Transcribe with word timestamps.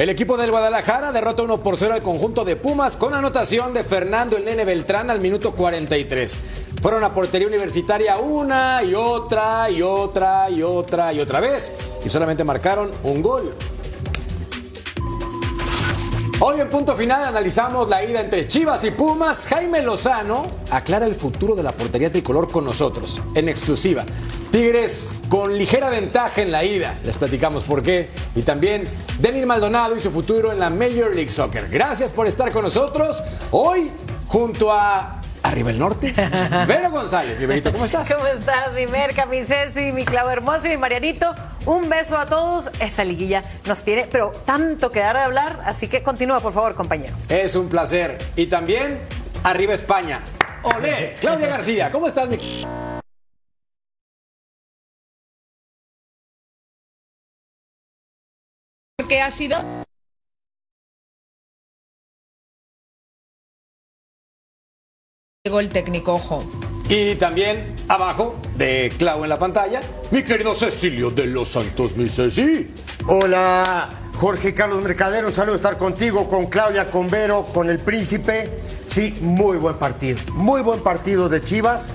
El 0.00 0.08
equipo 0.08 0.38
del 0.38 0.50
Guadalajara 0.50 1.12
derrota 1.12 1.42
1 1.42 1.62
por 1.62 1.76
0 1.76 1.92
al 1.92 2.02
conjunto 2.02 2.42
de 2.42 2.56
Pumas 2.56 2.96
con 2.96 3.12
anotación 3.12 3.74
de 3.74 3.84
Fernando 3.84 4.38
el 4.38 4.46
Nene 4.46 4.64
Beltrán 4.64 5.10
al 5.10 5.20
minuto 5.20 5.52
43. 5.52 6.38
Fueron 6.80 7.04
a 7.04 7.12
portería 7.12 7.46
universitaria 7.46 8.16
una 8.16 8.82
y 8.82 8.94
otra 8.94 9.70
y 9.70 9.82
otra 9.82 10.48
y 10.48 10.62
otra 10.62 11.12
y 11.12 11.20
otra 11.20 11.40
vez 11.40 11.74
y 12.02 12.08
solamente 12.08 12.44
marcaron 12.44 12.90
un 13.02 13.20
gol. 13.20 13.54
Hoy 16.42 16.58
en 16.58 16.70
punto 16.70 16.96
final 16.96 17.22
analizamos 17.22 17.90
la 17.90 18.02
ida 18.02 18.22
entre 18.22 18.46
Chivas 18.48 18.82
y 18.84 18.90
Pumas. 18.90 19.46
Jaime 19.46 19.82
Lozano 19.82 20.46
aclara 20.70 21.04
el 21.04 21.14
futuro 21.14 21.54
de 21.54 21.62
la 21.62 21.70
portería 21.70 22.10
tricolor 22.10 22.50
con 22.50 22.64
nosotros, 22.64 23.20
en 23.34 23.50
exclusiva. 23.50 24.06
Tigres 24.50 25.14
con 25.28 25.58
ligera 25.58 25.90
ventaja 25.90 26.40
en 26.40 26.50
la 26.50 26.64
ida, 26.64 26.94
les 27.04 27.18
platicamos 27.18 27.64
por 27.64 27.82
qué. 27.82 28.08
Y 28.34 28.40
también 28.40 28.84
Denis 29.18 29.44
Maldonado 29.44 29.94
y 29.98 30.00
su 30.00 30.10
futuro 30.10 30.50
en 30.50 30.60
la 30.60 30.70
Major 30.70 31.14
League 31.14 31.28
Soccer. 31.28 31.68
Gracias 31.68 32.10
por 32.10 32.26
estar 32.26 32.50
con 32.52 32.62
nosotros 32.62 33.22
hoy 33.50 33.90
junto 34.26 34.72
a 34.72 35.20
Arriba 35.42 35.68
el 35.68 35.78
Norte. 35.78 36.14
Vero 36.66 36.90
González, 36.90 37.36
bienvenido, 37.36 37.70
¿cómo 37.70 37.84
estás? 37.84 38.10
¿Cómo 38.14 38.26
estás, 38.26 38.72
mi 38.72 38.86
Merca, 38.86 39.26
mi 39.26 39.44
Ceci, 39.44 39.92
mi 39.92 40.06
Clau 40.06 40.30
Hermoso 40.30 40.66
y 40.68 40.70
mi 40.70 40.76
Marianito? 40.78 41.34
Un 41.66 41.88
beso 41.88 42.16
a 42.16 42.26
todos. 42.26 42.70
Esa 42.80 43.04
liguilla 43.04 43.42
nos 43.66 43.84
tiene, 43.84 44.08
pero 44.10 44.32
tanto 44.44 44.90
que 44.90 45.00
dar 45.00 45.16
de 45.16 45.22
hablar, 45.22 45.60
así 45.64 45.88
que 45.88 46.02
continúa, 46.02 46.40
por 46.40 46.52
favor, 46.52 46.74
compañero. 46.74 47.14
Es 47.28 47.54
un 47.54 47.68
placer. 47.68 48.18
Y 48.36 48.46
también 48.46 48.98
Arriba 49.42 49.72
España. 49.72 50.22
Olé, 50.62 51.14
Claudia 51.18 51.48
García, 51.48 51.90
¿cómo 51.90 52.06
estás, 52.06 52.28
mi 52.28 52.36
Porque 58.98 59.22
ha 59.22 59.30
sido 59.30 59.56
Llegó 65.42 65.60
el 65.60 65.72
técnico, 65.72 66.14
ojo. 66.16 66.69
Y 66.90 67.14
también 67.14 67.72
abajo 67.86 68.34
de 68.56 68.92
Clau 68.98 69.22
en 69.22 69.30
la 69.30 69.38
pantalla, 69.38 69.80
mi 70.10 70.24
querido 70.24 70.56
Cecilio 70.56 71.12
de 71.12 71.26
los 71.26 71.46
Santos, 71.46 71.96
mi 71.96 72.08
Ceci. 72.08 72.66
Hola, 73.06 73.88
Jorge 74.16 74.54
Carlos 74.54 74.82
Mercadero, 74.82 75.28
un 75.28 75.32
saludo 75.32 75.54
estar 75.54 75.78
contigo, 75.78 76.28
con 76.28 76.46
Claudia, 76.46 76.90
con 76.90 77.08
Vero, 77.08 77.46
con 77.54 77.70
el 77.70 77.78
Príncipe. 77.78 78.50
Sí, 78.86 79.16
muy 79.20 79.56
buen 79.56 79.76
partido, 79.76 80.18
muy 80.32 80.62
buen 80.62 80.82
partido 80.82 81.28
de 81.28 81.40
Chivas. 81.40 81.92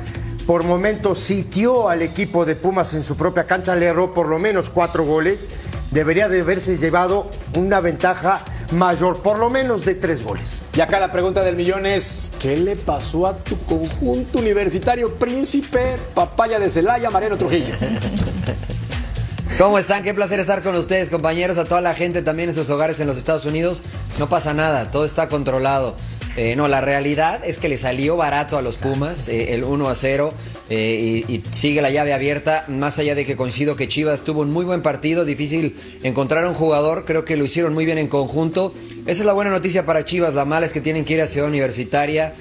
Por 0.48 0.64
momentos 0.64 1.20
sitió 1.20 1.90
al 1.90 2.02
equipo 2.02 2.46
de 2.46 2.56
Pumas 2.56 2.94
en 2.94 3.04
su 3.04 3.18
propia 3.18 3.46
cancha, 3.46 3.76
le 3.76 3.88
erró 3.88 4.14
por 4.14 4.30
lo 4.30 4.40
menos 4.40 4.70
cuatro 4.70 5.04
goles. 5.04 5.50
Debería 5.92 6.30
de 6.30 6.40
haberse 6.40 6.78
llevado 6.78 7.30
una 7.54 7.82
ventaja 7.82 8.46
mayor, 8.72 9.22
por 9.22 9.40
lo 9.40 9.50
menos 9.50 9.86
de 9.86 9.96
tres 9.96 10.24
goles. 10.24 10.62
Y 10.74 10.82
acá 10.82 11.00
la 11.00 11.12
pregunta 11.12 11.44
del 11.44 11.56
millón 11.56 11.86
es, 11.86 12.32
¿qué 12.40 12.58
le 12.58 12.76
pasó 12.76 13.28
a 13.28 13.36
tu 13.36 13.58
conjunto 13.66 14.40
universitario 14.40 15.16
príncipe 15.16 15.98
papaya 16.14 16.60
de 16.60 16.70
Celaya, 16.70 17.10
Mariano 17.10 17.38
Trujillo? 17.38 17.76
¿Cómo 19.58 19.80
están? 19.80 20.04
Qué 20.04 20.14
placer 20.14 20.42
estar 20.42 20.62
con 20.62 20.76
ustedes, 20.76 21.10
compañeros, 21.10 21.58
a 21.58 21.64
toda 21.64 21.80
la 21.80 21.94
gente 21.94 22.22
también 22.22 22.50
en 22.50 22.56
sus 22.56 22.70
hogares 22.70 23.00
en 23.00 23.08
los 23.08 23.18
Estados 23.18 23.46
Unidos. 23.46 23.82
No 24.20 24.28
pasa 24.28 24.54
nada, 24.54 24.92
todo 24.92 25.06
está 25.06 25.30
controlado. 25.30 25.96
Eh, 26.38 26.56
no, 26.56 26.68
la 26.68 26.82
realidad 26.82 27.40
es 27.46 27.60
que 27.60 27.70
le 27.70 27.78
salió 27.78 28.18
barato 28.18 28.58
a 28.58 28.62
los 28.62 28.76
Pumas 28.76 29.30
eh, 29.30 29.54
el 29.54 29.64
1 29.64 29.88
a 29.88 29.96
0 29.96 30.34
eh, 30.70 31.24
y, 31.28 31.34
y 31.34 31.44
sigue 31.52 31.82
la 31.82 31.90
llave 31.90 32.14
abierta. 32.14 32.66
Más 32.68 33.00
allá 33.00 33.16
de 33.16 33.26
que 33.26 33.38
coincido 33.38 33.76
que 33.76 33.88
Chivas 33.88 34.22
tuvo 34.22 34.42
un 34.42 34.52
muy 34.52 34.66
buen 34.66 34.82
partido, 34.82 35.24
difícil 35.24 35.78
encontrar 36.04 36.44
a 36.44 36.50
un 36.50 36.56
jugador, 36.56 37.06
creo 37.06 37.24
que 37.24 37.38
lo 37.38 37.46
hicieron 37.46 37.74
muy 37.74 37.86
bien 37.86 37.98
en 37.98 38.08
conjunto. 38.08 38.74
Esa 39.06 39.22
es 39.22 39.26
la 39.26 39.34
buena 39.34 39.52
noticia 39.52 39.86
para 39.86 40.04
Chivas, 40.04 40.34
la 40.34 40.46
mala 40.46 40.66
es 40.66 40.74
que 40.74 40.82
tienen 40.82 41.06
que 41.06 41.14
ir 41.14 41.22
a 41.22 41.28
Ciudad 41.28 41.48
Universitaria 41.48 42.34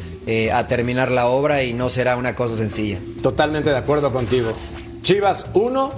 a 0.55 0.67
terminar 0.67 1.11
la 1.11 1.27
obra 1.27 1.63
y 1.63 1.75
no 1.75 1.91
será 1.91 2.17
una 2.17 2.35
cosa 2.35 2.57
sencilla. 2.57 2.99
Totalmente 3.23 3.69
de 3.69 3.77
acuerdo 3.77 4.11
contigo. 4.11 4.55
Chivas 5.03 5.47
1, 5.53 5.93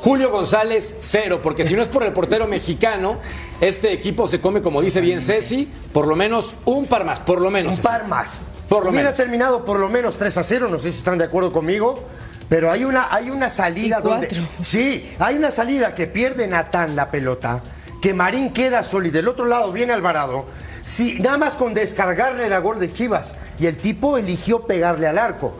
Julio 0.00 0.30
González 0.30 0.96
0, 1.00 1.40
porque 1.42 1.64
si 1.64 1.74
no 1.74 1.82
es 1.82 1.88
por 1.88 2.02
el 2.04 2.12
portero 2.12 2.46
mexicano, 2.46 3.18
este 3.60 3.92
equipo 3.92 4.28
se 4.28 4.40
come, 4.40 4.62
como 4.62 4.80
dice 4.80 5.00
bien 5.00 5.20
Ceci, 5.20 5.68
por 5.92 6.06
lo 6.06 6.16
menos 6.16 6.54
un 6.64 6.86
par 6.86 7.04
más, 7.04 7.20
por 7.20 7.40
lo 7.40 7.50
menos. 7.50 7.76
Un 7.76 7.82
par 7.82 8.06
más. 8.06 8.38
Por 8.68 8.84
lo 8.84 8.90
Hubiera 8.90 9.08
menos. 9.10 9.16
terminado 9.16 9.64
por 9.64 9.80
lo 9.80 9.88
menos 9.88 10.16
3 10.16 10.36
a 10.38 10.42
0, 10.42 10.68
no 10.70 10.78
sé 10.78 10.92
si 10.92 10.98
están 10.98 11.18
de 11.18 11.24
acuerdo 11.24 11.52
conmigo. 11.52 12.04
Pero 12.48 12.70
hay 12.70 12.84
una, 12.84 13.08
hay 13.14 13.28
una 13.30 13.50
salida 13.50 13.98
Y 14.00 14.02
donde. 14.02 14.28
Sí, 14.62 15.10
hay 15.18 15.36
una 15.36 15.50
salida 15.50 15.94
que 15.94 16.06
pierde 16.06 16.46
Natán 16.46 16.96
la 16.96 17.10
pelota, 17.10 17.62
que 18.00 18.14
Marín 18.14 18.52
queda 18.52 18.84
solo 18.84 19.08
y 19.08 19.10
del 19.10 19.28
otro 19.28 19.44
lado 19.46 19.70
viene 19.72 19.92
Alvarado. 19.92 20.46
Sí, 20.84 21.18
nada 21.20 21.36
más 21.36 21.56
con 21.56 21.74
descargarle 21.74 22.46
era 22.46 22.58
gol 22.60 22.78
de 22.78 22.92
Chivas. 22.92 23.34
Y 23.58 23.66
el 23.66 23.76
tipo 23.76 24.16
eligió 24.16 24.66
pegarle 24.66 25.06
al 25.06 25.18
arco. 25.18 25.54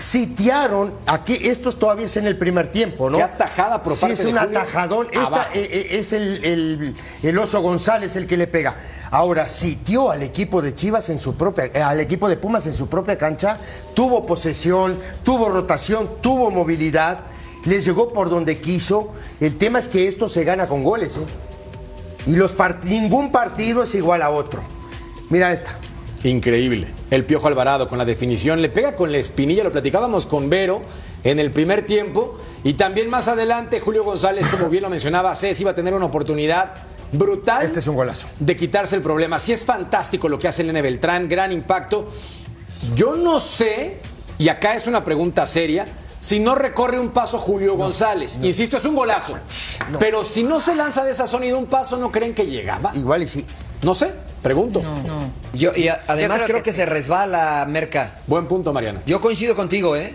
Sitiaron, 0.00 0.94
aquí, 1.06 1.38
esto 1.42 1.70
todavía 1.72 2.06
es 2.06 2.16
en 2.16 2.26
el 2.26 2.38
primer 2.38 2.72
tiempo, 2.72 3.10
¿no? 3.10 3.18
Qué 3.18 3.22
atajada 3.22 3.82
por 3.82 3.92
sí, 3.94 4.00
parte 4.00 4.12
es 4.14 4.18
de 4.24 4.32
un 4.32 4.38
Julio. 4.38 4.58
atajadón. 4.60 5.06
Esta, 5.12 5.42
eh, 5.54 5.68
eh, 5.72 5.86
es 5.98 6.12
el, 6.14 6.42
el- 6.44 6.96
el 7.22 7.38
oso 7.38 7.60
González 7.60 8.16
el 8.16 8.26
que 8.26 8.36
le 8.38 8.46
pega. 8.46 8.76
Ahora 9.10 9.48
sitió 9.48 10.10
al 10.10 10.22
equipo 10.22 10.62
de 10.62 10.74
Chivas 10.74 11.10
en 11.10 11.18
su 11.20 11.34
propia, 11.36 11.66
eh, 11.66 11.82
al 11.82 12.00
equipo 12.00 12.28
de 12.28 12.36
Pumas 12.38 12.66
en 12.66 12.72
su 12.72 12.88
propia 12.88 13.18
cancha, 13.18 13.58
tuvo 13.94 14.24
posesión, 14.24 14.98
tuvo 15.22 15.48
rotación, 15.50 16.08
tuvo 16.22 16.50
movilidad, 16.50 17.20
les 17.66 17.84
llegó 17.84 18.12
por 18.12 18.30
donde 18.30 18.58
quiso. 18.58 19.12
El 19.38 19.56
tema 19.58 19.78
es 19.80 19.88
que 19.88 20.08
esto 20.08 20.28
se 20.30 20.44
gana 20.44 20.66
con 20.66 20.82
goles, 20.82 21.18
¿eh? 21.18 21.20
Y 22.26 22.36
los 22.36 22.56
part- 22.56 22.82
ningún 22.84 23.30
partido 23.32 23.82
es 23.82 23.94
igual 23.94 24.22
a 24.22 24.30
otro. 24.30 24.62
Mira 25.28 25.52
esta. 25.52 25.76
Increíble. 26.24 26.86
El 27.10 27.24
Piojo 27.24 27.48
Alvarado 27.48 27.88
con 27.88 27.96
la 27.98 28.04
definición 28.04 28.60
le 28.60 28.68
pega 28.68 28.94
con 28.94 29.10
la 29.10 29.18
espinilla, 29.18 29.64
lo 29.64 29.72
platicábamos 29.72 30.26
con 30.26 30.50
Vero 30.50 30.82
en 31.24 31.38
el 31.38 31.50
primer 31.50 31.86
tiempo 31.86 32.38
y 32.62 32.74
también 32.74 33.08
más 33.08 33.28
adelante 33.28 33.80
Julio 33.80 34.04
González, 34.04 34.46
como 34.48 34.68
bien 34.68 34.82
lo 34.82 34.90
mencionaba, 34.90 35.34
Ceci 35.34 35.62
iba 35.62 35.70
a 35.70 35.74
tener 35.74 35.94
una 35.94 36.06
oportunidad 36.06 36.74
brutal 37.12 37.64
Este 37.64 37.80
es 37.80 37.86
un 37.86 37.96
golazo. 37.96 38.26
de 38.38 38.54
quitarse 38.56 38.96
el 38.96 39.02
problema. 39.02 39.38
Sí 39.38 39.52
es 39.52 39.64
fantástico 39.64 40.28
lo 40.28 40.38
que 40.38 40.46
hace 40.48 40.62
Nene 40.62 40.82
Beltrán, 40.82 41.28
gran 41.28 41.52
impacto. 41.52 42.10
Yo 42.94 43.16
no 43.16 43.40
sé, 43.40 43.98
y 44.38 44.48
acá 44.48 44.74
es 44.74 44.86
una 44.86 45.02
pregunta 45.02 45.46
seria, 45.46 45.86
si 46.20 46.38
no 46.38 46.54
recorre 46.54 47.00
un 47.00 47.10
paso 47.10 47.38
Julio 47.38 47.76
González. 47.76 48.38
Insisto, 48.42 48.76
es 48.76 48.84
un 48.84 48.94
golazo. 48.94 49.36
Pero 49.98 50.22
si 50.22 50.42
no 50.42 50.60
se 50.60 50.74
lanza 50.74 51.02
de 51.02 51.12
esa 51.12 51.26
zona 51.26 51.46
y 51.46 51.48
de 51.48 51.54
un 51.54 51.66
paso, 51.66 51.96
¿no 51.96 52.12
creen 52.12 52.34
que 52.34 52.46
llegaba? 52.46 52.92
Igual 52.94 53.22
y 53.22 53.28
sí. 53.28 53.46
No 53.82 53.94
sé, 53.94 54.12
pregunto. 54.42 54.82
No, 54.82 55.02
no. 55.02 55.30
Yo, 55.54 55.72
y 55.74 55.88
a- 55.88 56.00
además 56.06 56.40
Yo 56.40 56.44
creo, 56.44 56.46
creo 56.46 56.62
que, 56.64 56.70
que 56.70 56.76
se 56.76 56.84
sí. 56.84 56.88
resbala 56.88 57.64
Merca. 57.68 58.16
Buen 58.26 58.46
punto, 58.46 58.72
Mariana. 58.72 59.00
Yo 59.06 59.20
coincido 59.20 59.54
contigo, 59.56 59.96
¿eh? 59.96 60.12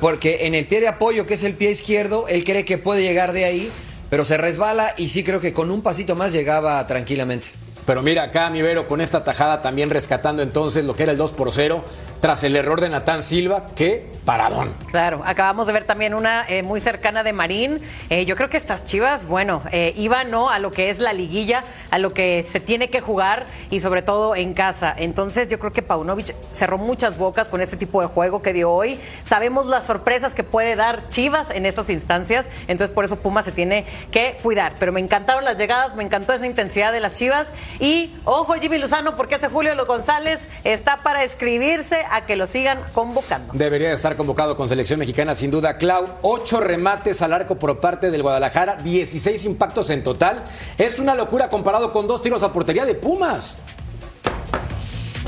Porque 0.00 0.46
en 0.46 0.54
el 0.54 0.66
pie 0.68 0.80
de 0.80 0.88
apoyo, 0.88 1.26
que 1.26 1.34
es 1.34 1.42
el 1.42 1.54
pie 1.54 1.70
izquierdo, 1.72 2.28
él 2.28 2.44
cree 2.44 2.64
que 2.64 2.78
puede 2.78 3.02
llegar 3.02 3.32
de 3.32 3.44
ahí, 3.44 3.70
pero 4.10 4.24
se 4.24 4.36
resbala 4.36 4.94
y 4.96 5.08
sí 5.08 5.24
creo 5.24 5.40
que 5.40 5.52
con 5.52 5.70
un 5.70 5.82
pasito 5.82 6.14
más 6.14 6.32
llegaba 6.32 6.86
tranquilamente. 6.86 7.48
Pero 7.84 8.00
mira 8.00 8.22
acá, 8.22 8.48
mi 8.48 8.62
Vero, 8.62 8.86
con 8.86 9.00
esta 9.00 9.24
tajada 9.24 9.60
también 9.60 9.90
rescatando 9.90 10.40
entonces 10.42 10.84
lo 10.84 10.94
que 10.94 11.02
era 11.02 11.10
el 11.12 11.18
2 11.18 11.32
por 11.32 11.50
0. 11.50 11.82
Tras 12.22 12.44
el 12.44 12.54
error 12.54 12.80
de 12.80 12.88
Natán 12.88 13.20
Silva, 13.20 13.66
que 13.74 14.12
paradón. 14.24 14.72
Claro, 14.92 15.22
acabamos 15.26 15.66
de 15.66 15.72
ver 15.72 15.82
también 15.82 16.14
una 16.14 16.46
eh, 16.48 16.62
muy 16.62 16.80
cercana 16.80 17.24
de 17.24 17.32
Marín. 17.32 17.80
Eh, 18.10 18.24
yo 18.24 18.36
creo 18.36 18.48
que 18.48 18.56
estas 18.56 18.84
chivas, 18.84 19.26
bueno, 19.26 19.60
eh, 19.72 19.92
iban 19.96 20.30
¿no? 20.30 20.48
a 20.48 20.60
lo 20.60 20.70
que 20.70 20.88
es 20.88 21.00
la 21.00 21.12
liguilla, 21.12 21.64
a 21.90 21.98
lo 21.98 22.14
que 22.14 22.44
se 22.48 22.60
tiene 22.60 22.90
que 22.90 23.00
jugar 23.00 23.46
y 23.70 23.80
sobre 23.80 24.02
todo 24.02 24.36
en 24.36 24.54
casa. 24.54 24.94
Entonces 24.96 25.48
yo 25.48 25.58
creo 25.58 25.72
que 25.72 25.82
Paunovic 25.82 26.32
cerró 26.52 26.78
muchas 26.78 27.18
bocas 27.18 27.48
con 27.48 27.60
este 27.60 27.76
tipo 27.76 28.00
de 28.00 28.06
juego 28.06 28.40
que 28.40 28.52
dio 28.52 28.70
hoy. 28.70 29.00
Sabemos 29.24 29.66
las 29.66 29.86
sorpresas 29.86 30.32
que 30.32 30.44
puede 30.44 30.76
dar 30.76 31.08
Chivas 31.08 31.50
en 31.50 31.66
estas 31.66 31.90
instancias, 31.90 32.46
entonces 32.68 32.94
por 32.94 33.04
eso 33.04 33.16
Puma 33.16 33.42
se 33.42 33.50
tiene 33.50 33.84
que 34.12 34.38
cuidar. 34.44 34.74
Pero 34.78 34.92
me 34.92 35.00
encantaron 35.00 35.44
las 35.44 35.58
llegadas, 35.58 35.96
me 35.96 36.04
encantó 36.04 36.34
esa 36.34 36.46
intensidad 36.46 36.92
de 36.92 37.00
las 37.00 37.14
Chivas. 37.14 37.52
Y 37.80 38.14
ojo 38.24 38.54
Jimmy 38.54 38.78
Luzano, 38.78 39.16
porque 39.16 39.34
ese 39.34 39.48
Julio 39.48 39.74
Lo 39.74 39.86
González 39.86 40.48
está 40.62 41.02
para 41.02 41.24
escribirse 41.24 42.06
a 42.12 42.26
que 42.26 42.36
lo 42.36 42.46
sigan 42.46 42.78
convocando. 42.92 43.54
Debería 43.54 43.88
de 43.88 43.94
estar 43.94 44.16
convocado 44.16 44.54
con 44.54 44.68
selección 44.68 44.98
mexicana, 44.98 45.34
sin 45.34 45.50
duda. 45.50 45.78
Clau, 45.78 46.06
ocho 46.20 46.60
remates 46.60 47.22
al 47.22 47.32
arco 47.32 47.58
por 47.58 47.80
parte 47.80 48.10
del 48.10 48.22
Guadalajara, 48.22 48.76
16 48.76 49.44
impactos 49.44 49.88
en 49.88 50.02
total. 50.02 50.44
Es 50.76 50.98
una 50.98 51.14
locura 51.14 51.48
comparado 51.48 51.90
con 51.90 52.06
dos 52.06 52.20
tiros 52.20 52.42
a 52.42 52.52
portería 52.52 52.84
de 52.84 52.94
Pumas. 52.94 53.58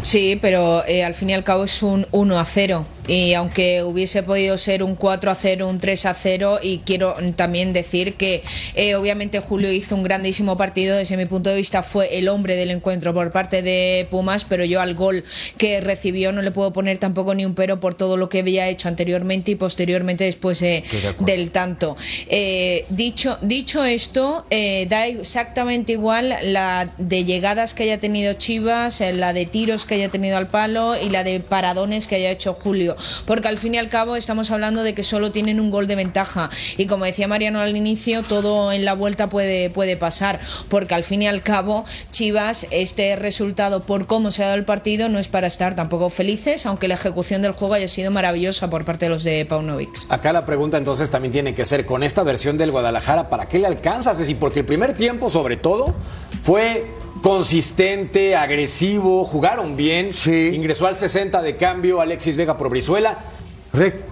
Sí, 0.03 0.39
pero 0.41 0.85
eh, 0.87 1.03
al 1.03 1.15
fin 1.15 1.31
y 1.31 1.33
al 1.35 1.43
cabo 1.43 1.65
es 1.65 1.83
un 1.83 2.07
1 2.11 2.39
a 2.39 2.45
0 2.45 2.85
y 3.07 3.35
aunque 3.35 3.83
hubiese 3.83 4.23
podido 4.23 4.57
ser 4.57 4.83
un 4.83 4.95
4 4.95 5.31
a 5.31 5.35
0, 5.35 5.69
un 5.69 5.79
3 5.79 6.07
a 6.07 6.15
0 6.15 6.59
y 6.63 6.79
quiero 6.79 7.17
también 7.37 7.73
decir 7.73 8.15
que 8.15 8.43
eh, 8.75 8.95
obviamente 8.95 9.41
Julio 9.41 9.71
hizo 9.71 9.95
un 9.95 10.03
grandísimo 10.03 10.57
partido, 10.57 10.97
desde 10.97 11.17
mi 11.17 11.27
punto 11.27 11.51
de 11.51 11.57
vista 11.57 11.83
fue 11.83 12.19
el 12.19 12.29
hombre 12.29 12.57
del 12.57 12.71
encuentro 12.71 13.13
por 13.13 13.31
parte 13.31 13.63
de 13.63 14.07
Pumas, 14.11 14.45
pero 14.45 14.65
yo 14.65 14.81
al 14.81 14.95
gol 14.95 15.25
que 15.59 15.81
recibió 15.81 16.33
no 16.33 16.41
le 16.43 16.51
puedo 16.51 16.73
poner 16.73 16.99
tampoco 16.99 17.35
ni 17.35 17.45
un 17.45 17.55
pero 17.55 17.79
por 17.79 17.95
todo 17.95 18.17
lo 18.17 18.29
que 18.29 18.41
había 18.41 18.69
hecho 18.69 18.89
anteriormente 18.89 19.51
y 19.51 19.57
posteriormente 19.57 20.25
después 20.25 20.63
eh, 20.63 20.85
del 21.21 21.51
tanto. 21.51 21.97
Eh, 22.29 22.87
dicho, 22.89 23.39
dicho 23.43 23.85
esto, 23.85 24.47
da 24.89 25.07
exactamente 25.07 25.93
igual 25.93 26.35
la 26.43 26.93
de 26.99 27.25
llegadas 27.25 27.75
que 27.75 27.85
haya 27.85 28.01
tenido 28.01 28.33
Chivas, 28.35 29.01
la 29.01 29.33
de 29.33 29.47
tiros 29.47 29.85
que 29.85 29.95
haya 29.95 30.09
tenido 30.09 30.37
al 30.37 30.49
palo 30.49 30.95
y 31.01 31.11
la 31.11 31.23
de 31.23 31.41
paradones 31.41 32.07
que 32.07 32.17
haya 32.17 32.31
hecho 32.31 32.55
Julio 32.55 32.94
porque 33.27 33.49
al 33.49 33.59
fin 33.59 33.75
y 33.75 33.79
al 33.79 33.89
cabo 33.89 34.17
estamos 34.17 34.51
hablando 34.51 34.83
de 34.83 34.95
que 34.95 35.03
solo 35.03 35.33
tienen 35.33 35.61
un 35.61 35.71
gol 35.71 35.87
de 35.87 35.97
ventaja 35.97 36.51
y 36.77 36.87
como 36.87 37.05
decía 37.05 37.29
Mariano 37.29 37.61
al 37.61 37.77
inicio, 37.77 38.23
todo 38.23 38.73
en 38.73 38.85
la 38.85 38.95
vuelta 38.95 39.29
puede, 39.29 39.71
puede 39.71 39.97
pasar, 39.97 40.41
porque 40.69 40.95
al 40.95 41.05
fin 41.05 41.23
y 41.23 41.27
al 41.27 41.43
cabo 41.43 41.85
Chivas, 42.11 42.67
este 42.71 43.17
resultado 43.17 43.83
por 43.83 44.07
cómo 44.07 44.31
se 44.31 44.43
ha 44.43 44.47
dado 44.47 44.59
el 44.59 44.65
partido 44.65 45.09
no 45.09 45.19
es 45.19 45.29
para 45.29 45.47
estar 45.47 45.75
tampoco 45.75 46.11
felices, 46.11 46.67
aunque 46.67 46.89
la 46.89 46.95
ejecución 46.95 47.43
del 47.43 47.53
juego 47.53 47.75
haya 47.75 47.89
sido 47.89 48.11
maravillosa 48.11 48.71
por 48.71 48.85
parte 48.85 49.07
de 49.07 49.11
los 49.11 49.25
de 49.25 49.45
Paunovic. 49.47 49.91
Acá 50.09 50.33
la 50.33 50.45
pregunta 50.47 50.79
entonces 50.79 51.11
también 51.11 51.33
tiene 51.33 51.55
que 51.55 51.65
ser 51.65 51.87
con 51.87 52.03
esta 52.03 52.23
versión 52.23 52.57
del 52.59 52.71
Guadalajara, 52.71 53.29
¿para 53.29 53.47
qué 53.49 53.59
le 53.59 53.67
alcanza? 53.67 54.13
Es 54.13 54.19
decir, 54.19 54.37
porque 54.39 54.61
el 54.61 54.67
primer 54.67 54.97
tiempo 54.97 55.31
sobre 55.31 55.57
todo 55.57 55.95
fue 56.43 56.87
consistente, 57.25 58.37
agresivo, 58.37 59.25
jugaron 59.25 59.77
bien. 59.77 60.13
Sí. 60.13 60.51
Ingresó 60.55 60.87
al 60.87 60.95
60 60.95 61.41
de 61.41 61.57
cambio 61.57 62.03
Alexis 62.03 62.37
Vega 62.37 62.59
por 62.59 62.69
Brizuela. 62.69 63.17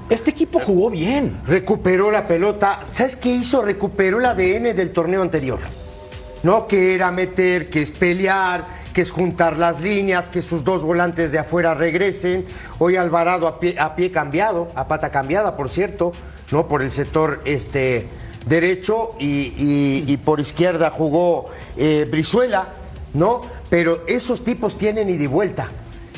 este 0.08 0.30
equipo 0.30 0.58
jugó 0.58 0.88
bien. 0.88 1.38
Recuperó 1.46 2.10
la 2.10 2.26
pelota. 2.26 2.80
¿Sabes 2.90 3.16
qué 3.16 3.28
hizo? 3.28 3.60
Recuperó 3.60 4.18
el 4.18 4.24
ADN 4.24 4.74
del 4.74 4.92
torneo 4.92 5.20
anterior. 5.20 5.60
No 6.42 6.66
que 6.66 6.94
era 6.94 7.10
meter, 7.10 7.68
que 7.68 7.82
es 7.82 7.90
pelear, 7.90 8.66
que 8.94 9.02
es 9.02 9.10
juntar 9.10 9.58
las 9.58 9.82
líneas, 9.82 10.30
que 10.30 10.40
sus 10.40 10.64
dos 10.64 10.82
volantes 10.82 11.32
de 11.32 11.38
afuera 11.38 11.74
regresen. 11.74 12.46
Hoy 12.78 12.96
Alvarado 12.96 13.46
a 13.46 13.60
pie, 13.60 13.76
a 13.78 13.94
pie 13.94 14.10
cambiado, 14.10 14.72
a 14.74 14.88
pata 14.88 15.10
cambiada, 15.10 15.54
por 15.54 15.68
cierto, 15.68 16.12
¿no? 16.50 16.66
Por 16.66 16.80
el 16.80 16.90
sector 16.90 17.42
este, 17.44 18.06
derecho 18.46 19.10
y, 19.18 20.16
por 20.24 20.40
izquierda 20.40 20.88
jugó 20.88 21.50
eh, 21.76 22.08
Brizuela 22.10 22.80
¿no? 23.14 23.42
Pero 23.70 24.02
esos 24.06 24.44
tipos 24.44 24.78
tienen 24.78 25.10
ida 25.10 25.24
y 25.24 25.26
vuelta. 25.26 25.68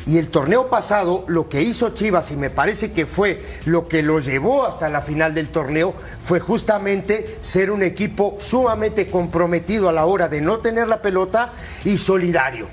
Y 0.07 0.19
el 0.19 0.29
torneo 0.29 0.69
pasado, 0.69 1.25
lo 1.29 1.49
que 1.49 1.63
hizo 1.63 1.91
Chivas, 1.91 2.31
y 2.31 2.37
me 2.37 2.51
parece 2.51 2.93
que 2.93 3.07
fue 3.07 3.43
lo 3.65 3.89
que 3.89 4.03
lo 4.03 4.21
llevó 4.21 4.67
hasta 4.67 4.91
la 4.91 5.01
final 5.01 5.33
del 5.35 5.49
torneo, 5.49 5.95
fue 6.23 6.41
justamente 6.41 7.39
ser 7.41 7.71
un 7.71 7.83
equipo 7.83 8.37
sumamente 8.39 9.09
comprometido 9.09 9.89
a 9.89 9.93
la 9.93 10.05
hora 10.05 10.29
de 10.29 10.43
no 10.43 10.59
tener 10.59 10.89
la 10.89 11.01
pelota 11.01 11.53
y 11.85 11.97
solidario. 11.97 12.69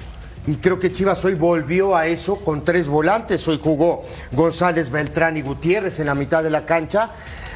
Y 0.46 0.56
creo 0.56 0.78
que 0.78 0.92
Chivas 0.92 1.24
hoy 1.24 1.36
volvió 1.36 1.96
a 1.96 2.08
eso 2.08 2.38
con 2.38 2.66
tres 2.66 2.90
volantes. 2.90 3.48
Hoy 3.48 3.60
jugó 3.64 4.04
González, 4.32 4.90
Beltrán 4.90 5.38
y 5.38 5.42
Gutiérrez 5.42 6.00
en 6.00 6.08
la 6.08 6.16
mitad 6.16 6.44
de 6.44 6.50
la 6.50 6.66
cancha. 6.66 7.12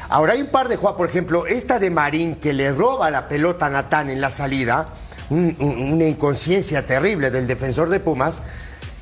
Ahora 0.08 0.34
hay 0.34 0.40
un 0.40 0.50
par 0.50 0.68
de 0.68 0.76
jugadas, 0.76 0.96
por 0.96 1.08
ejemplo, 1.08 1.46
esta 1.46 1.80
de 1.80 1.90
Marín 1.90 2.36
que 2.36 2.52
le 2.52 2.72
roba 2.72 3.10
la 3.10 3.28
pelota 3.28 3.66
a 3.66 3.70
Natán 3.70 4.08
en 4.08 4.20
la 4.20 4.30
salida 4.30 4.88
una 5.30 6.04
inconsciencia 6.04 6.86
terrible 6.86 7.30
del 7.30 7.46
defensor 7.46 7.88
de 7.88 8.00
Pumas, 8.00 8.42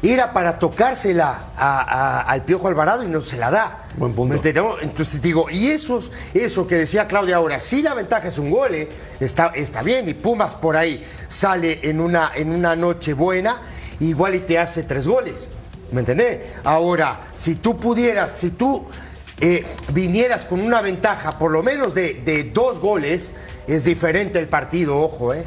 era 0.03 0.35
para 0.35 0.59
tocársela 0.59 2.25
al 2.27 2.45
Piojo 2.45 2.69
Alvarado 2.69 3.05
y 3.05 3.07
no 3.07 3.23
se 3.23 3.39
la 3.39 3.51
da. 3.51 3.89
Buen 3.97 4.13
punto. 4.13 4.41
Entonces 4.83 5.23
digo, 5.23 5.49
y 5.49 5.69
eso, 5.69 6.01
eso 6.35 6.67
que 6.67 6.77
decía 6.77 7.07
Claudia 7.07 7.37
ahora, 7.37 7.59
si 7.59 7.81
la 7.81 7.95
ventaja 7.95 8.29
es 8.29 8.39
un 8.39 8.51
gol, 8.51 8.75
eh, 8.75 8.89
está, 9.21 9.53
está 9.55 9.83
bien, 9.83 10.09
y 10.09 10.15
Pumas 10.15 10.55
por 10.55 10.77
ahí 10.77 11.03
sale 11.29 11.81
en 11.83 12.01
una, 12.01 12.33
en 12.35 12.51
una 12.51 12.77
noche 12.77 13.15
buena, 13.15 13.57
igual 14.01 14.35
y 14.35 14.41
te 14.41 14.59
hace 14.59 14.83
tres 14.83 15.07
goles. 15.07 15.49
¿Me 15.93 16.01
entendés? 16.01 16.41
Ahora, 16.65 17.21
si 17.35 17.55
tú 17.55 17.79
pudieras, 17.79 18.33
si 18.35 18.51
tú 18.51 18.85
eh, 19.41 19.65
vinieras 19.93 20.45
con 20.45 20.61
una 20.61 20.83
ventaja 20.83 21.39
por 21.39 21.51
lo 21.51 21.63
menos 21.63 21.95
de, 21.95 22.15
de 22.15 22.45
dos 22.45 22.81
goles, 22.81 23.33
es 23.67 23.85
diferente 23.85 24.39
el 24.39 24.49
partido, 24.49 24.99
ojo, 24.99 25.33
¿eh? 25.33 25.45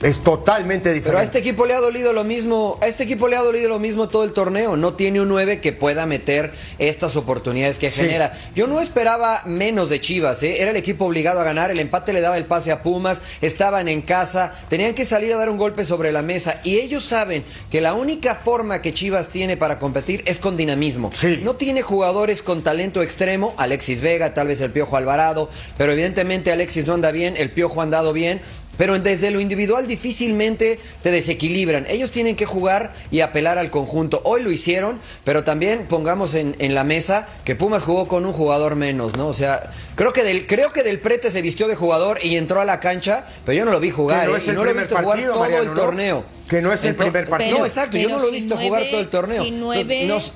Es 0.00 0.20
totalmente 0.20 0.90
diferente. 0.90 1.08
Pero 1.08 1.18
a 1.18 1.24
este 1.24 1.38
equipo 1.38 1.66
le 1.66 1.74
ha 1.74 1.80
dolido 1.80 2.12
lo 2.12 2.22
mismo, 2.22 2.78
a 2.80 2.86
este 2.86 3.02
equipo 3.02 3.26
le 3.26 3.34
ha 3.34 3.42
dolido 3.42 3.68
lo 3.68 3.80
mismo 3.80 4.08
todo 4.08 4.22
el 4.22 4.32
torneo. 4.32 4.76
No 4.76 4.94
tiene 4.94 5.20
un 5.20 5.28
9 5.28 5.60
que 5.60 5.72
pueda 5.72 6.06
meter 6.06 6.52
estas 6.78 7.16
oportunidades 7.16 7.78
que 7.78 7.90
genera. 7.90 8.38
Yo 8.54 8.68
no 8.68 8.80
esperaba 8.80 9.42
menos 9.44 9.88
de 9.88 10.00
Chivas, 10.00 10.42
¿eh? 10.44 10.62
era 10.62 10.70
el 10.70 10.76
equipo 10.76 11.06
obligado 11.06 11.40
a 11.40 11.44
ganar, 11.44 11.72
el 11.72 11.80
empate 11.80 12.12
le 12.12 12.20
daba 12.20 12.36
el 12.36 12.44
pase 12.44 12.70
a 12.70 12.82
Pumas, 12.82 13.20
estaban 13.40 13.88
en 13.88 14.02
casa, 14.02 14.54
tenían 14.68 14.94
que 14.94 15.04
salir 15.04 15.32
a 15.32 15.36
dar 15.36 15.50
un 15.50 15.58
golpe 15.58 15.84
sobre 15.84 16.12
la 16.12 16.22
mesa 16.22 16.60
y 16.62 16.76
ellos 16.76 17.04
saben 17.04 17.44
que 17.70 17.80
la 17.80 17.94
única 17.94 18.36
forma 18.36 18.80
que 18.80 18.94
Chivas 18.94 19.30
tiene 19.30 19.56
para 19.56 19.80
competir 19.80 20.22
es 20.26 20.38
con 20.38 20.56
dinamismo. 20.56 21.10
No 21.42 21.56
tiene 21.56 21.82
jugadores 21.82 22.44
con 22.44 22.62
talento 22.62 23.02
extremo, 23.02 23.52
Alexis 23.56 24.00
Vega, 24.00 24.32
tal 24.32 24.46
vez 24.46 24.60
el 24.60 24.70
Piojo 24.70 24.96
Alvarado, 24.96 25.50
pero 25.76 25.90
evidentemente 25.90 26.52
Alexis 26.52 26.86
no 26.86 26.94
anda 26.94 27.10
bien, 27.10 27.34
el 27.36 27.50
Piojo 27.50 27.80
ha 27.80 27.84
andado 27.84 28.12
bien, 28.12 28.40
pero 28.78 28.98
desde 28.98 29.30
lo 29.30 29.40
individual 29.40 29.86
difícilmente 29.86 30.80
te 31.02 31.10
desequilibran. 31.10 31.86
Ellos 31.90 32.10
tienen 32.10 32.36
que 32.36 32.46
jugar 32.46 32.94
y 33.10 33.20
apelar 33.20 33.58
al 33.58 33.70
conjunto. 33.70 34.22
Hoy 34.24 34.42
lo 34.42 34.50
hicieron, 34.50 35.00
pero 35.24 35.44
también 35.44 35.86
pongamos 35.86 36.34
en, 36.34 36.56
la 36.68 36.84
mesa 36.84 37.28
que 37.44 37.56
Pumas 37.56 37.82
jugó 37.82 38.08
con 38.08 38.24
un 38.24 38.32
jugador 38.32 38.76
menos, 38.76 39.16
¿no? 39.16 39.28
O 39.28 39.32
sea, 39.32 39.72
creo 39.96 40.12
que 40.12 40.22
del, 40.22 40.46
creo 40.46 40.72
que 40.72 40.82
del 40.82 41.00
Prete 41.00 41.30
se 41.30 41.42
vistió 41.42 41.66
de 41.66 41.74
jugador 41.74 42.20
y 42.22 42.36
entró 42.36 42.60
a 42.60 42.64
la 42.64 42.78
cancha, 42.78 43.26
pero 43.44 43.58
yo 43.58 43.64
no 43.64 43.72
lo 43.72 43.80
vi 43.80 43.90
jugar, 43.90 44.28
no, 44.28 44.36
¿eh? 44.36 44.40
no 44.54 44.64
lo 44.64 44.70
he 44.70 44.74
visto 44.74 44.96
jugar 44.96 45.20
todo 45.20 45.62
el 45.62 45.74
torneo. 45.74 46.24
Que 46.48 46.62
no 46.62 46.72
es 46.72 46.82
el 46.84 46.94
primer 46.94 47.28
partido. 47.28 47.58
no, 47.58 47.66
exacto, 47.66 47.98
yo 47.98 48.08
no 48.08 48.18
lo 48.18 48.28
he 48.28 48.30
visto 48.30 48.56
jugar 48.56 48.82
todo 48.90 49.00
el 49.00 49.08
torneo. 49.08 49.44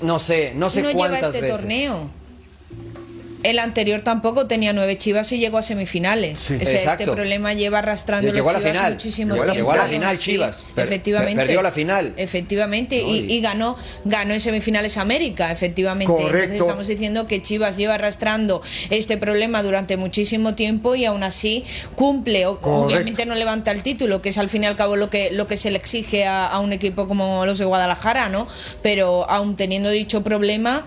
no, 0.03 0.19
sé, 0.19 0.53
no 0.57 0.69
sé 0.69 0.83
cuántas 0.95 1.27
este 1.27 1.43
veces. 1.43 1.61
torneo. 1.61 2.22
El 3.43 3.59
anterior 3.59 4.01
tampoco 4.01 4.47
tenía 4.47 4.73
nueve 4.73 4.97
Chivas 4.99 5.33
y 5.33 5.39
llegó 5.39 5.59
a 5.59 5.63
semifinales. 5.63 6.51
este 6.51 7.05
problema 7.05 7.53
lleva 7.55 7.79
arrastrando 7.79 8.33
llegó 8.33 8.51
a 8.51 8.55
la 8.55 8.61
final. 8.61 8.93
muchísimo 8.93 9.35
llegó, 9.35 9.45
tiempo. 9.45 9.73
Llegó 9.73 9.73
a 9.73 9.77
la 9.77 9.93
final 9.93 10.19
Chivas. 10.19 10.63
efectivamente. 10.77 11.43
Perdió 11.43 11.63
la 11.63 11.73
final. 11.73 12.13
Efectivamente. 12.17 13.03
y, 13.03 13.41
ganó, 13.41 13.77
ganó 14.05 14.35
en 14.35 14.41
semifinales 14.41 14.97
América, 14.97 15.51
efectivamente. 15.51 16.13
Entonces 16.13 16.61
estamos 16.61 16.87
diciendo 16.87 17.27
que 17.27 17.43
Chivas 17.43 17.77
lleva 17.77 17.95
arrastrando 17.95 18.63
este 18.91 19.17
problema 19.17 19.63
durante 19.63 19.97
muchísimo 19.97 20.55
tiempo 20.55 20.95
y 20.95 21.05
aún 21.05 21.23
así 21.23 21.65
cumple. 21.97 22.47
Obviamente 22.47 23.27
no 23.27 23.35
levanta 23.35 23.71
el 23.71 23.83
título, 23.83 24.23
que 24.23 24.29
es 24.29 24.39
al 24.39 24.49
fin 24.49 24.65
y 24.65 24.67
al 24.67 24.77
cabo 24.77 24.97
lo 24.97 25.11
que, 25.11 25.31
lo 25.33 25.47
que 25.47 25.57
se 25.57 25.71
le 25.71 25.79
exige 25.79 26.27
a, 26.27 26.47
a 26.47 26.61
un 26.61 26.73
equipo 26.73 27.09
como 27.09 27.45
los 27.47 27.59
de 27.59 27.65
Guadalajara, 27.65 28.29
¿no? 28.29 28.47
Pero 28.83 29.29
aún 29.29 29.57
teniendo 29.57 29.91
dicho 29.91 30.23
problema 30.23 30.85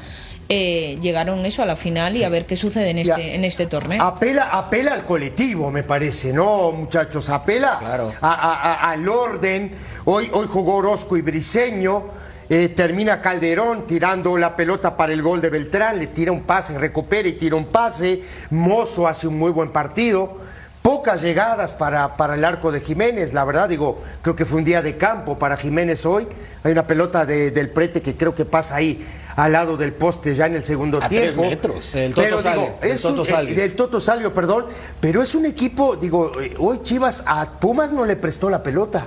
eh, 0.47 0.99
llegaron 1.01 1.43
eso 1.45 1.63
a 1.63 1.65
la 1.65 1.75
final 1.75 2.15
y 2.15 2.23
a 2.23 2.29
ver 2.29 2.45
qué 2.45 2.55
sucede 2.55 2.91
en 2.91 2.99
este, 2.99 3.35
en 3.35 3.43
este 3.43 3.65
torneo. 3.65 4.01
Apela, 4.03 4.49
apela 4.51 4.93
al 4.93 5.03
colectivo, 5.03 5.71
me 5.71 5.83
parece, 5.83 6.33
¿no, 6.33 6.71
muchachos? 6.71 7.29
Apela 7.29 7.79
al 8.21 9.07
orden. 9.07 9.71
Hoy, 10.05 10.29
hoy 10.31 10.45
jugó 10.47 10.75
Orozco 10.75 11.17
y 11.17 11.21
Briseño. 11.21 12.25
Eh, 12.47 12.69
termina 12.69 13.21
Calderón 13.21 13.87
tirando 13.87 14.37
la 14.37 14.55
pelota 14.55 14.95
para 14.95 15.13
el 15.13 15.23
gol 15.23 15.41
de 15.41 15.49
Beltrán, 15.49 15.97
le 15.97 16.05
tira 16.05 16.31
un 16.31 16.43
pase, 16.43 16.77
recupera 16.77 17.27
y 17.27 17.33
tira 17.33 17.55
un 17.55 17.65
pase. 17.65 18.21
Mozo 18.51 19.07
hace 19.07 19.27
un 19.27 19.39
muy 19.39 19.51
buen 19.51 19.71
partido. 19.71 20.37
Pocas 20.83 21.23
llegadas 21.23 21.73
para, 21.73 22.15
para 22.17 22.35
el 22.35 22.45
arco 22.45 22.71
de 22.71 22.79
Jiménez, 22.79 23.33
la 23.33 23.43
verdad, 23.43 23.67
digo, 23.67 24.03
creo 24.21 24.35
que 24.35 24.45
fue 24.45 24.59
un 24.59 24.63
día 24.63 24.83
de 24.83 24.95
campo 24.95 25.39
para 25.39 25.57
Jiménez 25.57 26.05
hoy. 26.05 26.27
Hay 26.63 26.71
una 26.71 26.85
pelota 26.85 27.25
del 27.25 27.71
prete 27.71 28.03
que 28.03 28.15
creo 28.15 28.35
que 28.35 28.45
pasa 28.45 28.75
ahí 28.75 29.03
al 29.35 29.51
lado 29.51 29.75
del 29.77 29.93
poste 29.93 30.33
ya 30.35 30.45
en 30.47 30.55
el 30.55 30.63
segundo 30.63 30.99
A 31.01 31.09
tres 31.09 31.33
tiempo. 31.33 31.41
metros. 31.43 31.93
El 31.95 32.13
Toto 32.13 32.21
Pero 32.23 32.41
Salvio, 32.41 32.61
digo, 32.61 32.77
el 32.81 32.91
es 32.91 33.01
Toto 33.01 33.21
un- 33.21 33.27
Salvio. 33.27 33.53
eh, 33.53 33.57
del 33.57 33.75
Toto 33.75 33.99
Salvio, 33.99 34.33
perdón, 34.33 34.65
pero 35.01 35.21
es 35.21 35.35
un 35.35 35.45
equipo, 35.45 35.95
digo, 35.95 36.31
eh, 36.41 36.53
hoy 36.57 36.79
Chivas 36.83 37.23
a 37.27 37.59
Pumas 37.59 37.91
no 37.91 38.05
le 38.05 38.15
prestó 38.15 38.49
la 38.49 38.63
pelota. 38.63 39.05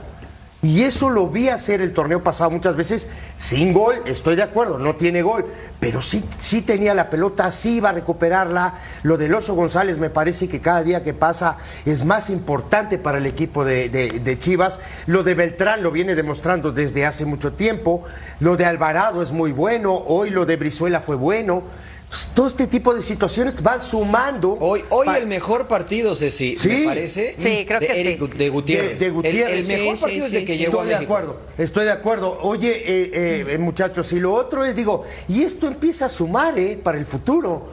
Y 0.60 0.82
eso 0.82 1.08
lo 1.08 1.28
vi 1.28 1.48
hacer 1.50 1.80
el 1.80 1.92
torneo 1.92 2.24
pasado 2.24 2.50
muchas 2.50 2.74
veces 2.74 3.06
sin 3.38 3.72
gol, 3.72 4.02
estoy 4.06 4.34
de 4.34 4.42
acuerdo, 4.42 4.76
no 4.76 4.96
tiene 4.96 5.22
gol, 5.22 5.46
pero 5.78 6.02
sí, 6.02 6.24
sí 6.40 6.62
tenía 6.62 6.94
la 6.94 7.10
pelota, 7.10 7.52
sí 7.52 7.76
iba 7.76 7.90
a 7.90 7.92
recuperarla. 7.92 8.74
Lo 9.04 9.16
del 9.16 9.32
Oso 9.34 9.54
González 9.54 9.98
me 9.98 10.10
parece 10.10 10.48
que 10.48 10.60
cada 10.60 10.82
día 10.82 11.04
que 11.04 11.14
pasa 11.14 11.58
es 11.84 12.04
más 12.04 12.28
importante 12.28 12.98
para 12.98 13.18
el 13.18 13.26
equipo 13.26 13.64
de, 13.64 13.88
de- 13.88 14.18
de 14.18 14.38
Chivas. 14.40 14.80
Lo 15.06 15.22
de 15.22 15.34
Beltrán 15.36 15.80
lo 15.84 15.92
viene 15.92 16.16
demostrando 16.16 16.72
desde 16.72 17.06
hace 17.06 17.24
mucho 17.24 17.52
tiempo. 17.52 18.02
Lo 18.40 18.56
de 18.56 18.64
Alvarado 18.64 19.22
es 19.22 19.30
muy 19.30 19.52
bueno, 19.52 19.94
hoy 19.94 20.30
lo 20.30 20.44
de 20.44 20.56
Brizuela 20.56 21.00
fue 21.00 21.14
bueno. 21.14 21.62
Pues, 22.08 22.28
todo 22.34 22.46
este 22.46 22.66
tipo 22.66 22.94
de 22.94 23.02
situaciones 23.02 23.62
van 23.62 23.82
sumando. 23.82 24.56
Hoy, 24.60 24.82
hoy 24.88 25.08
el 25.14 25.26
mejor 25.26 25.66
partido, 25.68 26.14
Ceci, 26.16 26.56
Sí. 26.56 26.68
me 26.68 26.84
parece, 26.86 27.34
Sí, 27.36 27.64
creo 27.66 27.80
de 27.80 27.86
que 27.86 28.00
Eric 28.00 28.20
sí. 28.32 28.38
De 28.38 28.48
Gutiérrez. 28.48 28.98
De- 28.98 29.04
de 29.04 29.10
Gutiérrez. 29.10 29.52
El, 29.68 29.70
el 29.70 29.78
mejor 29.82 29.96
Sí, 29.96 30.02
partido 30.02 30.26
sí, 30.26 30.32
desde 30.32 30.40
sí, 30.40 30.46
que 30.46 30.52
sí. 30.54 30.58
llegó 30.58 30.78
a 30.80 30.82
Estoy 30.84 30.98
de 30.98 31.04
acuerdo, 31.04 31.36
estoy 31.58 31.84
de 31.84 31.90
acuerdo. 31.92 32.38
Oye, 32.42 32.70
eh, 32.72 33.10
eh, 33.12 33.46
eh, 33.50 33.58
muchachos, 33.58 34.10
y 34.12 34.20
lo 34.20 34.32
otro 34.32 34.64
es, 34.64 34.74
digo, 34.74 35.04
y 35.28 35.42
esto 35.42 35.66
empieza 35.66 36.06
a 36.06 36.08
sumar, 36.08 36.58
¿eh? 36.58 36.80
Para 36.82 36.96
el 36.96 37.04
futuro. 37.04 37.66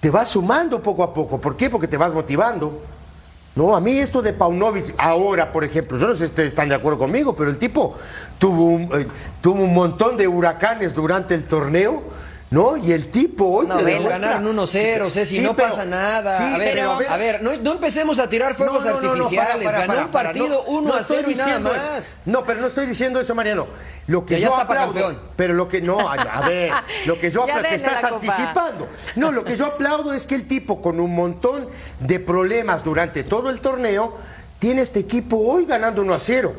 Te 0.00 0.10
va 0.10 0.26
sumando 0.26 0.82
poco 0.82 1.02
a 1.02 1.14
poco. 1.14 1.40
¿Por 1.40 1.56
qué? 1.56 1.70
Porque 1.70 1.88
te 1.88 1.96
vas 1.96 2.12
motivando. 2.12 2.82
No, 3.54 3.74
a 3.74 3.80
mí 3.80 3.98
esto 3.98 4.20
de 4.22 4.32
Paunovic, 4.34 4.94
ahora, 4.98 5.52
por 5.52 5.64
ejemplo, 5.64 5.98
yo 5.98 6.06
no 6.06 6.12
sé 6.14 6.20
si 6.20 6.24
ustedes 6.26 6.48
están 6.50 6.68
de 6.68 6.74
acuerdo 6.74 6.98
conmigo, 6.98 7.34
pero 7.34 7.50
el 7.50 7.58
tipo 7.58 7.94
tuvo 8.38 8.64
un, 8.66 8.82
eh, 8.94 9.06
tuvo 9.40 9.62
un 9.64 9.74
montón 9.74 10.16
de 10.16 10.28
huracanes 10.28 10.94
durante 10.94 11.34
el 11.34 11.44
torneo, 11.44 12.02
¿no? 12.50 12.76
Y 12.76 12.92
el 12.92 13.08
tipo 13.08 13.46
hoy 13.46 13.66
te 13.66 13.74
Novelas. 13.74 14.00
demuestra- 14.02 14.18
Ganaron 14.32 14.46
1-0, 14.58 15.10
Ceci, 15.10 15.36
Sí, 15.36 15.40
no 15.40 15.54
pero- 15.54 15.68
pasa 15.68 15.84
nada. 15.84 16.36
sí, 16.36 16.42
a 16.54 16.58
ver, 16.58 16.74
pero 16.74 16.98
a 17.08 17.16
ver, 17.16 17.42
no, 17.42 17.56
no 17.56 17.72
empecemos 17.72 18.18
a 18.18 18.28
tirar 18.28 18.54
fuegos 18.56 18.84
No, 18.84 18.90
no, 18.90 18.96
no, 18.96 19.02
no, 19.02 19.12
artificiales. 19.12 19.64
para, 19.64 19.64
para, 19.64 19.78
Ganó 19.80 19.92
para, 19.94 20.04
un 20.06 20.10
para, 20.12 20.28
partido 20.30 20.48
no, 20.48 20.62
1 20.78 20.88
no 20.88 20.94
a 20.96 21.00
estoy 21.00 21.16
0 21.18 21.30
y 21.30 21.34
nada 21.36 21.60
más. 21.60 21.98
eso. 21.98 22.16
No, 22.26 22.44
pero 22.44 22.60
no 22.60 22.66
estoy 22.66 22.86
diciendo 22.86 23.20
eso, 23.20 23.34
Mariano. 23.34 23.66
Lo 24.08 24.26
que 24.26 24.34
Que 24.34 24.40
ya 24.40 24.48
yo 24.48 24.54
está 24.54 24.66
pa' 24.66 24.72
aplaudo, 24.82 24.92
campeón. 24.94 25.20
pero 25.36 25.54
lo 25.54 25.68
que 25.68 25.80
no, 25.80 26.00
a, 26.10 26.14
a 26.14 26.48
ver, 26.48 26.72
lo 27.06 27.18
que 27.20 27.30
yo 27.30 27.40
Ya 27.46 27.54
aplaudo, 27.54 27.62
te 27.62 27.76
denle 27.78 27.86
estás 27.96 28.04
anticipando. 28.12 28.88
No, 29.14 29.30
lo 29.30 29.44
que 29.44 29.56
yo 29.56 29.66
aplaudo 29.66 30.12
es 30.12 30.26
que 30.26 30.34
el 30.34 30.48
tipo 30.48 30.82
con 30.82 30.98
un 30.98 31.14
montón 31.14 31.68
de 32.00 32.18
problemas 32.18 32.82
durante 32.82 33.22
todo 33.22 33.50
el 33.50 33.60
torneo 33.60 34.16
tiene 34.58 34.82
este 34.82 34.98
equipo 34.98 35.36
hoy 35.38 35.64
ganando 35.66 36.02
1 36.02 36.12
a 36.14 36.18
0. 36.18 36.54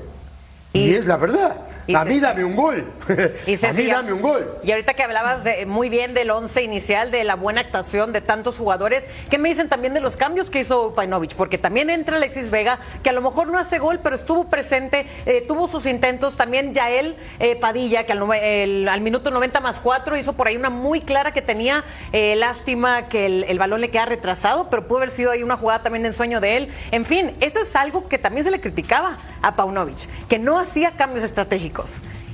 Y, 0.71 0.79
Y- 0.91 0.93
es 0.95 1.05
la 1.05 1.17
verdad. 1.17 1.57
Y 1.88 1.96
a 1.96 2.04
se- 2.04 2.10
mí 2.10 2.20
dame 2.20 2.44
un 2.44 2.56
gol. 2.56 2.86
Y 3.48 3.66
a 3.66 3.74
mí 3.74 3.84
ya- 3.86 3.96
dame 3.98 4.14
un 4.14 4.22
gol. 4.22 4.58
Y 4.64 4.72
ahorita 4.72 4.94
que 4.94 5.04
hablabas 5.04 5.44
de, 5.44 5.66
muy 5.66 5.90
bien 5.90 6.14
del 6.14 6.30
once 6.32 6.62
inicial, 6.64 7.12
de 7.12 7.24
la 7.24 7.36
buena 7.36 7.62
actuación 7.62 8.14
de 8.14 8.22
tantos 8.22 8.58
jugadores, 8.58 9.08
¿qué 9.30 9.38
me 9.38 9.50
dicen 9.50 9.70
también 9.70 9.94
de 9.94 10.00
los 10.00 10.16
cambios 10.18 10.50
que 10.50 10.60
hizo 10.60 10.92
Painovich? 10.92 11.36
Porque 11.36 11.58
también 11.58 11.90
entra 11.90 12.18
Alexis 12.18 12.52
Vega, 12.52 12.80
que 13.04 13.10
a 13.10 13.14
lo 13.14 13.22
mejor 13.22 13.48
no 13.48 13.58
hace 13.58 13.80
gol, 13.80 14.00
pero 14.04 14.16
estuvo 14.16 14.46
presente, 14.50 15.06
eh, 15.26 15.44
tuvo 15.48 15.68
sus 15.68 15.86
intentos. 15.86 16.38
También 16.38 16.74
Yael 16.74 17.16
eh, 17.40 17.56
Padilla, 17.56 18.06
que 18.06 18.12
al, 18.14 18.20
nove- 18.20 18.40
el- 18.42 18.88
al 18.88 19.02
minuto 19.02 19.32
90 19.32 19.60
más 19.62 19.80
4 19.80 20.18
hizo 20.18 20.34
por 20.34 20.48
ahí 20.48 20.56
una 20.56 20.70
muy 20.70 21.02
clara 21.02 21.32
que 21.32 21.42
tenía 21.42 21.84
eh, 22.14 22.36
lástima 22.36 23.08
que 23.10 23.26
el, 23.26 23.44
el 23.46 23.58
balón 23.60 23.82
le 23.82 23.90
queda 23.90 24.06
retrasado, 24.06 24.70
pero 24.70 24.88
pudo 24.88 24.98
haber 25.00 25.10
sido 25.10 25.32
ahí 25.32 25.44
una 25.44 25.58
jugada 25.58 25.82
también 25.84 26.04
de 26.04 26.10
ensueño 26.10 26.40
de 26.40 26.58
él. 26.58 26.74
En 26.92 27.06
fin, 27.06 27.32
eso 27.40 27.60
es 27.60 27.76
algo 27.76 28.08
que 28.08 28.18
también 28.18 28.44
se 28.46 28.52
le 28.52 28.60
criticaba 28.60 29.18
a 29.42 29.56
Paunovic, 29.56 30.08
que 30.28 30.38
no 30.40 30.60
hacía 30.60 30.92
cambios 30.92 31.24
estratégicos. 31.26 31.71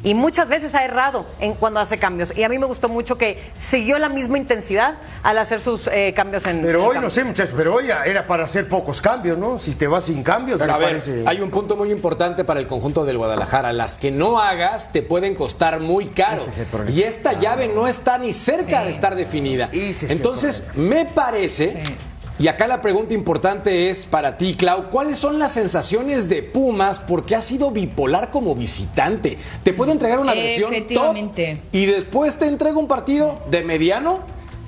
Y 0.03 0.13
muchas 0.13 0.47
veces 0.47 0.75
ha 0.75 0.85
errado 0.85 1.25
en 1.39 1.55
cuando 1.55 1.79
hace 1.79 1.97
cambios. 1.97 2.31
Y 2.37 2.43
a 2.43 2.49
mí 2.49 2.59
me 2.59 2.67
gustó 2.67 2.87
mucho 2.87 3.17
que 3.17 3.43
siguió 3.57 3.97
la 3.97 4.09
misma 4.09 4.37
intensidad 4.37 4.93
al 5.23 5.37
hacer 5.39 5.59
sus 5.59 5.87
eh, 5.87 6.13
cambios 6.15 6.45
en. 6.45 6.61
Pero 6.61 6.79
en 6.81 6.85
hoy 6.97 6.97
no 7.01 7.09
sé, 7.09 7.23
muchachos, 7.25 7.53
pero 7.57 7.73
hoy 7.75 7.85
era 8.05 8.27
para 8.27 8.43
hacer 8.43 8.69
pocos 8.69 9.01
cambios, 9.01 9.37
¿no? 9.39 9.57
Si 9.59 9.73
te 9.73 9.87
vas 9.87 10.05
sin 10.05 10.21
cambios, 10.23 10.59
Pero 10.59 10.71
me 10.71 10.75
a 10.75 10.77
ver, 10.77 10.87
parece. 10.99 11.23
hay 11.25 11.41
un 11.41 11.49
punto 11.49 11.75
muy 11.75 11.91
importante 11.91 12.43
para 12.45 12.59
el 12.59 12.67
conjunto 12.67 13.05
del 13.05 13.17
Guadalajara. 13.17 13.73
Las 13.73 13.97
que 13.97 14.11
no 14.11 14.39
hagas 14.39 14.91
te 14.91 15.01
pueden 15.01 15.33
costar 15.35 15.79
muy 15.79 16.05
caro. 16.05 16.43
Es. 16.47 16.95
Y 16.95 17.01
esta 17.01 17.33
llave 17.33 17.67
no 17.67 17.87
está 17.87 18.17
ni 18.19 18.33
cerca 18.33 18.79
Sí. 18.81 18.85
de 18.85 18.91
estar 18.91 19.15
definida. 19.15 19.69
Es 19.73 20.03
Entonces, 20.11 20.63
me 20.75 21.05
parece, 21.05 21.83
Sí. 21.83 21.95
Y 22.39 22.47
acá 22.47 22.67
la 22.67 22.81
pregunta 22.81 23.13
importante 23.13 23.89
es 23.89 24.05
para 24.05 24.37
ti, 24.37 24.55
Clau, 24.55 24.89
¿cuáles 24.89 25.17
son 25.17 25.39
las 25.39 25.53
sensaciones 25.53 26.29
de 26.29 26.43
Pumas? 26.43 26.99
Porque 26.99 27.35
ha 27.35 27.41
sido 27.41 27.71
bipolar 27.71 28.29
como 28.31 28.55
visitante. 28.55 29.37
Te 29.63 29.73
puede 29.73 29.91
entregar 29.91 30.19
una 30.19 30.33
versión 30.33 30.73
Efectivamente. 30.73 31.55
top 31.55 31.75
y 31.75 31.85
después 31.85 32.37
te 32.37 32.47
entrega 32.47 32.77
un 32.77 32.87
partido 32.87 33.41
de 33.49 33.63
mediano 33.63 34.19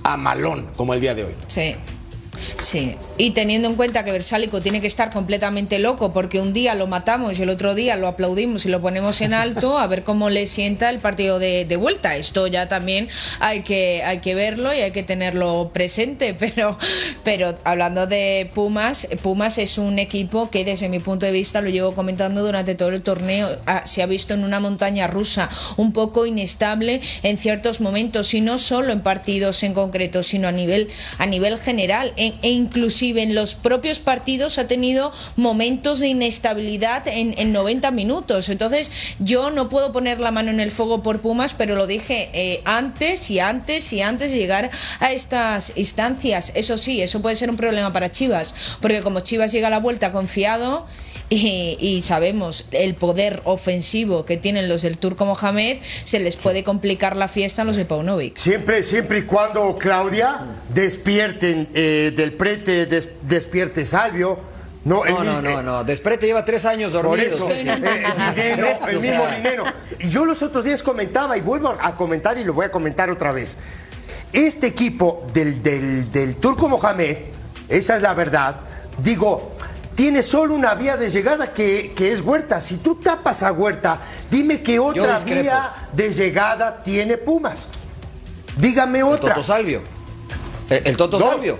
a 0.04 0.18
malón, 0.18 0.70
como 0.76 0.94
el 0.94 1.02
día 1.02 1.14
de 1.14 1.26
hoy. 1.26 1.36
Sí. 1.48 1.76
Sí, 2.58 2.96
y 3.20 3.32
teniendo 3.32 3.68
en 3.68 3.76
cuenta 3.76 4.06
que 4.06 4.14
Versálico 4.14 4.62
tiene 4.62 4.80
que 4.80 4.88
estar 4.88 5.12
completamente 5.12 5.78
loco 5.78 6.14
porque 6.14 6.40
un 6.40 6.54
día 6.54 6.74
lo 6.74 6.88
matamos 6.88 7.38
y 7.38 7.44
el 7.44 7.50
otro 7.50 7.76
día 7.76 7.98
lo 7.98 8.08
aplaudimos 8.08 8.66
y 8.66 8.70
lo 8.70 8.82
ponemos 8.82 9.20
en 9.20 9.34
alto, 9.34 9.78
a 9.78 9.88
ver 9.88 10.06
cómo 10.06 10.30
le 10.30 10.48
sienta 10.48 10.90
el 10.90 11.00
partido 11.00 11.38
de, 11.38 11.66
de 11.66 11.76
vuelta. 11.76 12.16
Esto 12.16 12.48
ya 12.48 12.70
también 12.70 13.10
hay 13.42 13.64
que, 13.64 14.04
hay 14.06 14.20
que 14.20 14.36
verlo 14.36 14.74
y 14.74 14.80
hay 14.80 14.92
que 14.92 15.04
tenerlo 15.04 15.72
presente, 15.74 16.34
pero, 16.40 16.78
pero 17.26 17.56
hablando 17.66 18.08
de 18.08 18.50
Pumas, 18.56 19.10
Pumas 19.22 19.58
es 19.58 19.78
un 19.78 20.00
equipo 20.00 20.50
que 20.50 20.64
desde 20.64 20.88
mi 20.88 21.00
punto 21.00 21.26
de 21.26 21.34
vista, 21.34 21.60
lo 21.60 21.70
llevo 21.70 21.94
comentando 21.94 22.42
durante 22.42 22.74
todo 22.74 22.88
el 22.88 23.02
torneo, 23.02 23.50
ah, 23.66 23.86
se 23.86 24.02
ha 24.02 24.06
visto 24.06 24.34
en 24.34 24.46
una 24.46 24.62
montaña 24.62 25.08
rusa 25.08 25.50
un 25.76 25.92
poco 25.92 26.26
inestable 26.26 27.02
en 27.24 27.38
ciertos 27.38 27.82
momentos 27.82 28.34
y 28.34 28.40
no 28.40 28.58
solo 28.60 28.94
en 28.94 29.02
partidos 29.02 29.62
en 29.64 29.74
concreto, 29.74 30.24
sino 30.24 30.48
a 30.48 30.54
nivel, 30.54 30.88
a 31.18 31.26
nivel 31.26 31.60
general 31.60 32.14
e, 32.16 32.36
e 32.42 32.52
inclusive 32.52 33.09
en 33.18 33.36
los 33.36 33.56
propios 33.56 34.00
partidos 34.00 34.58
ha 34.58 34.68
tenido 34.68 35.12
momentos 35.36 36.00
de 36.00 36.10
inestabilidad 36.10 37.08
en, 37.08 37.34
en 37.38 37.52
90 37.52 37.92
minutos. 37.92 38.50
Entonces 38.50 38.92
yo 39.20 39.52
no 39.52 39.70
puedo 39.70 39.92
poner 39.92 40.20
la 40.20 40.32
mano 40.32 40.52
en 40.52 40.60
el 40.60 40.72
fuego 40.72 41.02
por 41.04 41.22
Pumas, 41.22 41.54
pero 41.54 41.76
lo 41.76 41.88
dije 41.88 42.30
eh, 42.34 42.62
antes 42.66 43.30
y 43.32 43.40
antes 43.40 43.92
y 43.94 44.02
antes 44.02 44.32
de 44.32 44.38
llegar 44.38 44.70
a 45.00 45.12
estas 45.12 45.74
instancias. 45.76 46.52
Eso 46.56 46.78
sí, 46.78 47.02
eso 47.02 47.22
puede 47.22 47.36
ser 47.36 47.50
un 47.50 47.58
problema 47.58 47.94
para 47.94 48.12
Chivas, 48.12 48.78
porque 48.82 49.02
como 49.02 49.22
Chivas 49.22 49.52
llega 49.52 49.68
a 49.68 49.72
la 49.72 49.80
vuelta 49.80 50.12
confiado, 50.12 50.86
y, 51.36 51.78
y 51.80 52.02
sabemos 52.02 52.66
el 52.72 52.96
poder 52.96 53.42
ofensivo 53.46 54.26
que 54.26 54.38
tienen 54.38 54.68
los 54.70 54.82
del 54.82 54.98
Turco 54.98 55.26
Mohamed, 55.26 55.78
se 56.04 56.20
les 56.20 56.36
puede 56.36 56.64
complicar 56.64 57.16
la 57.16 57.28
fiesta 57.28 57.62
a 57.62 57.66
los 57.66 57.76
de 57.76 57.86
Paunovic. 57.86 58.38
Siempre, 58.38 58.84
siempre 58.84 59.20
y 59.20 59.22
cuando, 59.24 59.78
Claudia, 59.78 60.40
despierten 60.74 61.70
eh, 61.74 62.12
del 62.16 62.34
prete, 62.34 62.86
des- 62.86 63.10
despierte 63.24 63.86
Salvio. 63.86 64.40
No, 64.86 65.04
el 65.06 65.14
No, 65.14 65.24
no, 65.24 65.42
no, 65.42 65.60
eh, 65.60 65.64
no. 65.64 65.84
Desprete 65.84 66.26
lleva 66.26 66.46
tres 66.46 66.64
años 66.66 66.92
Por 66.94 67.04
dormido. 67.04 67.36
eso, 67.36 67.48
Ceci. 67.50 67.68
eh, 67.68 67.74
el 67.74 68.36
dinero, 68.36 68.68
el 68.88 69.00
mismo 69.00 69.28
dinero. 69.36 69.64
Y 70.00 70.10
yo 70.10 70.26
los 70.26 70.42
otros 70.42 70.64
días 70.64 70.82
comentaba 70.82 71.38
y 71.38 71.42
vuelvo 71.42 71.76
a 71.80 71.96
comentar 71.96 72.38
y 72.38 72.44
lo 72.44 72.54
voy 72.54 72.66
a 72.66 72.72
comentar 72.72 73.10
otra 73.10 73.32
vez. 73.34 73.58
Este 74.32 74.68
equipo 74.68 75.28
del, 75.34 75.62
del, 75.62 76.12
del 76.12 76.36
Turco 76.38 76.70
Mohamed, 76.70 77.18
esa 77.68 77.98
es 77.98 78.02
la 78.02 78.14
verdad, 78.14 78.56
digo, 79.04 79.52
tiene 80.00 80.24
solo 80.24 80.56
una 80.56 80.76
vía 80.76 80.96
de 80.96 81.10
llegada 81.10 81.54
que, 81.54 81.92
que 81.94 82.14
es 82.14 82.22
Huerta. 82.22 82.62
Si 82.62 82.78
tú 82.78 82.96
tapas 82.96 83.44
a 83.44 83.52
Huerta, 83.52 84.00
dime 84.32 84.62
qué 84.62 84.80
otra 84.80 85.20
vía 85.20 85.74
de 85.92 86.14
llegada 86.14 86.82
tiene 86.82 87.18
Pumas. 87.18 87.68
Dígame 88.56 89.00
El 89.00 89.04
otra. 89.04 89.36
Toto 89.36 89.44
Salvio. 89.44 89.82
El, 90.70 90.88
el 90.88 90.96
Toto 90.96 91.20
Dos. 91.20 91.30
Salvio. 91.30 91.60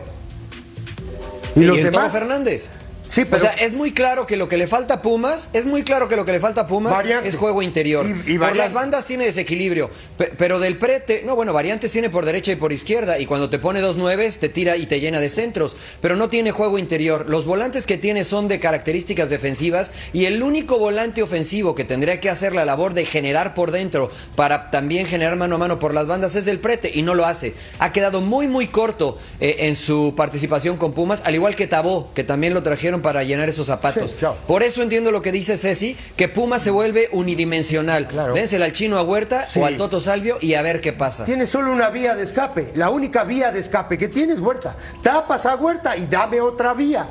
¿Y 1.54 1.66
los 1.66 1.80
el 1.80 1.84
Toto 1.84 1.98
demás? 1.98 2.14
Fernández. 2.14 2.70
Sí, 3.10 3.26
pero 3.26 3.38
O 3.38 3.40
sea, 3.40 3.52
es 3.66 3.74
muy 3.74 3.92
claro 3.92 4.28
que 4.28 4.38
lo 4.38 4.48
que 4.48 4.56
le 4.56 4.68
falta 4.68 4.94
a 4.94 5.02
Pumas, 5.02 5.50
es 5.54 5.66
muy 5.66 5.82
claro 5.84 6.08
que 6.08 6.16
lo 6.16 6.26
que 6.26 6.32
le 6.32 6.40
falta 6.40 6.62
a 6.62 6.68
Pumas 6.68 6.94
Variante. 6.94 7.28
es 7.28 7.36
juego 7.36 7.64
interior. 7.64 8.06
Y- 8.06 8.34
y 8.34 8.38
por 8.38 8.56
las 8.56 8.72
bandas 8.72 9.06
tiene 9.08 9.26
desequilibrio, 9.26 9.90
pe- 10.18 10.32
pero 10.38 10.60
del 10.60 10.78
prete, 10.78 11.24
no, 11.26 11.36
bueno, 11.36 11.52
variantes 11.52 11.92
tiene 11.92 12.12
por 12.12 12.24
derecha 12.26 12.52
y 12.52 12.56
por 12.56 12.72
izquierda, 12.72 13.18
y 13.20 13.26
cuando 13.26 13.50
te 13.50 13.58
pone 13.58 13.82
dos 13.82 13.98
nueves 13.98 14.38
te 14.40 14.48
tira 14.48 14.78
y 14.78 14.86
te 14.86 15.00
llena 15.00 15.20
de 15.20 15.30
centros, 15.30 15.76
pero 16.02 16.16
no 16.16 16.30
tiene 16.30 16.52
juego 16.52 16.78
interior. 16.78 17.26
Los 17.28 17.46
volantes 17.46 17.88
que 17.88 17.98
tiene 17.98 18.24
son 18.24 18.48
de 18.48 18.60
características 18.60 19.32
defensivas 19.32 19.92
y 20.14 20.26
el 20.26 20.44
único 20.44 20.78
volante 20.78 21.24
ofensivo 21.24 21.74
que 21.74 21.86
tendría 21.86 22.20
que 22.20 22.30
hacer 22.30 22.54
la 22.54 22.64
labor 22.64 22.94
de 22.94 23.06
generar 23.06 23.56
por 23.56 23.72
dentro 23.72 24.12
para 24.36 24.70
también 24.70 25.08
generar 25.08 25.36
mano 25.36 25.56
a 25.56 25.58
mano 25.58 25.80
por 25.80 25.96
las 25.96 26.06
bandas 26.06 26.36
es 26.36 26.46
del 26.46 26.60
prete 26.60 26.92
y 26.94 27.02
no 27.02 27.16
lo 27.16 27.26
hace. 27.26 27.56
Ha 27.80 27.92
quedado 27.92 28.22
muy 28.22 28.48
muy 28.48 28.68
corto 28.68 29.18
eh, 29.40 29.56
en 29.62 29.76
su 29.76 30.14
participación 30.16 30.78
con 30.78 30.94
Pumas, 30.94 31.24
al 31.26 31.34
igual 31.34 31.56
que 31.56 31.66
Tabó, 31.66 32.12
que 32.14 32.24
también 32.24 32.54
lo 32.54 32.62
trajeron 32.62 32.99
para 33.02 33.24
llenar 33.24 33.50
esos 33.50 33.68
zapatos. 33.68 34.16
Sí. 34.20 34.26
Por 34.48 34.64
eso 34.64 34.82
entiendo 34.82 35.12
lo 35.12 35.22
que 35.22 35.32
dice 35.32 35.58
Ceci, 35.58 35.96
que 36.16 36.28
Pumas 36.28 36.62
se 36.62 36.72
vuelve 36.72 37.10
unidimensional. 37.12 38.08
Claro. 38.08 38.34
Dénsela 38.34 38.66
al 38.66 38.74
chino 38.74 38.98
a 38.98 39.04
Huerta 39.04 39.46
Sí. 39.48 39.60
o 39.60 39.66
al 39.66 39.78
Toto 39.78 40.00
Salvio 40.00 40.38
y 40.42 40.54
a 40.56 40.62
ver 40.62 40.80
qué 40.80 40.94
pasa. 40.94 41.26
Tiene 41.26 41.46
solo 41.48 41.72
una 41.72 41.90
vía 41.90 42.16
de 42.16 42.24
escape. 42.24 42.72
La 42.76 42.90
única 42.90 43.24
vía 43.24 43.52
de 43.52 43.60
escape 43.60 43.98
que 43.98 44.08
tiene 44.08 44.34
es 44.34 44.40
Huerta. 44.40 44.76
Tapas 45.02 45.46
a 45.46 45.56
Huerta 45.56 45.96
y 45.98 46.06
dame 46.08 46.42
otra 46.42 46.74
vía. 46.74 47.08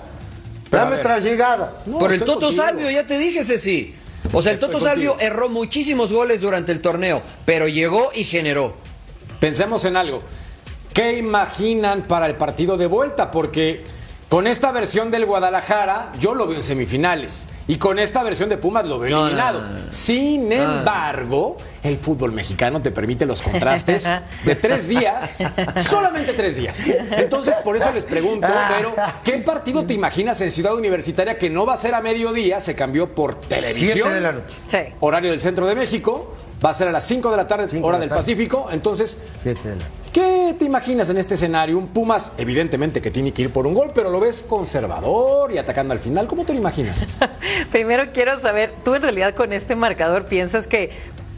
Pero 0.71 0.85
dame 0.85 0.97
otra 0.97 1.19
llegada. 1.19 1.79
No, 1.87 1.99
Por 1.99 2.13
el 2.13 2.19
Toto 2.21 2.41
contigo. 2.41 2.63
Salvio, 2.63 2.91
ya 2.91 3.07
te 3.07 3.19
dije, 3.19 3.45
Ceci. 3.45 3.95
O 4.33 4.43
sea, 4.43 4.51
el 4.53 4.57
Estoy 4.57 4.71
Toto 4.71 4.85
Salvio 4.85 5.11
contigo. 5.13 5.33
erró 5.33 5.49
muchísimos 5.49 6.13
goles 6.13 6.41
durante 6.43 6.73
el 6.73 6.81
torneo, 6.83 7.23
pero 7.47 7.69
llegó 7.69 8.11
y 8.15 8.25
generó. 8.25 8.75
pensemos 9.41 9.85
en 9.85 9.97
algo. 9.97 10.23
¿Qué 10.93 11.17
imaginan 11.17 12.03
para 12.03 12.27
el 12.27 12.35
partido 12.35 12.77
de 12.77 12.87
vuelta? 12.87 13.31
Porque 13.31 13.85
con 14.29 14.47
esta 14.47 14.73
versión 14.73 15.11
del 15.11 15.25
Guadalajara, 15.25 16.13
yo 16.19 16.35
lo 16.35 16.47
veo 16.47 16.57
en 16.59 16.63
semifinales. 16.63 17.47
Y 17.67 17.77
con 17.77 17.99
esta 17.99 18.23
versión 18.23 18.49
de 18.49 18.59
Pumas 18.59 18.85
lo 18.87 18.99
veo 18.99 19.11
No, 19.11 19.23
eliminado. 19.27 19.63
no, 19.63 19.69
no, 19.69 19.79
no. 19.87 19.91
Sin 19.91 20.53
embargo, 20.53 21.57
el 21.83 21.97
fútbol 21.97 22.33
mexicano 22.33 22.83
te 22.83 22.91
permite 22.91 23.25
los 23.27 23.41
contrastes 23.43 24.09
de 24.45 24.55
tres 24.57 24.89
días, 24.89 25.39
solamente 25.89 26.33
tres 26.35 26.57
días. 26.57 26.83
Entonces, 27.11 27.55
por 27.65 27.77
eso 27.77 27.91
les 27.93 28.05
pregunto, 28.05 28.47
pero 28.77 28.95
¿qué 29.25 29.39
partido 29.39 29.85
te 29.85 29.95
imaginas 29.95 30.41
en 30.41 30.51
Ciudad 30.51 30.75
Universitaria 30.75 31.39
que 31.39 31.49
no 31.51 31.65
va 31.67 31.75
a 31.75 31.77
ser 31.79 31.95
a 31.95 32.01
mediodía? 32.01 32.61
Se 32.61 32.75
cambió 32.75 33.15
por 33.15 33.35
televisión. 33.35 33.91
Siete 33.93 34.11
de 34.11 34.21
la 34.21 34.33
noche. 34.33 34.57
Sí. 34.67 34.79
Horario 35.01 35.31
del 35.31 35.41
centro 35.41 35.67
de 35.67 35.75
México. 35.75 36.35
Va 36.65 36.71
a 36.71 36.75
ser 36.75 36.89
a 36.89 36.93
las 36.93 37.05
5 37.05 37.31
de 37.31 37.37
la 37.37 37.47
tarde, 37.47 37.67
Cinco 37.71 37.87
hora 37.87 37.99
de 37.99 38.01
la 38.01 38.05
del 38.07 38.09
tarde. 38.11 38.23
Pacífico. 38.23 38.69
Entonces, 38.73 39.17
Siete 39.43 39.69
de 39.69 39.77
la- 39.77 39.85
¿Qué 40.13 40.55
te 40.59 40.65
imaginas 40.65 41.09
en 41.11 41.19
este 41.19 41.35
escenario? 41.35 41.77
Un 41.79 41.89
Pumas, 41.89 42.33
evidentemente 42.39 43.01
que 43.01 43.11
tiene 43.11 43.31
que 43.33 43.43
ir 43.43 43.53
por 43.53 43.67
un 43.67 43.75
gol, 43.75 43.93
pero 43.95 44.11
lo 44.11 44.19
ves 44.19 44.43
conservador 44.43 45.53
y 45.53 45.59
atacando 45.59 45.93
al 45.93 46.01
final. 46.01 46.27
¿Cómo 46.27 46.45
te 46.45 46.55
lo 46.55 46.59
imaginas? 46.59 47.07
Primero 47.71 48.05
quiero 48.13 48.41
saber, 48.41 48.73
¿tú 48.85 48.95
en 48.95 49.03
realidad 49.03 49.35
con 49.35 49.53
este 49.53 49.77
marcador 49.77 50.25
piensas 50.27 50.67
que 50.67 50.91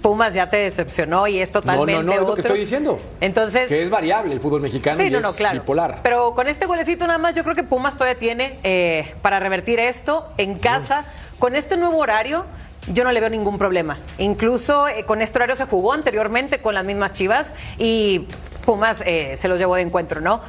Pumas 0.03 0.33
ya 0.33 0.49
te 0.49 0.57
decepcionó 0.57 1.27
y 1.27 1.41
es 1.41 1.53
No, 1.53 1.61
totalmente 1.61 1.93
no, 1.95 2.03
no, 2.05 2.13
es 2.15 2.21
lo 2.29 2.35
que 2.35 2.41
estoy 2.41 2.61
diciendo. 2.61 2.99
Entonces, 3.21 3.69
Que 3.69 3.83
es 3.83 3.91
variable 3.91 4.33
el 4.33 4.41
fútbol 4.41 4.63
mexicano 4.63 4.99
Sí, 4.99 5.09
y 5.09 5.11
no, 5.11 5.21
no, 5.21 5.29
es 5.29 5.37
claro. 5.37 5.61
bipolar. 5.61 5.99
Pero 6.03 6.35
con 6.35 6.47
este 6.49 6.65
golecito 6.65 7.07
nada 7.07 7.19
más, 7.19 7.35
yo 7.35 7.43
creo 7.43 7.55
que 7.55 7.65
Pumas 7.65 7.97
todavía 7.99 8.19
tiene 8.19 8.59
eh, 8.63 9.15
para 9.21 9.41
revertir 9.41 9.79
esto 9.81 10.27
en 10.39 10.55
casa. 10.59 11.05
Con 11.39 11.55
este 11.57 11.77
nuevo 11.77 11.99
horario, 11.99 12.45
yo 12.93 13.05
no 13.05 13.13
le 13.13 13.21
veo 13.21 13.31
ningún 13.31 13.59
problema. 13.59 13.97
Incluso 14.19 14.89
eh, 14.89 15.05
con 15.05 15.23
este 15.23 15.39
horario 15.39 15.57
se 15.57 15.65
jugó 15.65 15.93
anteriormente 15.93 16.61
con 16.61 16.75
las 16.75 16.85
mismas 16.85 17.13
chivas 17.13 17.55
y 17.79 18.27
Pumas 18.65 19.03
eh, 19.07 19.35
se 19.37 19.49
los 19.49 19.59
llevó 19.59 19.77
de 19.77 19.83
encuentro, 19.83 20.21
¿no? 20.21 20.41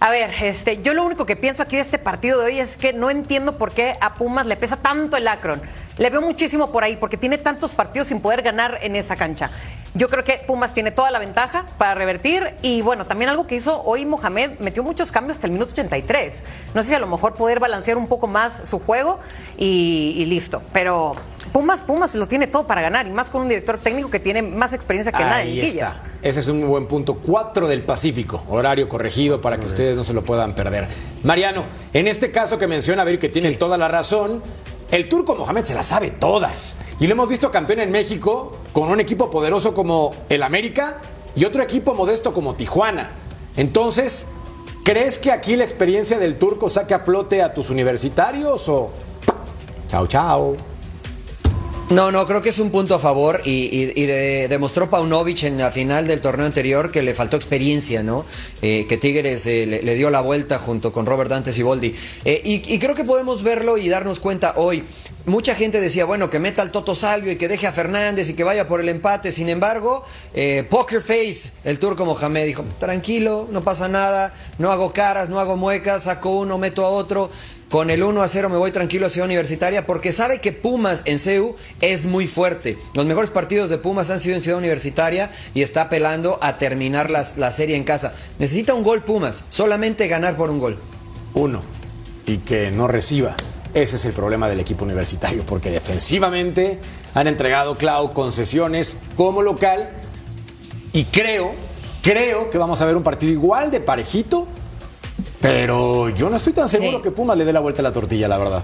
A 0.00 0.10
ver, 0.10 0.30
este, 0.42 0.82
yo 0.82 0.92
lo 0.92 1.02
único 1.02 1.24
que 1.24 1.34
pienso 1.34 1.62
aquí 1.62 1.76
de 1.76 1.82
este 1.82 1.98
partido 1.98 2.40
de 2.40 2.46
hoy 2.46 2.58
es 2.58 2.76
que 2.76 2.92
no 2.92 3.10
entiendo 3.10 3.56
por 3.56 3.72
qué 3.72 3.94
a 4.00 4.14
Pumas 4.14 4.44
le 4.44 4.56
pesa 4.56 4.76
tanto 4.76 5.16
el 5.16 5.26
Akron. 5.26 5.62
Le 5.96 6.10
veo 6.10 6.20
muchísimo 6.20 6.72
por 6.72 6.84
ahí, 6.84 6.96
porque 6.96 7.16
tiene 7.16 7.38
tantos 7.38 7.72
partidos 7.72 8.08
sin 8.08 8.20
poder 8.20 8.42
ganar 8.42 8.80
en 8.82 8.96
esa 8.96 9.16
cancha. 9.16 9.50
Yo 9.94 10.08
creo 10.08 10.24
que 10.24 10.42
Pumas 10.46 10.74
tiene 10.74 10.90
toda 10.90 11.12
la 11.12 11.20
ventaja 11.20 11.66
para 11.78 11.94
revertir 11.94 12.54
y 12.62 12.82
bueno, 12.82 13.06
también 13.06 13.30
algo 13.30 13.46
que 13.46 13.54
hizo 13.54 13.80
hoy 13.82 14.04
Mohamed, 14.04 14.58
metió 14.58 14.82
muchos 14.82 15.12
cambios 15.12 15.36
hasta 15.36 15.46
el 15.46 15.52
minuto 15.52 15.70
83. 15.70 16.42
No 16.74 16.82
sé 16.82 16.88
si 16.88 16.94
a 16.96 16.98
lo 16.98 17.06
mejor 17.06 17.34
poder 17.34 17.60
balancear 17.60 17.96
un 17.96 18.08
poco 18.08 18.26
más 18.26 18.68
su 18.68 18.80
juego 18.80 19.20
y, 19.56 20.14
y 20.16 20.24
listo. 20.26 20.62
Pero 20.72 21.14
Pumas, 21.52 21.82
Pumas 21.82 22.16
lo 22.16 22.26
tiene 22.26 22.48
todo 22.48 22.66
para 22.66 22.82
ganar 22.82 23.06
y 23.06 23.10
más 23.10 23.30
con 23.30 23.42
un 23.42 23.48
director 23.48 23.78
técnico 23.78 24.10
que 24.10 24.18
tiene 24.18 24.42
más 24.42 24.72
experiencia 24.72 25.12
que 25.12 25.22
nada 25.22 25.42
en 25.42 25.48
Ahí 25.48 25.60
está. 25.60 26.02
Ese 26.20 26.40
es 26.40 26.48
un 26.48 26.58
muy 26.58 26.68
buen 26.68 26.86
punto. 26.86 27.14
4 27.14 27.68
del 27.68 27.84
Pacífico, 27.84 28.42
horario 28.48 28.88
corregido 28.88 29.40
para 29.40 29.60
que 29.60 29.66
ustedes 29.66 29.96
no 29.96 30.02
se 30.02 30.12
lo 30.12 30.24
puedan 30.24 30.56
perder. 30.56 30.88
Mariano, 31.22 31.64
en 31.92 32.08
este 32.08 32.32
caso 32.32 32.58
que 32.58 32.66
menciona, 32.66 33.02
a 33.02 33.04
ver, 33.04 33.20
que 33.20 33.28
tienen 33.28 33.56
toda 33.56 33.78
la 33.78 33.86
razón, 33.86 34.42
el 34.94 35.08
turco 35.08 35.34
Mohamed 35.34 35.64
se 35.64 35.74
las 35.74 35.86
sabe 35.86 36.12
todas. 36.12 36.76
Y 37.00 37.08
lo 37.08 37.14
hemos 37.14 37.28
visto 37.28 37.50
campeón 37.50 37.80
en 37.80 37.90
México 37.90 38.52
con 38.72 38.90
un 38.90 39.00
equipo 39.00 39.28
poderoso 39.28 39.74
como 39.74 40.14
el 40.28 40.42
América 40.44 40.98
y 41.34 41.44
otro 41.44 41.62
equipo 41.62 41.94
modesto 41.94 42.32
como 42.32 42.54
Tijuana. 42.54 43.10
Entonces, 43.56 44.26
¿crees 44.84 45.18
que 45.18 45.32
aquí 45.32 45.56
la 45.56 45.64
experiencia 45.64 46.18
del 46.18 46.38
turco 46.38 46.68
saque 46.68 46.94
a 46.94 47.00
flote 47.00 47.42
a 47.42 47.52
tus 47.52 47.70
universitarios 47.70 48.68
o... 48.68 48.90
Chao, 49.90 50.06
chao. 50.06 50.73
No, 51.94 52.10
no, 52.10 52.26
creo 52.26 52.42
que 52.42 52.48
es 52.48 52.58
un 52.58 52.70
punto 52.72 52.96
a 52.96 52.98
favor 52.98 53.42
y, 53.44 53.50
y- 53.50 53.92
y 53.94 54.06
de- 54.06 54.48
demostró 54.48 54.90
Paunovic 54.90 55.44
en 55.44 55.58
la 55.58 55.70
final 55.70 56.08
del 56.08 56.20
torneo 56.20 56.44
anterior 56.44 56.90
que 56.90 57.02
le 57.02 57.14
faltó 57.14 57.36
experiencia, 57.36 58.02
¿no? 58.02 58.24
Eh, 58.62 58.86
que 58.88 58.96
Tigres 58.96 59.46
eh, 59.46 59.64
le, 59.64 59.94
dio 59.94 60.10
la 60.10 60.20
vuelta 60.20 60.58
junto 60.58 60.92
con 60.92 61.06
Robert 61.06 61.30
Dantes 61.30 61.56
y 61.56 61.62
Boldi. 61.62 61.94
Eh, 62.24 62.42
y, 62.44 62.74
y 62.74 62.78
creo 62.80 62.96
que 62.96 63.04
podemos 63.04 63.44
verlo 63.44 63.78
y 63.78 63.88
darnos 63.88 64.18
cuenta 64.18 64.54
hoy. 64.56 64.82
Mucha 65.26 65.54
gente 65.54 65.80
decía, 65.80 66.04
bueno, 66.04 66.28
que 66.30 66.38
meta 66.40 66.62
al 66.62 66.72
Toto 66.72 66.94
Salvio 66.96 67.32
y 67.32 67.36
que 67.36 67.48
deje 67.48 67.66
a 67.68 67.72
Fernández 67.72 68.28
y 68.28 68.34
que 68.34 68.42
vaya 68.44 68.66
por 68.66 68.80
el 68.80 68.88
empate. 68.88 69.30
Sin 69.30 69.48
embargo, 69.48 70.04
eh, 70.34 70.66
Poker 70.68 71.00
Face, 71.00 71.52
el 71.64 71.78
turco 71.78 72.04
Mohamed, 72.04 72.44
dijo, 72.44 72.64
tranquilo, 72.80 73.46
no 73.52 73.62
pasa 73.62 73.88
nada, 73.88 74.34
no 74.58 74.70
hago 74.72 74.92
caras, 74.92 75.28
no 75.30 75.38
hago 75.38 75.56
muecas, 75.56 76.02
saco 76.02 76.30
uno, 76.40 76.58
meto 76.58 76.84
a 76.84 76.88
otro. 76.90 77.30
Con 77.70 77.90
el 77.90 78.04
1 78.04 78.22
a 78.22 78.28
0 78.28 78.48
me 78.50 78.56
voy 78.56 78.70
tranquilo 78.70 79.06
a 79.06 79.10
Ciudad 79.10 79.26
Universitaria 79.26 79.84
porque 79.84 80.12
sabe 80.12 80.40
que 80.40 80.52
Pumas 80.52 81.02
en 81.06 81.18
CEU 81.18 81.56
es 81.80 82.04
muy 82.04 82.28
fuerte. 82.28 82.78
Los 82.94 83.04
mejores 83.04 83.30
partidos 83.30 83.68
de 83.68 83.78
Pumas 83.78 84.10
han 84.10 84.20
sido 84.20 84.36
en 84.36 84.42
Ciudad 84.42 84.58
Universitaria 84.58 85.32
y 85.54 85.62
está 85.62 85.82
apelando 85.82 86.38
a 86.40 86.56
terminar 86.58 87.10
las- 87.10 87.36
la 87.36 87.50
serie 87.50 87.76
en 87.76 87.82
casa. 87.84 88.14
Necesita 88.38 88.74
un 88.74 88.84
gol 88.84 89.02
Pumas, 89.02 89.44
solamente 89.50 90.06
ganar 90.06 90.36
por 90.36 90.50
un 90.50 90.58
gol. 90.60 90.78
uno 91.34 91.62
y 92.26 92.36
que 92.38 92.70
no 92.70 92.86
reciba. 92.86 93.34
Ese 93.74 93.96
es 93.96 94.04
el 94.04 94.12
problema 94.12 94.48
del 94.48 94.60
equipo 94.60 94.84
universitario, 94.84 95.42
porque 95.44 95.70
defensivamente 95.72 96.78
han 97.12 97.26
entregado, 97.26 97.76
Clau, 97.76 98.12
concesiones 98.12 98.98
como 99.16 99.42
local 99.42 99.90
y 100.92 101.06
creo, 101.06 101.52
creo 102.02 102.50
que 102.50 102.58
vamos 102.58 102.80
a 102.82 102.86
ver 102.86 102.96
un 102.96 103.02
partido 103.02 103.32
igual 103.32 103.72
de 103.72 103.80
parejito, 103.80 104.46
pero 105.40 106.08
yo 106.10 106.30
no 106.30 106.36
estoy 106.36 106.52
tan 106.52 106.68
seguro 106.68 106.98
Sí. 106.98 107.02
que 107.02 107.10
Puma 107.10 107.34
le 107.34 107.44
dé 107.44 107.52
la 107.52 107.60
vuelta 107.60 107.82
a 107.82 107.84
la 107.84 107.92
tortilla, 107.92 108.28
la 108.28 108.38
verdad. 108.38 108.62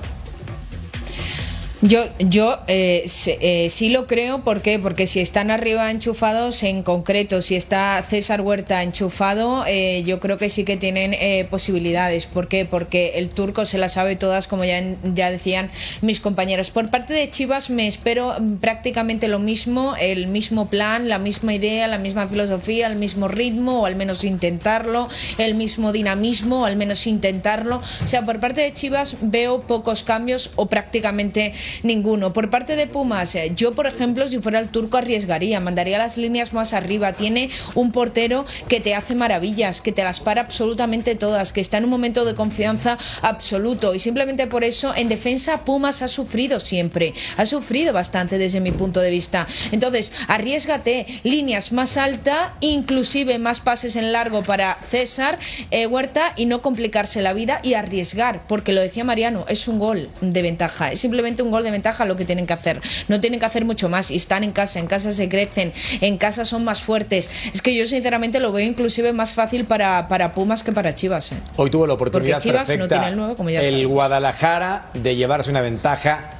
Yo, 1.82 2.04
yo 2.18 2.58
eh, 2.66 3.04
se- 3.06 3.38
eh, 3.40 3.70
sí 3.70 3.88
lo 3.88 4.06
creo, 4.06 4.44
¿por 4.44 4.60
qué? 4.60 4.78
Porque 4.78 5.06
si 5.06 5.20
están 5.20 5.50
arriba 5.50 5.90
enchufados, 5.90 6.62
en 6.62 6.82
concreto, 6.82 7.40
si 7.40 7.56
está 7.56 8.02
César 8.02 8.42
Huerta 8.42 8.82
enchufado, 8.82 9.64
eh, 9.66 10.02
yo 10.04 10.20
creo 10.20 10.36
que 10.36 10.50
sí 10.50 10.64
que 10.64 10.76
tienen 10.76 11.14
eh, 11.14 11.46
posibilidades. 11.50 12.26
¿Por 12.26 12.48
qué? 12.48 12.66
Porque 12.66 13.12
el 13.14 13.30
turco 13.30 13.64
se 13.64 13.78
las 13.78 13.94
sabe 13.94 14.16
todas, 14.16 14.46
como 14.46 14.66
ya, 14.66 14.78
ya 15.14 15.30
decían 15.30 15.70
mis 16.02 16.20
compañeros. 16.20 16.68
Por 16.70 16.90
parte 16.90 17.14
de 17.14 17.30
Chivas 17.30 17.70
me 17.70 17.86
espero 17.86 18.34
mm, 18.38 18.56
prácticamente 18.56 19.26
lo 19.28 19.38
mismo, 19.38 19.94
el 19.98 20.26
mismo 20.26 20.68
plan, 20.68 21.08
la 21.08 21.18
misma 21.18 21.54
idea, 21.54 21.86
la 21.88 21.96
misma 21.96 22.28
filosofía, 22.28 22.88
el 22.88 22.96
mismo 22.96 23.26
ritmo, 23.26 23.80
o 23.80 23.86
al 23.86 23.96
menos 23.96 24.24
intentarlo, 24.24 25.08
el 25.38 25.54
mismo 25.54 25.92
dinamismo, 25.92 26.60
o 26.60 26.64
al 26.66 26.76
menos 26.76 27.06
intentarlo. 27.06 27.80
O 28.04 28.06
sea, 28.06 28.26
por 28.26 28.38
parte 28.38 28.60
de 28.60 28.74
Chivas 28.74 29.16
veo 29.22 29.62
pocos 29.62 30.04
cambios 30.04 30.50
o 30.56 30.66
prácticamente 30.66 31.54
ninguno. 31.82 32.32
Por 32.32 32.50
parte 32.50 32.76
de 32.76 32.86
Pumas, 32.86 33.34
eh, 33.34 33.52
yo 33.54 33.74
por 33.74 33.86
ejemplo, 33.86 34.26
si 34.28 34.38
fuera 34.38 34.58
el 34.58 34.68
turco 34.68 34.96
arriesgaría, 34.96 35.60
mandaría 35.60 35.98
las 35.98 36.16
líneas 36.16 36.52
más 36.52 36.72
arriba. 36.72 37.12
Tiene 37.12 37.50
un 37.74 37.92
portero 37.92 38.44
que 38.68 38.80
te 38.80 38.94
hace 38.94 39.14
maravillas, 39.14 39.80
que 39.80 39.92
te 39.92 40.04
las 40.04 40.20
para 40.20 40.42
absolutamente 40.42 41.14
todas, 41.14 41.52
que 41.52 41.60
está 41.60 41.78
en 41.78 41.84
un 41.84 41.90
momento 41.90 42.24
de 42.24 42.34
confianza 42.34 42.98
absoluto 43.22 43.94
y 43.94 43.98
simplemente 43.98 44.46
por 44.46 44.64
eso 44.64 44.94
en 44.94 45.08
defensa 45.08 45.64
Pumas 45.64 46.02
ha 46.02 46.08
sufrido 46.08 46.60
siempre, 46.60 47.14
ha 47.36 47.46
sufrido 47.46 47.92
bastante 47.92 48.38
desde 48.38 48.60
mi 48.60 48.72
punto 48.72 49.00
de 49.00 49.10
vista. 49.10 49.46
Entonces, 49.72 50.12
arriesgate, 50.28 51.06
líneas 51.22 51.72
más 51.72 51.96
alta, 51.96 52.56
inclusive 52.60 53.38
más 53.38 53.60
pases 53.60 53.96
en 53.96 54.12
largo 54.12 54.42
para 54.42 54.78
César 54.82 55.38
eh, 55.70 55.86
Huerta 55.86 56.32
y 56.36 56.46
no 56.46 56.62
complicarse 56.62 57.22
la 57.22 57.32
vida 57.32 57.60
y 57.62 57.74
arriesgar, 57.74 58.46
porque 58.46 58.72
lo 58.72 58.80
decía 58.80 59.04
Mariano, 59.04 59.44
es 59.48 59.68
un 59.68 59.78
gol 59.78 60.08
de 60.20 60.42
ventaja, 60.42 60.90
es 60.90 61.00
simplemente 61.00 61.42
un 61.42 61.50
gol 61.50 61.59
de 61.62 61.70
ventaja 61.70 62.04
lo 62.04 62.16
que 62.16 62.24
tienen 62.24 62.46
que 62.46 62.52
hacer. 62.52 62.80
No 63.08 63.20
tienen 63.20 63.40
que 63.40 63.46
hacer 63.46 63.64
mucho 63.64 63.88
más 63.88 64.10
y 64.10 64.16
están 64.16 64.44
en 64.44 64.52
casa, 64.52 64.78
en 64.78 64.86
casa 64.86 65.12
se 65.12 65.28
crecen, 65.28 65.72
en 66.00 66.18
casa 66.18 66.44
son 66.44 66.64
más 66.64 66.82
fuertes. 66.82 67.30
Es 67.52 67.62
que 67.62 67.74
yo 67.74 67.86
sinceramente 67.86 68.40
lo 68.40 68.52
veo 68.52 68.66
inclusive 68.66 69.12
más 69.12 69.32
fácil 69.32 69.66
para, 69.66 70.08
para 70.08 70.32
Pumas 70.34 70.62
que 70.62 70.72
para 70.72 70.94
Chivas. 70.94 71.32
¿eh? 71.32 71.36
Hoy 71.56 71.70
tuvo 71.70 71.86
la 71.86 71.94
oportunidad 71.94 72.36
Porque 72.36 72.50
Chivas 72.50 72.78
no 72.78 72.88
tiene 72.88 73.08
el 73.08 73.16
nueve, 73.16 73.34
como 73.36 73.50
ya 73.50 73.60
el 73.60 73.66
sabemos. 73.66 73.92
Guadalajara 73.92 74.90
de 74.94 75.16
llevarse 75.16 75.50
una 75.50 75.60
ventaja 75.60 76.32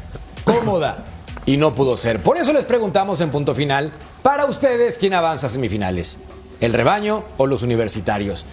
cómoda 0.44 1.04
y 1.46 1.56
no 1.56 1.74
pudo 1.74 1.96
ser. 1.96 2.20
Por 2.20 2.36
eso 2.36 2.52
les 2.52 2.64
preguntamos 2.64 3.20
en 3.20 3.30
punto 3.30 3.54
final, 3.54 3.92
para 4.22 4.44
ustedes, 4.46 4.98
¿quién 4.98 5.14
avanza 5.14 5.46
a 5.46 5.50
semifinales? 5.50 6.18
¿El 6.60 6.72
rebaño 6.72 7.24
o 7.38 7.46
los 7.46 7.62
universitarios? 7.62 8.44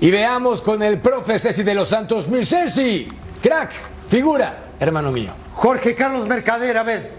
Y 0.00 0.10
veamos 0.10 0.60
con 0.60 0.82
el 0.82 1.00
profe 1.00 1.38
Ceci 1.38 1.62
de 1.62 1.74
los 1.74 1.88
Santos, 1.88 2.28
mi 2.28 2.44
Ceci, 2.44 3.08
crack, 3.42 3.72
figura, 4.08 4.65
hermano 4.80 5.12
mío. 5.12 5.32
Jorge 5.54 5.94
Carlos 5.94 6.26
Mercader, 6.26 6.76
a 6.76 6.82
ver, 6.82 7.10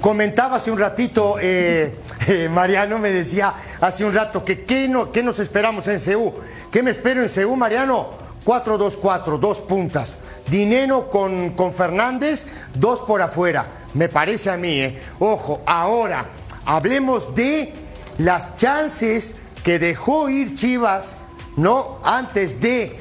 comentaba 0.00 0.56
hace 0.56 0.70
un 0.70 0.78
ratito, 0.78 1.36
eh, 1.40 1.96
eh, 2.26 2.48
Mariano 2.48 2.98
me 2.98 3.10
decía 3.10 3.54
hace 3.80 4.04
un 4.04 4.14
rato 4.14 4.44
que 4.44 4.64
qué, 4.64 4.88
no, 4.88 5.12
qué 5.12 5.22
nos 5.22 5.38
esperamos 5.38 5.86
en 5.88 6.00
CEU. 6.00 6.34
¿Qué 6.70 6.82
me 6.82 6.90
espero 6.90 7.22
en 7.22 7.28
CEU, 7.28 7.54
Mariano? 7.56 8.28
4-2-4, 8.44 9.38
dos 9.38 9.60
puntas. 9.60 10.20
Dinero 10.48 11.10
con, 11.10 11.50
con 11.50 11.72
Fernández, 11.72 12.46
dos 12.74 13.00
por 13.00 13.20
afuera. 13.20 13.66
Me 13.94 14.08
parece 14.08 14.50
a 14.50 14.56
mí, 14.56 14.80
¿eh? 14.80 15.02
Ojo, 15.18 15.60
ahora, 15.66 16.26
hablemos 16.64 17.34
de 17.34 17.74
las 18.16 18.56
chances 18.56 19.36
que 19.62 19.78
dejó 19.78 20.30
ir 20.30 20.54
Chivas, 20.54 21.18
¿no? 21.56 21.98
Antes 22.04 22.60
de 22.60 22.98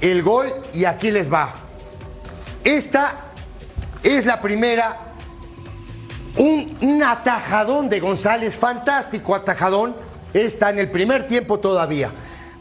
el 0.00 0.22
gol, 0.22 0.52
y 0.74 0.84
aquí 0.84 1.10
les 1.10 1.32
va. 1.32 1.54
Esta 2.64 3.29
es 4.02 4.26
la 4.26 4.40
primera. 4.40 4.96
Un, 6.36 7.02
atajadón 7.02 7.88
de 7.88 8.00
González, 8.00 8.56
fantástico 8.56 9.34
atajadón, 9.34 9.96
Está 10.32 10.70
en 10.70 10.78
el 10.78 10.88
primer 10.88 11.26
tiempo 11.26 11.58
todavía. 11.58 12.12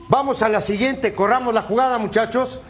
Vamos 0.07 0.41
a 0.41 0.49
la 0.49 0.59
siguiente, 0.59 1.13
corramos 1.13 1.53
la 1.53 1.61
jugada, 1.61 1.99
muchachos. 1.99 2.61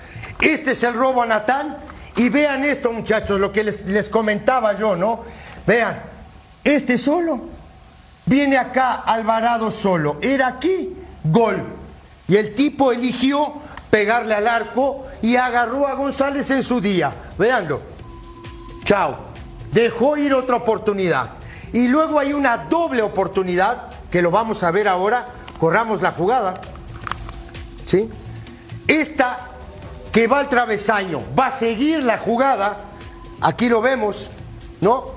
Este 0.42 0.72
es 0.72 0.84
el 0.84 0.94
robo 0.94 1.22
a 1.22 1.26
Natán. 1.26 1.78
Y 2.18 2.28
vean 2.28 2.66
esto, 2.66 2.92
muchachos, 2.92 3.40
lo 3.40 3.50
que 3.50 3.64
les, 3.64 3.86
les 3.86 4.10
comentaba 4.10 4.78
yo, 4.78 4.98
¿no? 4.98 5.22
Vean, 5.66 6.02
este 6.66 6.98
solo. 6.98 7.40
Viene 8.26 8.58
acá 8.58 8.96
Alvarado 8.96 9.72
solo. 9.72 10.18
Era 10.22 10.48
aquí, 10.48 10.98
gol. 11.24 11.66
Y 12.28 12.36
el 12.36 12.54
tipo 12.54 12.92
eligió 12.92 13.54
pegarle 13.90 14.36
al 14.36 14.48
arco 14.48 15.08
y 15.22 15.36
agarró 15.36 15.88
a 15.88 15.94
González 15.94 16.52
en 16.52 16.62
su 16.62 16.82
día. 16.82 17.14
Veanlo. 17.38 17.99
Chao. 18.90 19.16
Dejó 19.72 20.18
ir 20.18 20.34
otra 20.34 20.56
oportunidad. 20.56 21.30
Y 21.74 21.88
luego 21.90 22.18
hay 22.18 22.34
una 22.34 22.58
doble 22.58 23.04
oportunidad, 23.04 23.84
que 24.10 24.24
lo 24.24 24.32
vamos 24.32 24.64
a 24.64 24.72
ver 24.72 24.88
ahora. 24.88 25.28
Corramos 25.60 26.02
la 26.02 26.12
jugada. 26.12 26.60
¿Sí? 27.86 28.10
Esta 28.88 29.50
que 30.12 30.26
va 30.26 30.40
al 30.40 30.50
travesaño, 30.50 31.22
va 31.38 31.48
a 31.48 31.52
seguir 31.52 32.04
la 32.04 32.18
jugada. 32.18 32.78
Aquí 33.42 33.70
lo 33.70 33.80
vemos, 33.80 34.32
¿no? 34.82 35.12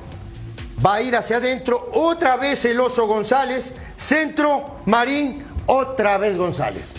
Va 0.85 0.97
a 0.97 1.01
ir 1.01 1.17
hacia 1.17 1.39
adentro. 1.39 1.93
Otra 1.95 2.37
vez 2.37 2.67
el 2.67 2.79
oso 2.79 3.07
González. 3.07 3.75
Centro, 3.97 4.81
Marín. 4.85 5.47
Otra 5.65 6.19
vez 6.19 6.37
González. 6.37 6.93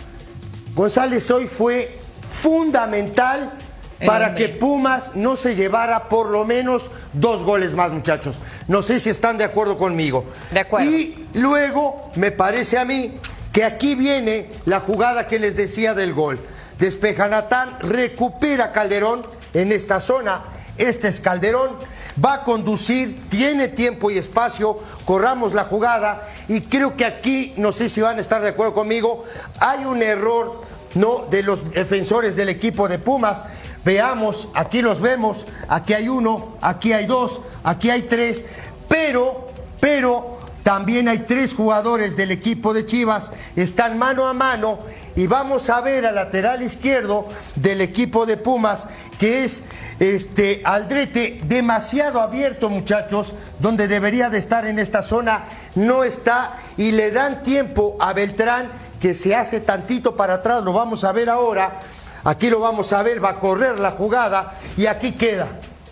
González 0.74 1.30
hoy 1.30 1.46
fue 1.46 2.00
fundamental 2.32 3.60
para 4.06 4.36
que 4.36 4.50
Pumas 4.50 5.16
no 5.16 5.36
se 5.36 5.56
llevara 5.56 6.10
por 6.10 6.30
lo 6.30 6.46
menos 6.46 6.92
dos 7.14 7.44
goles 7.44 7.76
más, 7.76 7.92
muchachos. 7.92 8.38
No 8.68 8.82
sé 8.82 9.00
si 9.00 9.10
están 9.10 9.38
de 9.38 9.44
acuerdo 9.44 9.78
conmigo. 9.78 10.26
De 10.52 10.60
acuerdo. 10.60 10.90
Y 10.90 11.28
luego 11.34 12.12
me 12.16 12.32
parece 12.32 12.78
a 12.78 12.86
mí 12.86 13.20
que 13.52 13.64
aquí 13.64 13.96
viene 13.96 14.50
la 14.66 14.80
jugada 14.80 15.28
que 15.28 15.40
les 15.40 15.56
decía 15.56 15.94
del 15.94 16.14
gol. 16.14 16.40
Despeja 16.80 17.28
Natán, 17.28 17.78
recupera 17.80 18.72
Calderón 18.72 19.26
en 19.54 19.72
esta 19.72 20.00
zona. 20.00 20.44
Este 20.78 21.08
es 21.08 21.20
Calderón, 21.20 21.78
va 22.24 22.34
a 22.34 22.44
conducir, 22.44 23.30
tiene 23.30 23.68
tiempo 23.68 24.10
y 24.10 24.18
espacio, 24.18 24.80
corramos 25.06 25.54
la 25.54 25.66
jugada 25.66 26.28
y 26.48 26.62
creo 26.62 26.98
que 26.98 27.06
aquí, 27.06 27.54
no 27.58 27.72
sé 27.72 27.90
si 27.90 28.02
van 28.02 28.18
a 28.18 28.22
estar 28.22 28.42
de 28.42 28.50
acuerdo 28.50 28.74
conmigo, 28.74 29.24
hay 29.60 29.86
un 29.86 30.02
error 30.02 30.62
no 30.96 31.26
de 31.30 31.44
los 31.44 31.72
defensores 31.72 32.36
del 32.36 32.50
equipo 32.50 32.88
de 32.88 33.00
Pumas. 33.00 33.44
Veamos, 33.86 34.48
aquí 34.54 34.82
los 34.82 35.02
vemos, 35.02 35.46
aquí 35.68 35.94
hay 35.94 36.08
uno, 36.08 36.58
aquí 36.62 36.94
hay 36.94 37.06
dos, 37.06 37.42
aquí 37.64 37.90
hay 37.90 38.04
tres, 38.04 38.46
pero, 38.88 39.50
pero 39.82 40.38
también 40.64 41.10
hay 41.10 41.20
tres 41.20 41.54
jugadores 41.54 42.16
del 42.16 42.32
equipo 42.32 42.74
de 42.74 42.86
Chivas, 42.86 43.34
están 43.58 43.98
mano 44.00 44.26
a 44.26 44.34
mano 44.34 44.80
y 45.18 45.28
vamos 45.28 45.70
a 45.70 45.82
ver 45.82 46.06
al 46.06 46.16
lateral 46.16 46.64
izquierdo 46.64 47.26
del 47.56 47.82
equipo 47.82 48.26
de 48.26 48.38
Pumas, 48.38 48.88
que 49.20 49.44
es 49.44 49.66
este 50.00 50.62
Aldrete, 50.64 51.42
demasiado 51.44 52.22
abierto, 52.22 52.70
muchachos, 52.70 53.36
donde 53.60 53.90
debería 53.90 54.30
de 54.30 54.38
estar 54.38 54.66
en 54.66 54.80
esta 54.80 55.04
zona, 55.04 55.44
no 55.76 56.06
está 56.06 56.58
y 56.78 56.94
le 56.94 57.12
dan 57.12 57.44
tiempo 57.44 57.98
a 58.00 58.14
Beltrán 58.14 58.72
que 59.02 59.14
se 59.14 59.36
hace 59.36 59.60
tantito 59.60 60.16
para 60.16 60.36
atrás, 60.36 60.64
lo 60.64 60.72
vamos 60.72 61.04
a 61.04 61.12
ver 61.12 61.30
ahora. 61.30 61.82
Aquí 62.24 62.50
lo 62.50 62.60
vamos 62.60 62.94
a 62.94 63.04
ver, 63.04 63.24
va 63.24 63.30
a 63.30 63.40
correr 63.40 63.80
la 63.80 63.92
jugada 63.92 64.54
y 64.78 64.86
aquí 64.86 65.12
queda. 65.12 65.48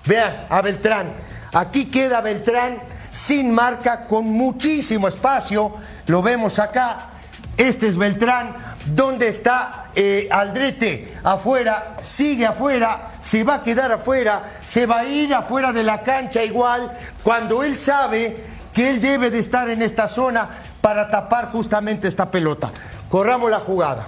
Vean 0.05 0.47
a 0.49 0.61
Beltrán. 0.61 1.13
Aquí 1.53 1.85
queda 1.85 2.21
Beltrán 2.21 2.81
sin 3.11 3.51
marca, 3.53 4.07
con 4.07 4.25
muchísimo 4.25 5.07
espacio. 5.07 5.73
Lo 6.07 6.21
vemos 6.21 6.59
acá. 6.59 7.09
Este 7.57 7.87
es 7.87 7.97
Beltrán. 7.97 8.55
¿Dónde 8.85 9.27
está 9.27 9.89
eh, 9.93 10.27
Aldrete? 10.31 11.13
Afuera, 11.23 11.97
sigue 12.01 12.47
afuera, 12.47 13.11
se 13.21 13.43
va 13.43 13.55
a 13.55 13.61
quedar 13.61 13.91
afuera, 13.91 14.41
se 14.63 14.87
va 14.87 14.99
a 14.99 15.05
ir 15.05 15.33
afuera 15.35 15.71
de 15.71 15.83
la 15.83 16.01
cancha 16.01 16.43
igual, 16.43 16.91
cuando 17.21 17.63
él 17.63 17.77
sabe 17.77 18.43
que 18.73 18.89
él 18.89 19.01
debe 19.01 19.29
de 19.29 19.37
estar 19.37 19.69
en 19.69 19.83
esta 19.83 20.07
zona 20.07 20.49
para 20.81 21.11
tapar 21.11 21.51
justamente 21.51 22.07
esta 22.07 22.31
pelota. 22.31 22.71
Corramos 23.09 23.51
la 23.51 23.59
jugada. 23.59 24.07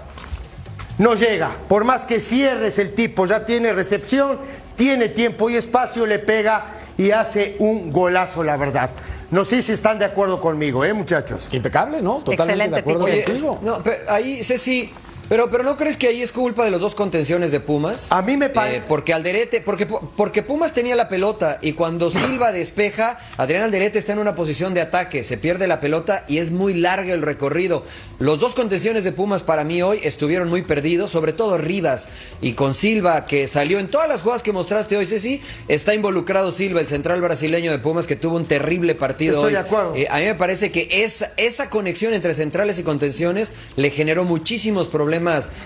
No 0.98 1.16
llega, 1.16 1.56
por 1.68 1.84
más 1.86 2.04
que 2.06 2.20
cierres 2.20 2.78
el 2.78 2.94
tipo, 2.94 3.26
ya 3.26 3.46
tiene 3.46 3.74
recepción, 3.74 4.38
tiene 4.76 5.10
tiempo 5.10 5.50
y 5.50 5.56
espacio, 5.56 6.06
le 6.06 6.20
pega 6.20 6.66
y 6.98 7.12
hace 7.12 7.56
un 7.60 7.92
golazo, 7.92 8.44
la 8.44 8.58
verdad. 8.58 8.92
No 9.32 9.44
sé 9.46 9.64
si 9.64 9.72
están 9.72 9.98
de 9.98 10.06
acuerdo 10.06 10.40
conmigo, 10.40 10.86
¿eh, 10.86 10.94
muchachos? 10.94 11.50
Impecable, 11.52 12.02
¿no? 12.02 12.18
Totalmente 12.20 12.44
Excelente, 12.44 12.76
de 12.76 12.82
acuerdo 12.82 13.26
contigo. 13.26 13.60
no, 13.64 13.82
pero 13.84 14.12
ahí, 14.12 14.44
Ceci, 14.44 14.94
pero, 15.30 15.50
pero 15.50 15.64
¿no 15.64 15.78
crees 15.78 15.98
que 15.98 16.08
ahí 16.08 16.22
es 16.22 16.32
culpa 16.32 16.66
de 16.66 16.72
los 16.72 16.82
dos 16.82 16.96
contenciones 16.96 17.52
de 17.52 17.60
Pumas? 17.60 18.12
A 18.12 18.22
mí 18.22 18.38
me 18.38 18.46
Eh, 18.46 18.82
porque 18.88 19.14
Alderete, 19.14 19.62
porque, 19.62 19.86
porque 19.86 20.44
Pumas 20.44 20.74
tenía 20.74 20.96
la 20.96 21.10
pelota 21.10 21.60
y 21.62 21.74
cuando 21.74 22.12
Silva 22.12 22.52
despeja, 22.52 23.20
Adrián 23.38 23.64
Alderete 23.64 24.00
está 24.00 24.14
en 24.14 24.20
una 24.20 24.36
posición 24.36 24.74
de 24.74 24.82
ataque, 24.82 25.24
se 25.24 25.38
pierde 25.38 25.68
la 25.68 25.80
pelota 25.80 26.26
y 26.28 26.40
es 26.40 26.52
muy 26.52 26.74
largo 26.74 27.14
el 27.14 27.22
recorrido. 27.22 27.84
Los 28.20 28.40
dos 28.40 28.54
contenciones 28.54 29.04
de 29.04 29.12
Pumas 29.12 29.44
para 29.44 29.64
mí 29.64 29.82
hoy 29.82 30.00
estuvieron 30.04 30.50
muy 30.50 30.62
perdidos, 30.62 31.12
sobre 31.12 31.34
todo 31.34 31.58
Rivas 31.58 32.10
y 32.42 32.54
con 32.54 32.74
Silva, 32.74 33.26
que 33.26 33.48
salió 33.48 33.80
en 33.80 33.88
todas 33.88 34.08
las 34.08 34.22
jugadas 34.22 34.44
que 34.44 34.52
mostraste 34.52 34.98
hoy, 34.98 35.06
Ceci, 35.06 35.42
está 35.68 35.94
involucrado 35.96 36.52
Silva, 36.52 36.80
el 36.80 36.88
central 36.88 37.22
brasileño 37.22 37.72
de 37.72 37.80
Pumas, 37.80 38.08
que 38.08 38.16
tuvo 38.16 38.38
un 38.38 38.46
terrible 38.46 38.96
partido 38.96 39.36
Estoy 39.36 39.48
hoy. 39.48 39.54
de 39.54 39.60
acuerdo. 39.60 39.96
Eh, 39.96 40.08
a 40.10 40.20
mí 40.20 40.26
me 40.26 40.36
parece 40.36 40.72
que 40.72 40.88
esa, 41.04 41.32
esa 41.38 41.70
conexión 41.70 42.14
entre 42.14 42.34
centrales 42.34 42.80
y 42.80 42.84
contenciones 42.84 43.54
le 43.76 43.90
generó 43.90 44.26
muchísimos 44.26 44.88
problemas 44.88 45.13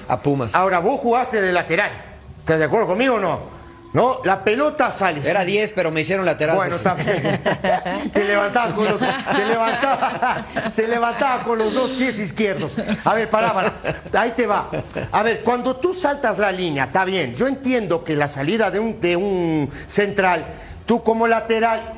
a 0.07 0.19
Pumas. 0.21 0.55
Ahora, 0.55 0.79
vos 0.79 0.99
jugaste 0.99 1.41
de 1.41 1.51
lateral. 1.51 1.91
¿Estás 2.39 2.59
de 2.59 2.65
acuerdo 2.65 2.87
conmigo 2.87 3.15
o 3.15 3.19
no? 3.19 3.57
No, 3.93 4.19
la 4.25 4.43
pelota 4.43 4.91
sale. 4.91 5.27
Era 5.27 5.43
10, 5.45 5.71
pero 5.73 5.91
me 5.91 6.01
hicieron 6.01 6.25
lateral. 6.25 6.55
Bueno, 6.57 6.75
bien. 7.03 7.41
Te 8.13 8.23
levantabas 8.25 8.73
con 8.73 8.85
los, 8.85 8.99
te 8.99 9.45
levantaba- 9.47 10.45
se 10.71 10.87
levantaba 10.87 11.43
con 11.43 11.57
los 11.57 11.73
dos 11.73 11.91
pies 11.91 12.19
izquierdos. 12.19 12.73
A 13.05 13.13
ver, 13.13 13.29
pará, 13.29 13.53
pará. 13.53 13.73
Ahí 14.13 14.33
te 14.35 14.45
va. 14.45 14.69
A 15.11 15.23
ver, 15.23 15.41
cuando 15.41 15.77
tú 15.77 15.93
saltas 15.93 16.37
la 16.37 16.51
línea, 16.51 16.85
está 16.85 17.05
bien. 17.05 17.33
Yo 17.33 17.47
entiendo 17.47 18.03
que 18.03 18.15
la 18.15 18.27
salida 18.27 18.69
de 18.69 18.79
un, 18.79 18.99
de 18.99 19.15
un 19.15 19.71
central, 19.87 20.45
tú 20.85 21.01
como 21.01 21.25
lateral 21.27 21.96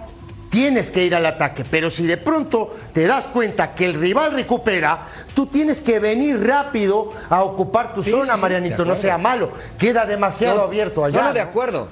tienes 0.50 0.92
que 0.92 1.04
ir 1.04 1.16
al 1.16 1.26
ataque, 1.26 1.64
pero 1.70 1.90
si 1.92 2.06
de 2.06 2.18
pronto 2.18 2.76
te 2.94 3.06
das 3.06 3.28
cuenta 3.28 3.74
que 3.76 3.86
el 3.86 3.94
rival 3.94 4.34
recupera, 4.34 5.06
tú 5.34 5.46
tienes 5.46 5.82
que 5.82 6.00
venir 6.00 6.46
rápido 6.46 7.12
a 7.30 7.44
ocupar 7.44 7.94
tu 7.94 8.04
Sí, 8.04 8.12
zona, 8.12 8.36
sí, 8.36 8.42
Marianito, 8.42 8.86
no 8.86 8.96
sea 8.96 9.18
malo. 9.18 9.52
Queda 9.78 10.06
demasiado 10.06 10.58
No, 10.58 10.64
abierto 10.64 11.06
allá. 11.06 11.22
No, 11.22 11.28
no, 11.28 11.34
de 11.34 11.42
acuerdo. 11.42 11.88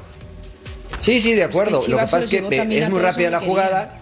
Sí, 1.00 1.22
sí, 1.22 1.34
de 1.34 1.44
acuerdo. 1.44 1.78
Es 1.80 1.86
que 1.86 1.92
Lo 1.92 1.98
que 1.98 2.02
pasa 2.02 2.20
es 2.20 2.28
que 2.28 2.38
es 2.38 2.90
muy 2.90 3.00
rápida 3.00 3.30
la 3.30 3.42
jugada. 3.42 4.00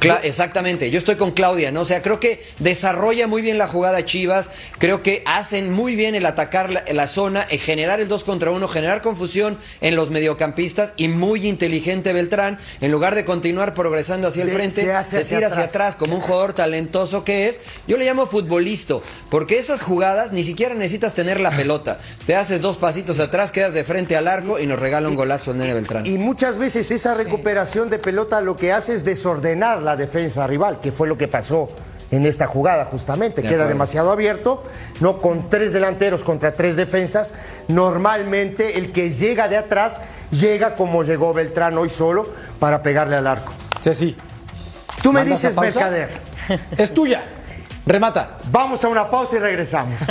Cla- 0.00 0.20
exactamente, 0.22 0.90
yo 0.90 0.98
estoy 0.98 1.16
con 1.16 1.32
Claudia, 1.32 1.70
¿no? 1.70 1.82
O 1.82 1.84
sea, 1.84 2.02
creo 2.02 2.18
que 2.20 2.42
desarrolla 2.58 3.26
muy 3.26 3.42
bien 3.42 3.58
la 3.58 3.68
jugada 3.68 4.04
Chivas, 4.04 4.50
creo 4.78 5.02
que 5.02 5.22
hacen 5.26 5.70
muy 5.72 5.94
bien 5.96 6.14
el 6.14 6.24
atacar 6.26 6.70
la, 6.70 6.84
la 6.92 7.06
zona, 7.06 7.42
el 7.50 7.58
generar 7.58 8.00
el 8.00 8.08
2 8.08 8.24
contra 8.24 8.50
1, 8.50 8.66
generar 8.68 9.02
confusión 9.02 9.58
en 9.80 9.96
los 9.96 10.10
mediocampistas 10.10 10.92
y 10.96 11.08
muy 11.08 11.46
inteligente 11.46 12.12
Beltrán, 12.12 12.58
en 12.80 12.90
lugar 12.90 13.14
de 13.14 13.24
continuar 13.24 13.74
progresando 13.74 14.28
hacia 14.28 14.42
el 14.44 14.50
frente, 14.50 14.76
se 14.76 14.86
se, 14.86 14.92
hace 14.94 15.18
hacia 15.20 15.36
tira 15.36 15.48
hacia 15.48 15.64
atrás. 15.64 15.74
atrás 15.74 15.96
como 15.96 16.14
un 16.16 16.20
jugador 16.22 16.52
talentoso 16.54 17.24
que 17.24 17.48
es. 17.48 17.60
Yo 17.86 17.96
le 17.96 18.04
llamo 18.04 18.26
futbolista, 18.26 18.96
porque 19.30 19.58
esas 19.58 19.82
jugadas 19.82 20.32
ni 20.32 20.44
siquiera 20.44 20.74
necesitas 20.74 21.14
tener 21.14 21.40
la 21.40 21.50
pelota. 21.50 21.98
Te 22.26 22.36
haces 22.36 22.62
dos 22.62 22.76
pasitos 22.78 23.20
atrás, 23.20 23.52
quedas 23.52 23.74
de 23.74 23.84
frente 23.84 24.16
al 24.16 24.28
arco 24.28 24.58
y 24.58 24.66
nos 24.66 24.78
regala 24.78 25.08
un 25.08 25.14
golazo 25.14 25.50
el 25.50 25.58
nene 25.58 25.74
Beltrán. 25.74 26.06
Y 26.06 26.18
muchas 26.18 26.56
veces 26.56 26.90
esa 26.90 27.14
recuperación 27.14 27.90
de 27.90 27.98
pelota 27.98 28.40
lo 28.40 28.56
que 28.56 28.72
hace 28.72 28.94
es 28.94 29.04
desordenar 29.04 29.82
la 29.90 29.96
defensa 29.96 30.46
rival, 30.46 30.80
que 30.80 30.92
fue 30.92 31.08
lo 31.08 31.16
que 31.18 31.26
pasó 31.28 31.68
en 32.12 32.26
esta 32.26 32.46
jugada 32.46 32.84
justamente. 32.86 33.36
De 33.36 33.42
Queda 33.48 33.54
acuerdo. 33.58 33.68
demasiado 33.72 34.10
abierto, 34.10 34.62
no 35.00 35.18
con 35.18 35.48
tres 35.48 35.72
delanteros 35.72 36.22
contra 36.24 36.52
tres 36.54 36.76
defensas. 36.76 37.34
Normalmente 37.68 38.78
el 38.78 38.92
que 38.92 39.10
llega 39.12 39.48
de 39.48 39.56
atrás 39.56 40.00
llega 40.30 40.74
como 40.76 41.02
llegó 41.02 41.32
Beltrán 41.34 41.76
hoy 41.78 41.90
solo 41.90 42.28
para 42.58 42.82
pegarle 42.82 43.16
al 43.16 43.26
arco. 43.26 43.52
Ceci, 43.80 44.16
Tú 45.02 45.12
me 45.12 45.20
¿mandas 45.20 45.44
a 45.44 45.48
dices? 45.48 45.60
Mercader, 45.60 46.10
Es 46.76 46.92
tuya. 46.94 47.22
Remata. 47.86 48.36
vamos 48.52 48.84
a 48.84 48.88
una 48.88 49.10
pausa 49.10 49.36
y 49.36 49.38
regresamos. 49.40 50.00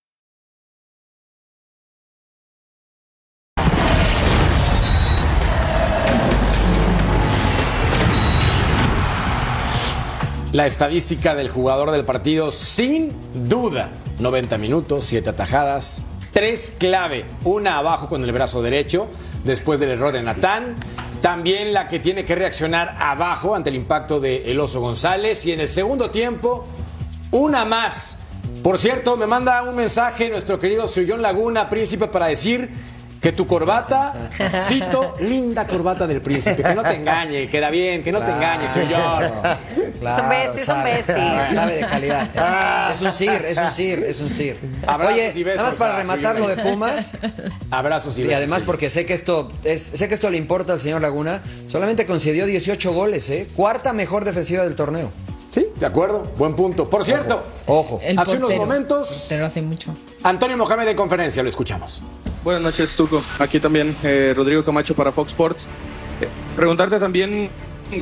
La 10.51 10.67
estadística 10.67 11.33
del 11.33 11.47
jugador 11.47 11.91
del 11.91 12.03
partido, 12.03 12.51
sin 12.51 13.13
duda. 13.47 13.89
90 14.19 14.57
minutos, 14.57 15.05
7 15.05 15.29
atajadas, 15.29 16.05
3 16.33 16.73
clave, 16.77 17.25
una 17.45 17.77
abajo 17.77 18.09
con 18.09 18.21
el 18.25 18.33
brazo 18.33 18.61
derecho, 18.61 19.07
después 19.45 19.79
del 19.79 19.91
error 19.91 20.11
de 20.11 20.21
Natán. 20.23 20.75
También 21.21 21.71
la 21.71 21.87
que 21.87 21.99
tiene 21.99 22.25
que 22.25 22.35
reaccionar 22.35 22.97
abajo 22.99 23.55
ante 23.55 23.69
el 23.69 23.77
impacto 23.77 24.19
de 24.19 24.51
El 24.51 24.59
Oso 24.59 24.81
González. 24.81 25.45
Y 25.45 25.53
en 25.53 25.61
el 25.61 25.69
segundo 25.69 26.11
tiempo, 26.11 26.67
una 27.31 27.63
más. 27.63 28.17
Por 28.61 28.77
cierto, 28.77 29.15
me 29.15 29.27
manda 29.27 29.63
un 29.63 29.75
mensaje 29.75 30.29
nuestro 30.29 30.59
querido 30.59 30.85
John 30.85 31.21
Laguna, 31.21 31.69
príncipe, 31.69 32.07
para 32.07 32.25
decir 32.25 32.69
que 33.21 33.31
tu 33.31 33.45
corbata, 33.45 34.13
cito, 34.57 35.15
linda 35.19 35.67
corbata 35.67 36.07
del 36.07 36.21
príncipe, 36.21 36.63
que 36.63 36.73
no 36.73 36.81
te 36.81 36.95
engañe, 36.95 37.47
queda 37.47 37.69
bien, 37.69 38.01
que 38.01 38.11
no 38.11 38.19
te 38.19 38.31
engañe, 38.31 38.67
soy 38.67 38.87
yo. 38.87 38.97
son 38.97 40.29
besties, 40.29 40.65
son 40.65 40.83
besties. 40.83 41.53
Sabe 41.53 41.75
de 41.75 41.81
calidad. 41.81 42.91
Es 42.91 42.99
un 43.01 43.13
sir, 43.13 43.45
es 43.47 43.57
un 43.59 43.69
sir, 43.71 43.99
es 44.07 44.19
un 44.21 44.29
sir. 44.31 44.57
Abrazos 44.87 45.13
Oye, 45.13 45.33
y 45.35 45.43
besos 45.43 45.57
nada 45.57 45.69
más 45.69 45.79
para 45.79 45.93
a 45.93 45.99
rematar 45.99 46.39
lo 46.39 46.47
de 46.47 46.57
Pumas. 46.63 47.11
Abrazos 47.69 48.17
y 48.17 48.21
Y 48.21 48.23
besos. 48.23 48.37
además 48.37 48.59
sí. 48.59 48.65
porque 48.65 48.89
sé 48.89 49.05
que 49.05 49.13
esto 49.13 49.51
es, 49.63 49.83
sé 49.83 50.07
que 50.07 50.15
esto 50.15 50.29
le 50.31 50.37
importa 50.37 50.73
al 50.73 50.79
señor 50.79 51.01
Laguna, 51.01 51.41
solamente 51.67 52.07
concedió 52.07 52.47
18 52.47 52.91
goles, 52.91 53.29
¿eh? 53.29 53.47
Cuarta 53.55 53.93
mejor 53.93 54.25
defensiva 54.25 54.63
del 54.63 54.73
torneo. 54.75 55.11
Sí, 55.51 55.67
de 55.75 55.85
acuerdo, 55.85 56.23
buen 56.37 56.55
punto. 56.55 56.89
Por 56.89 57.05
cierto, 57.05 57.43
Ojo. 57.67 57.99
Hace 58.17 58.37
unos 58.37 58.55
momentos, 58.55 59.27
Te 59.29 59.37
lo 59.37 59.45
hace 59.45 59.61
mucho. 59.61 59.93
Antonio 60.23 60.57
Mohamed 60.57 60.87
en 60.87 60.97
conferencia, 60.97 61.43
lo 61.43 61.49
escuchamos. 61.49 62.01
Buenas 62.43 62.63
noches, 62.63 62.95
Tuco. 62.95 63.21
Aquí 63.39 63.59
también 63.59 63.95
eh, 64.03 64.33
Rodrigo 64.35 64.63
Camacho 64.63 64.95
para 64.95 65.11
Fox 65.11 65.31
Sports. 65.31 65.67
Eh, 66.21 66.27
preguntarte 66.55 66.99
también 66.99 67.49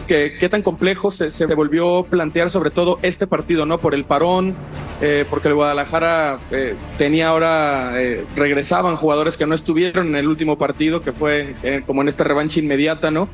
que, 0.07 0.37
qué 0.39 0.47
tan 0.49 0.61
complejo 0.61 1.11
se, 1.11 1.29
se 1.31 1.45
volvió 1.55 2.03
plantear 2.03 2.49
sobre 2.49 2.69
todo 2.69 2.99
este 3.01 3.27
partido, 3.27 3.65
¿no? 3.65 3.79
Por 3.79 3.93
el 3.95 4.05
parón, 4.05 4.55
eh, 5.01 5.25
porque 5.29 5.49
el 5.49 5.55
Guadalajara 5.55 6.39
eh, 6.51 6.75
tenía 6.97 7.29
ahora, 7.29 8.01
eh, 8.01 8.23
regresaban 8.35 8.95
jugadores 8.95 9.35
que 9.35 9.45
no 9.45 9.55
estuvieron 9.55 10.07
en 10.07 10.15
el 10.15 10.27
último 10.27 10.57
partido, 10.57 11.01
que 11.01 11.11
fue 11.11 11.55
eh, 11.63 11.81
como 11.85 12.01
en 12.01 12.07
esta 12.07 12.23
revancha 12.23 12.59
inmediata, 12.59 13.11
¿no? 13.11 13.27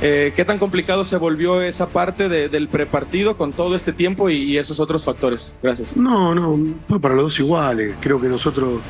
¿Qué 0.00 0.44
tan 0.44 0.58
complicado 0.58 1.04
se 1.04 1.16
volvió 1.16 1.62
esa 1.62 1.86
parte 1.86 2.28
de- 2.28 2.48
del 2.48 2.66
prepartido 2.66 3.36
con 3.36 3.52
todo 3.52 3.76
este 3.76 3.92
tiempo 3.92 4.30
y, 4.30 4.34
y 4.50 4.58
esos 4.58 4.80
otros 4.80 5.04
factores? 5.04 5.54
Gracias. 5.62 5.96
No, 5.96 6.34
no, 6.34 6.58
para 7.00 7.14
los 7.14 7.22
dos 7.26 7.38
iguales. 7.38 7.94
Creo 8.00 8.20
que 8.20 8.26
nosotros 8.26 8.80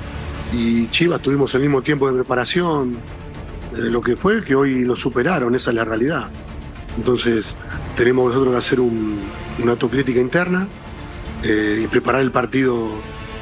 y 0.52 0.88
Chivas 0.90 1.20
tuvimos 1.20 1.54
el 1.54 1.62
mismo 1.62 1.82
tiempo 1.82 2.06
de 2.08 2.14
preparación. 2.14 2.96
Eh, 3.74 3.78
lo 3.90 4.00
que 4.00 4.16
fue 4.16 4.42
que 4.44 4.54
hoy 4.54 4.84
lo 4.84 4.96
superaron, 4.96 5.54
esa 5.54 5.70
es 5.70 5.76
la 5.76 5.84
realidad. 5.84 6.28
Entonces, 6.96 7.54
tenemos 7.96 8.28
nosotros 8.28 8.52
que 8.52 8.58
hacer 8.58 8.80
un- 8.80 9.18
una 9.62 9.72
autocrítica 9.72 10.20
interna 10.20 10.68
eh, 11.44 11.80
y 11.84 11.86
preparar 11.88 12.20
el 12.20 12.30
partido 12.30 12.88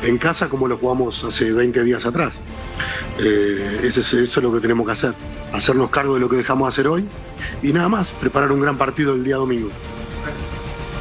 en 0.03 0.17
casa 0.19 0.49
como 0.49 0.69
lo 0.69 0.79
jugamos 0.79 1.23
hace 1.25 1.53
20 1.53 1.83
días 1.85 2.07
atrás. 2.07 2.33
Eh, 3.19 3.81
ese 3.83 4.01
es- 4.01 4.13
eso 4.15 4.41
es 4.41 4.45
lo 4.45 4.53
que 4.53 4.61
tenemos 4.61 4.87
que 4.87 4.93
hacer. 4.93 5.15
Hacernos 5.53 5.91
cargo 5.91 6.15
de 6.15 6.21
lo 6.21 6.29
que 6.29 6.37
dejamos 6.37 6.67
de 6.69 6.69
hacer 6.71 6.87
hoy 6.89 7.05
y 7.63 7.73
nada 7.73 7.89
más, 7.89 8.09
preparar 8.13 8.53
un 8.53 8.61
gran 8.61 8.79
partido 8.79 9.15
el 9.15 9.25
día 9.25 9.37
domingo. 9.37 9.69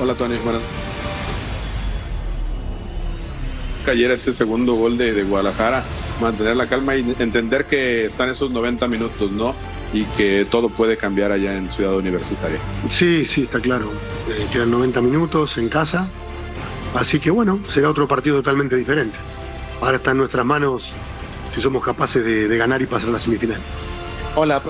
Hola 0.02 0.15
Tony, 0.15 0.36
bueno. 0.43 0.60
Ayer 3.89 4.12
ese 4.12 4.34
segundo 4.34 4.75
gol 4.75 4.97
de, 4.97 5.13
de 5.13 5.23
Guadalajara, 5.23 5.84
mantener 6.21 6.56
la 6.56 6.67
calma 6.67 6.95
y 6.95 7.15
entender 7.19 7.65
que 7.65 8.06
están 8.06 8.30
esos 8.30 8.52
90 8.52 8.88
minutos, 8.88 9.32
¿no? 9.32 9.56
Y 9.93 10.04
que 10.06 10.45
todo 10.49 10.69
puede 10.69 10.95
cambiar 10.95 11.32
allá 11.32 11.56
en 11.56 11.71
Ciudad 11.71 11.95
Universitaria. 11.95 12.60
Sí, 12.89 13.25
sí, 13.25 13.43
está 13.43 13.60
claro. 13.60 13.91
Eh, 14.30 14.45
quedan 14.54 14.71
90 14.71 15.02
minutos 15.02 15.58
en 15.58 15.69
casa. 15.69 16.08
Así 16.93 17.19
que 17.19 17.32
bueno, 17.32 17.60
será 17.67 17.89
otro 17.89 18.08
partido 18.08 18.38
totalmente 18.38 18.75
diferente. 18.75 19.17
Ahora 19.82 19.97
está 19.97 20.12
en 20.12 20.17
nuestras 20.17 20.45
manos 20.45 20.93
si 21.56 21.62
somos 21.62 21.84
capaces 21.84 22.23
de, 22.23 22.47
de 22.47 22.58
ganar 22.58 22.82
y 22.82 22.86
pasar 22.86 23.10
a 23.10 23.13
la 23.13 23.19
semifinal. 23.19 23.60
Hola, 24.36 24.62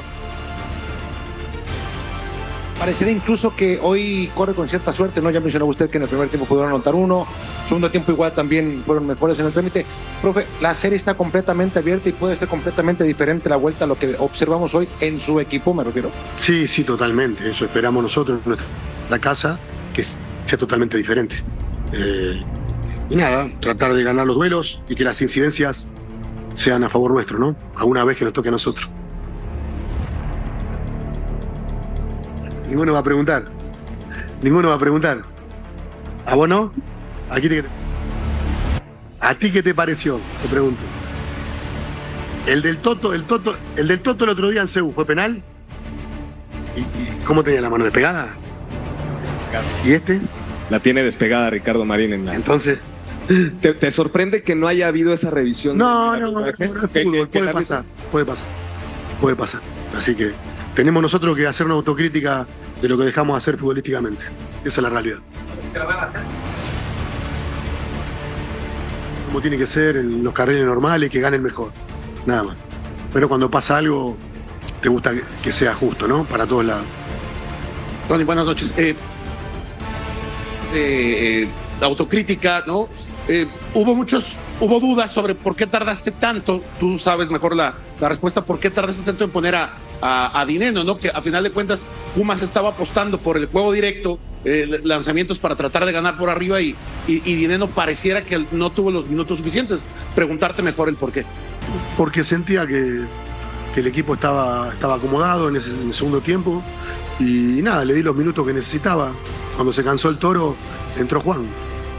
Parecería 2.79 3.13
incluso 3.13 3.53
que 3.53 3.77
hoy 3.81 4.31
corre 4.33 4.53
con 4.53 4.69
cierta 4.69 4.93
suerte, 4.93 5.21
¿no? 5.21 5.29
Ya 5.31 5.41
mencionaba 5.41 5.69
usted 5.69 5.89
que 5.89 5.97
en 5.97 6.03
el 6.03 6.09
primer 6.09 6.29
tiempo 6.29 6.47
pudieron 6.47 6.71
anotar 6.71 6.95
uno, 6.95 7.27
segundo 7.67 7.91
tiempo 7.91 8.13
igual 8.13 8.33
también 8.33 8.83
fueron 8.85 9.05
mejores 9.05 9.37
en 9.37 9.47
el 9.47 9.51
trámite. 9.51 9.85
Profe, 10.21 10.45
la 10.61 10.73
serie 10.73 10.97
está 10.97 11.15
completamente 11.15 11.79
abierta 11.79 12.07
y 12.07 12.13
puede 12.13 12.37
ser 12.37 12.47
completamente 12.47 13.03
diferente 13.03 13.49
la 13.49 13.57
vuelta 13.57 13.83
a 13.83 13.87
lo 13.87 13.95
que 13.95 14.15
observamos 14.17 14.73
hoy 14.73 14.87
en 15.01 15.19
su 15.19 15.41
equipo, 15.41 15.73
me 15.73 15.83
refiero. 15.83 16.09
Sí, 16.37 16.69
sí, 16.69 16.85
totalmente. 16.85 17.49
Eso 17.49 17.65
esperamos 17.65 18.01
nosotros 18.01 18.39
en 18.45 18.49
nuestra 18.49 19.19
casa, 19.19 19.59
que 19.93 20.05
sea 20.47 20.57
totalmente 20.57 20.95
diferente. 20.95 21.35
Eh, 21.91 22.41
y 23.09 23.15
nada, 23.17 23.49
tratar 23.59 23.93
de 23.93 24.03
ganar 24.03 24.25
los 24.25 24.37
duelos 24.37 24.81
y 24.87 24.95
que 24.95 25.03
las 25.03 25.21
incidencias 25.21 25.85
sean 26.55 26.85
a 26.85 26.89
favor 26.89 27.11
nuestro, 27.11 27.39
¿no? 27.39 27.57
A 27.75 27.83
una 27.83 28.05
vez 28.05 28.15
que 28.15 28.23
nos 28.23 28.33
toque 28.33 28.47
a 28.47 28.51
nosotros. 28.51 28.89
Ninguno 32.69 32.93
va 32.93 32.99
a 32.99 33.03
preguntar. 33.03 33.45
Ninguno 34.41 34.69
va 34.69 34.75
a 34.75 34.79
preguntar. 34.79 35.23
¿A 36.25 36.35
vos 36.35 36.47
no? 36.47 36.71
Aquí 37.29 37.49
te... 37.49 37.63
¿A 39.19 39.33
ti 39.35 39.51
qué 39.51 39.61
te 39.61 39.73
pareció? 39.73 40.19
Te 40.41 40.47
pregunto. 40.49 40.79
El 42.47 42.61
del 42.61 42.77
Toto, 42.77 43.13
el 43.13 43.23
Toto, 43.23 43.55
el 43.75 43.87
del 43.87 43.99
Toto 43.99 44.23
el 44.23 44.29
otro 44.31 44.49
día 44.49 44.61
en 44.61 44.67
Cebu, 44.67 44.91
¿fue 44.93 45.05
penal? 45.05 45.41
¿Y, 46.75 46.79
y 46.79 47.19
cómo 47.25 47.43
tenía 47.43 47.61
la 47.61 47.69
mano 47.69 47.83
despegada? 47.83 48.29
¿Y 49.83 49.91
este? 49.93 50.21
La 50.69 50.79
tiene 50.79 51.03
despegada 51.03 51.49
Ricardo 51.49 51.83
Marín 51.85 52.13
en 52.13 52.25
la. 52.25 52.35
Entonces. 52.35 52.79
¿Te, 53.61 53.73
te 53.75 53.91
sorprende 53.91 54.41
que 54.41 54.55
no 54.55 54.67
haya 54.67 54.87
habido 54.87 55.13
esa 55.13 55.29
revisión? 55.29 55.77
No, 55.77 56.13
de- 56.13 56.19
no, 56.21 56.31
no, 56.31 56.39
no, 56.39 56.53
¿Que- 56.53 56.63
es 56.65 56.71
fútbol, 56.71 56.89
que- 56.91 57.03
que 57.03 57.39
puede 57.39 57.51
pasar, 57.53 57.83
puede 58.11 58.25
pasar, 58.25 58.45
puede 59.21 59.35
pasar. 59.35 59.61
Así 59.95 60.15
que 60.15 60.31
tenemos 60.79 61.01
nosotros 61.03 61.35
que 61.35 61.45
hacer 61.45 61.65
una 61.65 61.75
autocrítica 61.75 62.47
de 62.81 62.87
lo 62.87 62.97
que 62.97 63.03
dejamos 63.03 63.33
de 63.33 63.37
hacer 63.39 63.57
futbolísticamente. 63.57 64.23
Esa 64.63 64.77
es 64.77 64.77
la 64.77 64.89
realidad. 64.89 65.17
Como 69.27 69.41
tiene 69.41 69.57
que 69.57 69.67
ser 69.67 69.97
en 69.97 70.23
los 70.23 70.33
carriles 70.33 70.63
normales, 70.63 71.11
que 71.11 71.19
ganen 71.19 71.43
mejor. 71.43 71.73
Nada 72.25 72.43
más. 72.43 72.55
Pero 73.11 73.27
cuando 73.27 73.51
pasa 73.51 73.75
algo, 73.75 74.15
te 74.81 74.87
gusta 74.87 75.11
que, 75.43 75.51
sea 75.51 75.75
justo, 75.75 76.07
¿no? 76.07 76.23
Para 76.23 76.45
todos 76.45 76.63
lados. 76.63 76.85
Tony, 78.07 78.23
buenas 78.23 78.45
noches. 78.45 78.73
Eh, 78.77 78.95
eh, 80.73 81.43
eh, 81.43 81.49
autocrítica, 81.81 82.63
¿no? 82.65 82.87
Eh, 83.27 83.49
hubo 83.73 83.95
muchos, 83.95 84.23
hubo 84.61 84.79
dudas 84.79 85.11
sobre 85.11 85.35
por 85.35 85.57
qué 85.57 85.67
tardaste 85.67 86.11
tanto. 86.11 86.61
Tú 86.79 86.97
sabes 86.99 87.29
mejor 87.29 87.53
la, 87.53 87.73
la 87.99 88.07
respuesta, 88.07 88.45
por 88.45 88.61
qué 88.61 88.69
tardaste 88.69 89.03
tanto 89.03 89.25
en 89.25 89.31
poner 89.31 89.55
a, 89.55 89.73
a, 90.01 90.39
a 90.39 90.45
Dineno, 90.45 90.83
¿no? 90.83 90.97
Que 90.97 91.09
a 91.09 91.21
final 91.21 91.43
de 91.43 91.51
cuentas 91.51 91.85
Pumas 92.15 92.41
estaba 92.41 92.69
apostando 92.69 93.17
por 93.17 93.37
el 93.37 93.47
juego 93.47 93.71
directo, 93.71 94.19
eh, 94.45 94.81
lanzamientos 94.83 95.39
para 95.39 95.55
tratar 95.55 95.85
de 95.85 95.91
ganar 95.91 96.17
por 96.17 96.29
arriba 96.29 96.61
y, 96.61 96.75
y, 97.07 97.21
y 97.25 97.35
Dineno 97.35 97.67
pareciera 97.67 98.23
que 98.23 98.45
no 98.51 98.71
tuvo 98.71 98.91
los 98.91 99.07
minutos 99.07 99.37
suficientes. 99.37 99.79
Preguntarte 100.15 100.61
mejor 100.61 100.89
el 100.89 100.95
por 100.95 101.11
qué. 101.11 101.25
porque 101.97 102.23
sentía 102.23 102.65
que, 102.65 103.01
que 103.73 103.79
el 103.81 103.87
equipo 103.87 104.13
estaba, 104.13 104.69
estaba 104.73 104.95
acomodado 104.95 105.49
en, 105.49 105.57
ese, 105.57 105.69
en 105.69 105.87
el 105.87 105.93
segundo 105.93 106.21
tiempo 106.21 106.63
y 107.19 107.61
nada, 107.61 107.83
le 107.85 107.93
di 107.93 108.01
los 108.03 108.15
minutos 108.15 108.45
que 108.47 108.53
necesitaba. 108.53 109.11
Cuando 109.55 109.73
se 109.73 109.83
cansó 109.83 110.07
el 110.09 110.17
toro, 110.17 110.55
entró 110.97 111.19
Juan. 111.19 111.45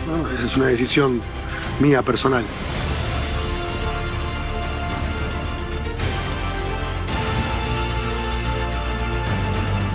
¿no? 0.07 0.29
Esa 0.39 0.47
es 0.47 0.57
una 0.57 0.67
decisión 0.69 1.21
mía 1.79 2.01
personal. 2.03 2.43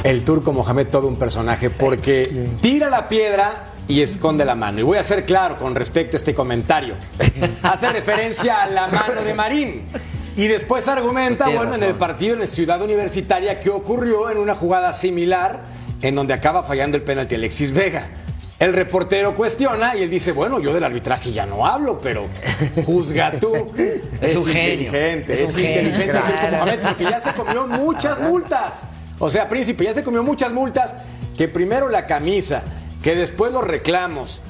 El 0.06 0.24
turco 0.24 0.54
Mohamed 0.54 0.86
todo 0.86 1.08
un 1.08 1.15
personaje 1.15 1.72
porque 1.72 2.30
tira 2.62 2.91
la 2.91 3.10
piedra 3.10 3.72
y 3.88 4.02
esconde 4.02 4.46
la 4.46 4.54
mano. 4.54 4.80
Y 4.80 4.84
voy 4.84 5.00
a 5.00 5.04
ser 5.04 5.26
claro 5.26 5.58
con 5.58 5.74
respecto 5.74 6.15
a 6.15 6.20
este 6.20 6.36
comentario. 6.36 6.94
Hace 7.63 7.91
referencia 7.91 8.62
a 8.62 8.70
la 8.70 8.88
mano 8.88 9.24
de 9.24 9.34
Marín. 9.34 9.88
Y 10.38 10.46
después 10.46 10.88
argumenta, 10.88 11.50
bueno, 11.50 11.74
en 11.74 11.82
el 11.82 11.96
partido 11.96 12.39
en 12.39 12.46
Ciudad 12.46 12.80
Universitaria 12.84 13.60
que 13.60 13.72
ocurrió 13.72 14.30
en 14.30 14.38
una 14.38 14.54
jugada 14.54 14.94
similar 14.94 15.63
en 16.04 16.13
donde 16.13 16.36
acaba 16.36 16.62
fallando 16.62 16.98
el 16.98 17.04
penalti 17.04 17.34
Alexis 17.34 17.72
Vega. 17.72 18.08
El 18.60 18.74
reportero 18.74 19.34
cuestiona 19.34 19.96
y 19.96 20.04
él 20.04 20.12
dice, 20.12 20.34
bueno, 20.34 20.60
yo 20.60 20.72
del 20.72 20.84
arbitraje 20.84 21.32
ya 21.34 21.48
no 21.48 21.65
hablo, 21.65 22.00
pero 22.00 22.28
juzga 22.86 23.32
tú. 23.32 23.74
Es 24.22 24.36
un 24.36 24.46
genio. 24.46 24.84
inteligente, 24.86 25.34
Es 25.34 25.41
es, 25.41 25.56
un 25.56 25.62
genio. 25.63 25.82
inteligente 25.82 26.12
Claro. 26.12 26.58
Mohamed, 26.58 26.80
porque 26.80 27.04
ya 27.06 27.20
se 27.20 27.34
comió 27.34 27.65
muchas 27.65 28.20
multas. 28.20 28.84
O 29.19 29.30
sea, 29.30 29.47
príncipe, 29.49 29.84
ya 29.84 29.93
se 29.93 30.04
comió 30.04 30.23
muchas 30.23 30.51
multas, 30.51 30.95
que 31.38 31.47
primero 31.47 31.89
la 31.89 32.06
camisa, 32.06 32.63
que 33.04 33.15
después 33.15 33.51
los 33.54 33.63
reclamos, 33.63 34.41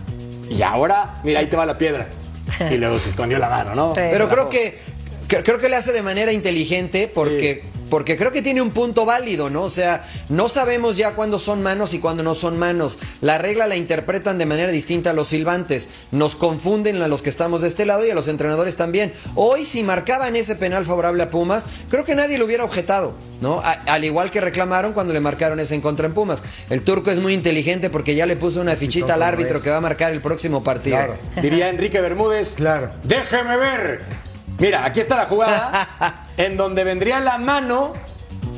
y 0.49 0.61
ahora, 0.61 1.15
mira, 1.23 1.39
ahí 1.39 1.47
te 1.47 1.55
va 1.55 1.65
la 1.65 1.77
piedra. 1.77 2.07
Y 2.71 2.77
luego 2.77 2.99
se 2.99 3.09
escondió 3.09 3.37
la 3.39 3.49
mano, 3.49 3.73
¿no? 3.75 3.93
Pero 4.11 4.29
creo 4.29 4.49
que 4.49 4.79
cre- 5.27 5.43
creo 5.43 5.57
que 5.57 5.67
le 5.67 5.75
hace 5.75 5.91
de 5.91 6.01
manera 6.03 6.31
inteligente 6.31 7.11
porque 7.13 7.63
porque 7.89 8.17
creo 8.17 8.31
que 8.31 8.41
tiene 8.41 8.61
un 8.61 8.71
punto 8.71 9.05
válido, 9.05 9.49
¿no? 9.49 9.63
O 9.63 9.69
sea, 9.69 10.05
no 10.29 10.49
sabemos 10.49 10.97
ya 10.97 11.15
cuándo 11.15 11.39
son 11.39 11.61
manos 11.61 11.93
y 11.93 11.99
cuándo 11.99 12.23
no 12.23 12.35
son 12.35 12.57
manos. 12.57 12.99
La 13.21 13.37
regla 13.37 13.67
la 13.67 13.75
interpretan 13.75 14.37
de 14.37 14.45
manera 14.45 14.71
distinta 14.71 15.11
a 15.11 15.13
los 15.13 15.27
silbantes. 15.27 15.89
Nos 16.11 16.35
confunden 16.35 17.01
a 17.01 17.07
los 17.07 17.21
que 17.21 17.29
estamos 17.29 17.61
de 17.61 17.67
este 17.67 17.85
lado 17.85 18.05
y 18.05 18.09
a 18.09 18.15
los 18.15 18.27
entrenadores 18.27 18.75
también. 18.75 19.13
Hoy, 19.35 19.65
si 19.65 19.83
marcaban 19.83 20.35
ese 20.35 20.55
penal 20.55 20.85
favorable 20.85 21.23
a 21.23 21.29
Pumas, 21.29 21.65
creo 21.89 22.05
que 22.05 22.15
nadie 22.15 22.37
lo 22.37 22.45
hubiera 22.45 22.63
objetado, 22.63 23.13
¿no? 23.41 23.59
A- 23.59 23.71
al 23.87 24.03
igual 24.03 24.31
que 24.31 24.41
reclamaron 24.41 24.93
cuando 24.93 25.13
le 25.13 25.19
marcaron 25.19 25.59
ese 25.59 25.75
en 25.75 25.81
contra 25.81 26.05
en 26.07 26.13
Pumas. 26.13 26.43
El 26.69 26.81
turco 26.81 27.11
es 27.11 27.19
muy 27.19 27.33
inteligente 27.33 27.89
porque 27.89 28.15
ya 28.15 28.25
le 28.25 28.35
puso 28.35 28.61
una 28.61 28.75
fichita 28.75 29.13
al 29.13 29.23
árbitro 29.23 29.57
es. 29.57 29.63
que 29.63 29.69
va 29.69 29.77
a 29.77 29.81
marcar 29.81 30.11
el 30.13 30.21
próximo 30.21 30.63
partido. 30.63 30.97
Claro. 30.97 31.17
Diría 31.41 31.69
Enrique 31.69 32.01
Bermúdez. 32.01 32.55
Claro. 32.55 32.89
Déjeme 33.03 33.57
ver. 33.57 34.24
Mira, 34.57 34.85
aquí 34.85 34.99
está 34.99 35.15
la 35.17 35.25
jugada 35.25 36.27
en 36.37 36.57
donde 36.57 36.83
vendría 36.83 37.19
la 37.19 37.37
mano 37.37 37.93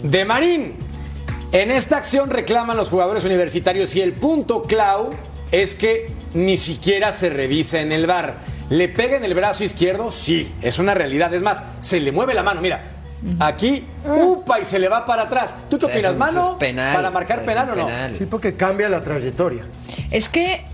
de 0.03 0.25
Marín. 0.25 0.77
En 1.51 1.71
esta 1.71 1.97
acción 1.97 2.29
reclaman 2.29 2.77
los 2.77 2.89
jugadores 2.89 3.23
universitarios 3.23 3.95
y 3.95 4.01
el 4.01 4.13
punto 4.13 4.63
clau 4.63 5.11
es 5.51 5.75
que 5.75 6.11
ni 6.33 6.57
siquiera 6.57 7.11
se 7.11 7.29
revisa 7.29 7.79
en 7.81 7.91
el 7.91 8.05
bar. 8.05 8.35
¿Le 8.69 8.89
pega 8.89 9.15
en 9.15 9.23
el 9.23 9.33
brazo 9.33 9.63
izquierdo? 9.63 10.11
Sí, 10.11 10.53
es 10.61 10.77
una 10.77 10.93
realidad. 10.93 11.33
Es 11.33 11.41
más, 11.41 11.63
se 11.79 11.99
le 11.99 12.11
mueve 12.11 12.33
la 12.33 12.43
mano. 12.43 12.61
Mira, 12.61 12.83
aquí, 13.39 13.85
upa, 14.05 14.59
y 14.59 14.65
se 14.65 14.77
le 14.77 14.89
va 14.89 15.05
para 15.05 15.23
atrás. 15.23 15.55
¿Tú 15.69 15.77
qué 15.77 15.85
opinas, 15.85 16.17
mano? 16.17 16.51
es 16.51 16.57
penal, 16.57 16.95
¿Para 16.95 17.11
marcar 17.11 17.43
penal 17.43 17.69
o 17.71 17.75
no? 17.75 17.87
Sí, 18.15 18.25
porque 18.25 18.55
cambia 18.55 18.89
la 18.89 19.01
trayectoria. 19.01 19.63
Es 20.11 20.27
que 20.27 20.65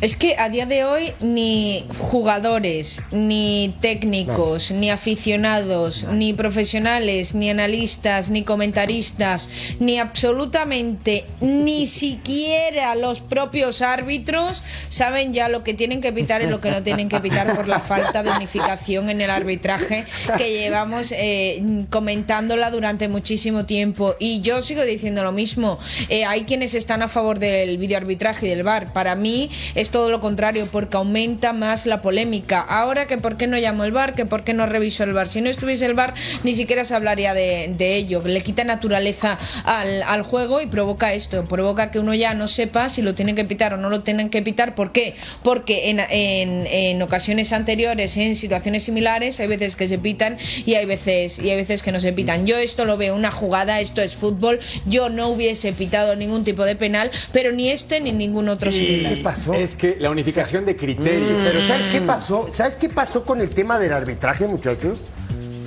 es 0.00 0.16
que 0.16 0.36
a 0.36 0.48
día 0.48 0.66
de 0.66 0.84
hoy 0.84 1.12
ni 1.20 1.86
jugadores, 1.98 3.00
ni 3.12 3.74
técnicos, 3.80 4.70
ni 4.70 4.90
aficionados, 4.90 6.04
ni 6.12 6.34
profesionales, 6.34 7.34
ni 7.34 7.48
analistas, 7.48 8.30
ni 8.30 8.42
comentaristas, 8.42 9.48
ni 9.80 9.98
absolutamente 9.98 11.24
ni 11.40 11.86
siquiera 11.86 12.94
los 12.94 13.20
propios 13.20 13.80
árbitros 13.80 14.62
saben 14.88 15.32
ya 15.32 15.48
lo 15.48 15.64
que 15.64 15.72
tienen 15.72 16.00
que 16.00 16.12
pitar 16.12 16.42
y 16.42 16.46
lo 16.46 16.60
que 16.60 16.70
no 16.70 16.82
tienen 16.82 17.08
que 17.08 17.20
pitar 17.20 17.54
por 17.56 17.66
la 17.66 17.80
falta 17.80 18.22
de 18.22 18.30
unificación 18.30 19.08
en 19.08 19.20
el 19.20 19.30
arbitraje 19.30 20.04
que 20.36 20.52
llevamos 20.52 21.12
eh, 21.12 21.84
comentándola 21.90 22.70
durante 22.70 23.08
muchísimo 23.08 23.64
tiempo. 23.64 24.14
Y 24.18 24.40
yo 24.42 24.60
sigo 24.62 24.82
diciendo 24.84 25.24
lo 25.24 25.32
mismo. 25.32 25.78
Eh, 26.08 26.24
hay 26.24 26.42
quienes 26.42 26.74
están 26.74 27.02
a 27.02 27.08
favor 27.08 27.38
del 27.38 27.78
videoarbitraje 27.78 28.46
y 28.46 28.50
del 28.50 28.62
VAR. 28.62 28.92
Para 28.92 29.14
mí 29.14 29.50
es 29.74 29.85
todo 29.90 30.10
lo 30.10 30.20
contrario, 30.20 30.68
porque 30.70 30.96
aumenta 30.96 31.52
más 31.52 31.86
la 31.86 32.00
polémica. 32.02 32.60
Ahora 32.60 33.06
que 33.06 33.18
por 33.18 33.36
qué 33.36 33.46
no 33.46 33.56
llamo 33.56 33.84
el 33.84 33.92
VAR, 33.92 34.14
que 34.14 34.26
por 34.26 34.44
qué 34.44 34.54
no 34.54 34.66
reviso 34.66 35.04
el 35.04 35.12
VAR. 35.12 35.28
Si 35.28 35.40
no 35.40 35.48
estuviese 35.50 35.86
el 35.86 35.94
VAR, 35.94 36.14
ni 36.44 36.52
siquiera 36.52 36.84
se 36.84 36.94
hablaría 36.94 37.34
de, 37.34 37.72
de 37.76 37.96
ello. 37.96 38.22
Le 38.24 38.40
quita 38.42 38.64
naturaleza 38.64 39.38
al, 39.64 40.02
al 40.02 40.22
juego 40.22 40.60
y 40.60 40.66
provoca 40.66 41.12
esto. 41.12 41.44
Provoca 41.44 41.90
que 41.90 41.98
uno 41.98 42.14
ya 42.14 42.34
no 42.34 42.48
sepa 42.48 42.88
si 42.88 43.02
lo 43.02 43.14
tienen 43.14 43.36
que 43.36 43.44
pitar 43.44 43.74
o 43.74 43.76
no 43.76 43.90
lo 43.90 44.00
tienen 44.02 44.30
que 44.30 44.42
pitar. 44.42 44.74
¿Por 44.74 44.92
qué? 44.92 45.14
Porque 45.42 45.90
en, 45.90 46.00
en- 46.00 46.66
en 46.66 47.02
ocasiones 47.02 47.52
anteriores, 47.52 48.16
en 48.16 48.36
situaciones 48.36 48.82
similares, 48.84 49.38
hay 49.40 49.46
veces 49.46 49.76
que 49.76 49.88
se 49.88 49.98
pitan 49.98 50.38
y 50.64 50.74
hay 50.74 50.86
veces, 50.86 51.38
y 51.38 51.50
hay 51.50 51.56
veces 51.56 51.82
que 51.82 51.92
no 51.92 52.00
se 52.00 52.12
pitan. 52.12 52.46
Yo 52.46 52.56
esto 52.56 52.84
lo 52.84 52.96
veo 52.96 53.14
una 53.14 53.30
jugada, 53.30 53.80
esto 53.80 54.02
es 54.02 54.16
fútbol. 54.16 54.58
Yo 54.86 55.08
no 55.08 55.28
hubiese 55.28 55.72
pitado 55.72 56.16
ningún 56.16 56.44
tipo 56.44 56.64
de 56.64 56.76
penal, 56.76 57.10
pero 57.32 57.52
ni 57.52 57.68
este 57.70 58.00
ni 58.00 58.12
ningún 58.12 58.48
otro 58.48 58.72
similar. 58.72 59.14
¿Qué 59.14 59.22
pasó? 59.22 59.54
Es 59.54 59.75
que 59.76 59.96
la 60.00 60.10
unificación 60.10 60.64
de 60.64 60.74
criterio. 60.76 61.36
Pero 61.44 61.62
¿sabes 61.62 61.88
qué 61.88 62.00
pasó? 62.00 62.48
¿Sabes 62.52 62.76
qué 62.76 62.88
pasó 62.88 63.24
con 63.24 63.40
el 63.40 63.50
tema 63.50 63.78
del 63.78 63.92
arbitraje, 63.92 64.46
muchachos? 64.46 64.98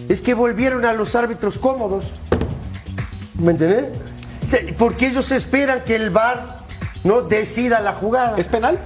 Es 0.10 0.22
que 0.22 0.34
volvieron 0.34 0.86
a 0.86 0.94
los 0.94 1.16
árbitros 1.16 1.58
cómodos. 1.58 2.12
¿Me 3.36 3.52
entiendes? 3.52 3.86
Te- 4.52 4.74
Porque 4.78 5.08
ellos 5.08 5.32
esperan 5.32 5.84
que 5.84 5.96
el 5.96 6.10
VAR 6.10 6.60
no 7.04 7.22
decida 7.22 7.80
la 7.80 7.94
jugada. 7.94 8.38
¿Es 8.38 8.48
penal? 8.48 8.80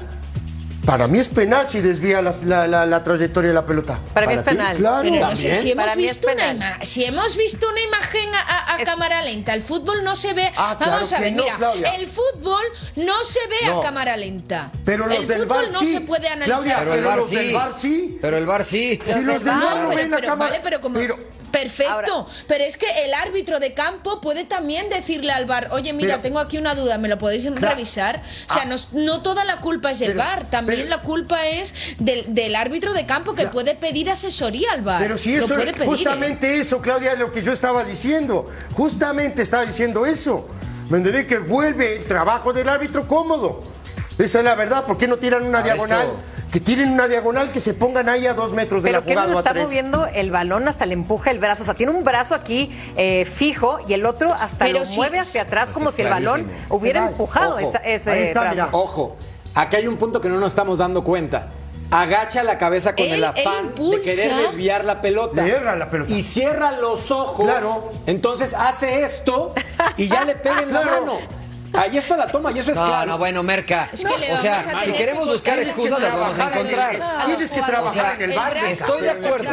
Para 0.85 1.07
mí 1.07 1.17
es 1.17 1.29
penal 1.29 1.67
si 1.69 1.79
desvía 1.79 2.21
la, 2.21 2.33
la- 2.43 2.67
la- 2.67 2.85
la 2.85 3.03
trayectoria 3.03 3.49
de 3.49 3.53
la 3.53 3.65
pelota. 3.65 3.99
Para 4.13 4.27
mí 4.27 4.33
es 4.33 4.43
ti? 4.43 4.49
penal. 4.49 4.75
Claro. 4.77 5.09
Pero 5.09 5.35
si 5.35 5.47
hemos, 5.71 5.95
visto 5.95 6.27
una 6.29 6.79
si 6.83 7.05
hemos 7.05 7.37
visto 7.37 7.69
una 7.69 7.79
imagen 7.81 8.35
a, 8.35 8.39
a- 8.41 8.73
a 8.75 8.77
Es- 8.77 8.85
cámara 8.85 9.21
lenta, 9.21 9.53
el 9.53 9.61
fútbol 9.61 10.03
no 10.03 10.13
se 10.15 10.33
ve. 10.33 10.51
Ah, 10.57 10.75
claro 10.77 10.93
vamos 10.93 11.13
a 11.13 11.19
ver, 11.21 11.31
no, 11.33 11.43
mira, 11.43 11.55
Claudia. 11.55 11.95
el 11.95 12.07
fútbol 12.07 12.63
no 12.97 13.23
se 13.23 13.39
ve 13.47 13.55
No. 13.67 13.79
a 13.79 13.83
cámara 13.83 14.17
lenta. 14.17 14.71
Pero 14.83 15.07
los 15.07 15.19
el 15.19 15.27
del 15.27 15.41
fútbol 15.43 15.57
VAR 15.63 15.71
no 15.71 15.79
sí. 15.79 15.91
se 15.93 16.01
puede 16.01 16.27
analizar. 16.27 16.47
Claudia, 16.63 16.79
Pero 16.79 16.93
el 16.95 17.03
los 17.17 17.29
del. 17.31 17.53
VAR 17.53 17.73
sí. 17.77 18.17
Pero 18.21 18.37
el 18.37 18.45
VAR 18.45 18.65
sí. 18.65 18.99
Si 19.05 19.21
los 19.21 19.43
del 19.43 19.55
VAR 19.59 19.77
no 19.83 19.89
ven 19.89 20.09
pero- 20.11 20.27
cámara. 20.27 20.51
vale, 20.51 20.59
pero 20.63 20.81
como- 20.81 20.99
pero- 20.99 21.17
Perfecto, 21.53 21.91
Ahora- 21.93 22.25
pero 22.47 22.63
es 22.63 22.77
que 22.77 22.87
el 23.05 23.13
árbitro 23.13 23.59
de 23.59 23.73
campo 23.75 24.19
puede 24.19 24.43
también 24.43 24.89
decirle 24.89 25.31
al 25.31 25.45
VAR, 25.45 25.69
oye, 25.71 25.93
mira, 25.93 26.13
Pero- 26.15 26.21
tengo 26.23 26.39
aquí 26.39 26.57
una 26.57 26.73
duda, 26.73 26.97
¿me 26.97 27.07
lo 27.07 27.17
podéis 27.19 27.45
Claro. 27.45 27.69
revisar? 27.69 28.23
O 28.49 28.53
sea, 28.53 28.63
Ah. 28.63 28.65
no, 28.65 28.75
no 28.93 29.21
toda 29.21 29.45
la 29.45 29.61
culpa 29.61 29.91
es 29.91 29.99
del 29.99 30.09
Pero- 30.13 30.19
VAR, 30.23 30.49
también 30.49 30.79
pero- 30.79 30.89
la 30.89 31.01
culpa 31.03 31.45
es 31.47 31.75
del, 31.99 32.33
del 32.33 32.55
árbitro 32.55 32.91
de 32.93 33.05
campo 33.05 33.35
que 33.35 33.45
puede 33.47 33.75
pedir 33.75 34.09
asesoría 34.09 34.71
al 34.71 34.81
VAR. 34.81 34.99
Pero 34.99 35.17
si 35.17 35.35
eso, 35.35 35.47
puede 35.53 35.73
pedir, 35.73 35.83
¿eh? 35.83 35.85
justamente 35.85 36.57
eso, 36.59 36.81
Claudia, 36.81 37.13
es 37.13 37.19
lo 37.19 37.31
que 37.31 37.43
yo 37.43 37.53
estaba 37.53 37.83
diciendo. 37.83 38.49
Justamente 38.73 39.43
estaba 39.43 39.63
diciendo 39.65 40.05
eso. 40.07 40.49
¿Me 40.89 40.97
entendés? 40.97 41.27
Que 41.27 41.37
vuelve 41.37 41.97
el 41.97 42.05
trabajo 42.05 42.51
del 42.51 42.67
árbitro 42.67 43.07
cómodo. 43.07 43.63
Esa 44.17 44.39
es 44.39 44.45
la 44.45 44.55
verdad. 44.55 44.85
¿Por 44.85 44.97
qué 44.97 45.07
no 45.07 45.17
tiran 45.17 45.43
una 45.43 45.59
Ah, 45.59 45.63
diagonal? 45.63 46.01
esto- 46.07 46.19
Que 46.53 46.59
tiren 46.59 46.91
una 46.91 47.07
diagonal, 47.07 47.51
que 47.51 47.59
se 47.59 47.73
pongan 47.73 48.07
ahí 48.09 48.27
a 48.27 48.35
dos 48.35 48.53
metros 48.53 48.83
de 48.83 48.89
Pero 48.91 48.99
la 48.99 49.05
no 49.05 49.11
jugada 49.11 49.33
o 49.33 49.37
a 49.37 49.39
está 49.41 49.51
tres. 49.53 49.63
moviendo 49.63 50.05
el 50.05 50.29
balón 50.29 50.67
hasta 50.67 50.85
le 50.85 50.93
empuja 50.93 51.31
el 51.31 51.39
brazo. 51.39 51.63
O 51.63 51.65
sea, 51.65 51.73
tiene 51.73 51.91
un 51.91 52.03
brazo 52.03 52.35
aquí 52.35 52.71
eh, 52.95 53.25
fijo 53.25 53.79
y 53.87 53.93
el 53.93 54.05
otro 54.05 54.31
hasta 54.31 54.65
Pero 54.65 54.79
lo 54.79 54.85
sí- 54.85 54.97
mueve 54.97 55.17
hacia 55.17 55.41
atrás 55.41 55.71
como 55.71 55.89
es 55.89 55.95
si 55.95 56.03
el 56.03 56.09
balón 56.11 56.47
hubiera 56.69 57.07
empujado 57.07 57.55
Ojo. 57.57 57.69
esa- 57.69 57.79
ese 57.79 58.11
Ahí 58.11 58.23
está, 58.25 58.41
brazo. 58.41 58.55
mira. 58.55 58.69
Ojo, 58.71 59.15
aquí 59.55 59.75
hay 59.77 59.87
un 59.87 59.97
punto 59.97 60.21
que 60.21 60.29
no 60.29 60.37
nos 60.37 60.49
estamos 60.51 60.77
dando 60.77 61.03
cuenta. 61.03 61.47
Agacha 61.89 62.43
la 62.43 62.57
cabeza 62.59 62.95
con 62.95 63.05
Él- 63.05 63.13
el 63.13 63.23
afán 63.23 63.73
de 63.75 64.01
querer 64.01 64.35
desviar 64.35 64.85
la 64.85 65.01
pelota. 65.01 65.41
Le 65.43 65.51
erra 65.55 65.75
la 65.75 65.89
pelota. 65.89 66.11
Y 66.13 66.21
cierra 66.21 66.71
los 66.73 67.09
ojos. 67.09 67.45
Claro. 67.45 67.91
Entonces 68.05 68.53
hace 68.53 69.03
esto 69.03 69.55
y 69.97 70.07
ya 70.07 70.23
le 70.23 70.35
pega 70.35 70.61
en 70.61 70.71
la 70.73 70.81
Claro. 70.81 71.05
mano. 71.05 71.42
Ahí 71.73 71.97
está 71.97 72.15
la 72.15 72.27
toma 72.27 72.51
y 72.51 72.59
eso 72.59 72.71
es 72.71 72.77
No, 72.77 72.85
claro. 72.85 73.11
no, 73.11 73.17
bueno, 73.17 73.41
Merca. 73.43 73.89
Es 73.91 74.05
que 74.05 74.17
le 74.17 74.33
o 74.33 74.37
sea, 74.37 74.59
a 74.59 74.83
si 74.83 74.91
queremos 74.93 75.25
que 75.25 75.31
buscar 75.33 75.59
excusas, 75.59 75.99
las 75.99 76.13
vamos 76.13 76.37
a 76.39 76.47
en 76.47 76.53
encontrar. 76.53 77.01
A 77.01 77.25
Tienes 77.25 77.51
que 77.51 77.61
trabajar 77.61 78.21
en 78.21 78.31
el 78.31 78.37
bar. 78.37 78.57
Estoy 78.57 79.01
de 79.01 79.09
acuerdo. 79.09 79.49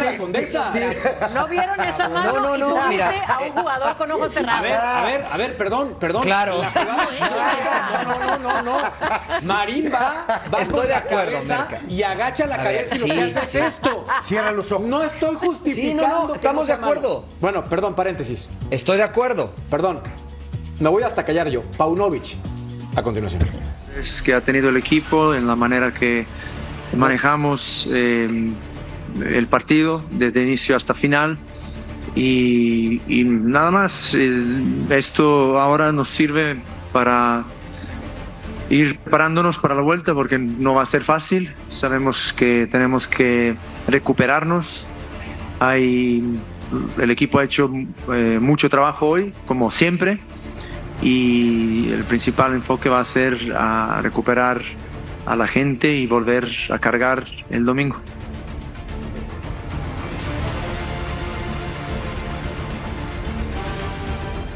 ¿No 1.35 1.46
vieron 1.48 1.80
esa 1.80 2.09
mano? 2.09 2.40
no, 2.40 2.56
no, 2.59 2.66
pusiste 2.68 2.88
mira. 2.88 3.24
A 3.26 3.38
un 3.40 3.50
jugador 3.52 3.96
con 3.96 4.11
ojos 4.12 4.30
A 4.30 4.35
cerrados. 4.35 4.62
ver, 4.62 4.74
a 4.74 5.04
ver, 5.04 5.26
a 5.33 5.37
ver, 5.37 5.56
perdón, 5.56 5.96
perdón. 5.98 6.22
Claro. 6.22 6.59
La 6.61 6.70
jugada- 6.70 8.04
No, 8.04 8.18
no, 8.18 8.38
no, 8.38 8.62
no, 8.62 8.62
no. 8.62 8.90
Marín 9.42 9.90
va, 9.92 10.24
va 10.52 10.61
Estoy 10.61 10.76
con 10.78 10.83
de 10.87 10.92
la 10.92 10.98
acuerdo, 10.98 11.33
cabeza 11.33 11.59
Merca. 11.70 11.80
y 11.88 12.02
agacha 12.02 12.46
la 12.46 12.54
A 12.56 12.59
ver, 12.64 12.66
cabeza 12.88 12.96
y 12.96 12.98
lo 12.98 13.04
sí. 13.06 13.12
que 13.12 13.22
hace 13.22 13.40
es 13.44 13.54
esto. 13.74 14.06
Cierra 14.22 14.52
los 14.52 14.70
ojos. 14.72 14.87
No 14.87 15.02
estoy 15.02 15.37
justificando. 15.37 16.02
Sí, 16.04 16.09
no, 16.11 16.28
no, 16.28 16.35
estamos 16.35 16.66
de 16.66 16.72
acuerdo. 16.74 17.24
Bueno, 17.40 17.64
perdón, 17.64 17.94
paréntesis. 17.94 18.50
Estoy 18.70 18.98
de 18.98 19.04
acuerdo. 19.04 19.52
Perdón. 19.70 20.02
Me 20.80 20.88
voy 20.88 21.02
hasta 21.02 21.24
callar 21.24 21.48
yo. 21.50 21.62
Paunovic. 21.76 22.36
A 22.96 23.02
continuación. 23.02 23.42
es 24.02 24.22
que 24.22 24.34
ha 24.34 24.40
tenido 24.40 24.70
el 24.70 24.76
equipo, 24.78 25.34
en 25.34 25.46
la 25.46 25.54
manera 25.54 25.92
que 25.92 26.26
manejamos 26.96 27.86
eh, 27.92 28.50
el 29.22 29.46
partido 29.46 30.02
desde 30.10 30.42
inicio 30.42 30.74
hasta 30.74 30.94
final. 30.94 31.38
Y, 32.16 33.02
y 33.06 33.24
nada 33.24 33.70
más, 33.70 34.14
eh, 34.14 34.42
esto 34.88 35.60
ahora 35.60 35.92
nos 35.92 36.08
sirve 36.08 36.56
para 36.92 37.44
ir 38.70 38.98
preparándonos 38.98 39.58
para 39.58 39.74
la 39.74 39.82
vuelta 39.82 40.14
porque 40.14 40.38
no 40.38 40.74
va 40.74 40.82
a 40.82 40.86
ser 40.86 41.04
fácil. 41.04 41.52
Sabemos 41.68 42.33
que 42.33 42.66
tenemos 42.72 43.06
que 43.06 43.54
recuperarnos. 43.87 44.87
Hay, 45.60 46.24
el 46.98 47.10
equipo 47.10 47.38
ha 47.38 47.44
hecho 47.44 47.70
eh, 48.14 48.38
mucho 48.40 48.70
trabajo 48.70 49.08
hoy, 49.08 49.35
como 49.46 49.70
siempre 49.70 50.20
y 51.03 51.90
el 51.92 52.05
principal 52.05 52.53
enfoque 52.55 52.88
va 52.88 53.01
a 53.01 53.05
ser 53.05 53.55
a 53.57 54.01
recuperar 54.03 54.61
a 55.27 55.37
la 55.37 55.46
gente 55.46 55.94
y 55.94 56.07
volver 56.07 56.48
a 56.71 56.79
cargar 56.79 57.25
el 57.51 57.65
domingo. 57.65 57.96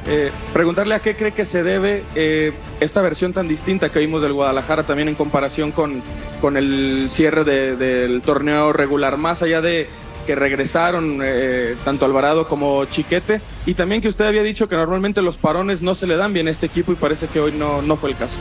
Eh, 0.06 0.30
preguntarle 0.52 0.94
a 0.94 0.98
qué 1.00 1.16
cree 1.16 1.32
que 1.32 1.46
se 1.46 1.62
debe 1.62 2.04
eh, 2.14 2.52
esta 2.78 3.00
versión 3.00 3.32
tan 3.32 3.48
distinta 3.48 3.88
que 3.90 4.00
vimos 4.00 4.20
del 4.20 4.34
Guadalajara 4.34 4.82
también 4.82 5.08
en 5.08 5.14
comparación 5.14 5.72
con, 5.72 6.02
con 6.42 6.58
el 6.58 7.06
cierre 7.10 7.42
de- 7.44 7.74
del 7.76 8.20
torneo 8.20 8.74
regular, 8.74 9.16
más 9.16 9.42
allá 9.42 9.62
de 9.62 9.88
que 10.24 10.34
regresaron 10.34 11.20
eh, 11.22 11.76
tanto 11.84 12.04
Alvarado 12.04 12.48
como 12.48 12.84
Chiquete, 12.86 13.40
y 13.66 13.74
también 13.74 14.00
que 14.02 14.08
usted 14.08 14.24
había 14.26 14.42
dicho 14.42 14.68
que 14.68 14.76
normalmente 14.76 15.22
los 15.22 15.36
parones 15.36 15.82
no 15.82 15.94
se 15.94 16.06
le 16.06 16.16
dan 16.16 16.32
bien 16.32 16.48
a 16.48 16.50
este 16.50 16.66
equipo 16.66 16.92
y 16.92 16.96
parece 16.96 17.26
que 17.28 17.40
hoy 17.40 17.52
no, 17.52 17.82
no 17.82 17.96
fue 17.96 18.10
el 18.10 18.16
caso. 18.16 18.34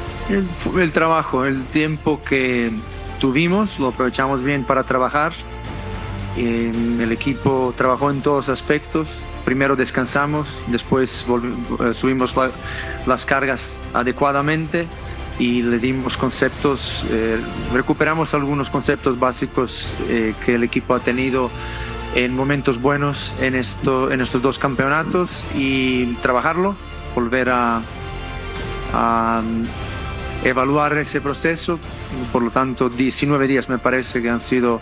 El, 0.79 0.91
trabajo, 0.91 1.45
el 1.45 1.63
tiempo 1.67 2.21
que 2.23 2.71
tuvimos, 3.19 3.79
lo 3.79 3.89
aprovechamos 3.89 4.43
bien 4.43 4.63
para 4.63 4.83
trabajar. 4.83 5.33
El 6.37 7.11
equipo 7.11 7.73
trabajó 7.77 8.09
en 8.09 8.21
todos 8.21 8.49
aspectos. 8.49 9.07
Primero 9.45 9.75
descansamos, 9.75 10.47
después 10.67 11.25
eh, 11.81 11.93
subimos 11.93 12.35
la- 12.35 12.51
las 13.05 13.25
cargas 13.25 13.77
adecuadamente 13.93 14.87
y 15.39 15.61
le 15.61 15.79
dimos 15.79 16.17
conceptos, 16.17 17.03
eh, 17.09 17.39
recuperamos 17.73 18.33
algunos 18.33 18.69
conceptos 18.69 19.19
básicos 19.19 19.93
eh, 20.07 20.33
que 20.45 20.55
el 20.55 20.63
equipo 20.63 20.93
ha 20.93 20.99
tenido 20.99 21.49
en 22.15 22.35
momentos 22.35 22.79
buenos 22.79 23.33
en, 23.41 23.55
esto, 23.55 24.11
en 24.11 24.21
estos 24.21 24.41
dos 24.41 24.59
campeonatos 24.59 25.31
y 25.55 26.13
trabajarlo, 26.15 26.75
volver 27.15 27.49
a, 27.49 27.81
a 28.93 29.41
evaluar 30.43 30.97
ese 30.97 31.21
proceso. 31.21 31.79
Por 32.31 32.43
lo 32.43 32.51
tanto, 32.51 32.89
19 32.89 33.47
días 33.47 33.69
me 33.69 33.79
parece 33.79 34.21
que 34.21 34.29
han 34.29 34.41
sido 34.41 34.81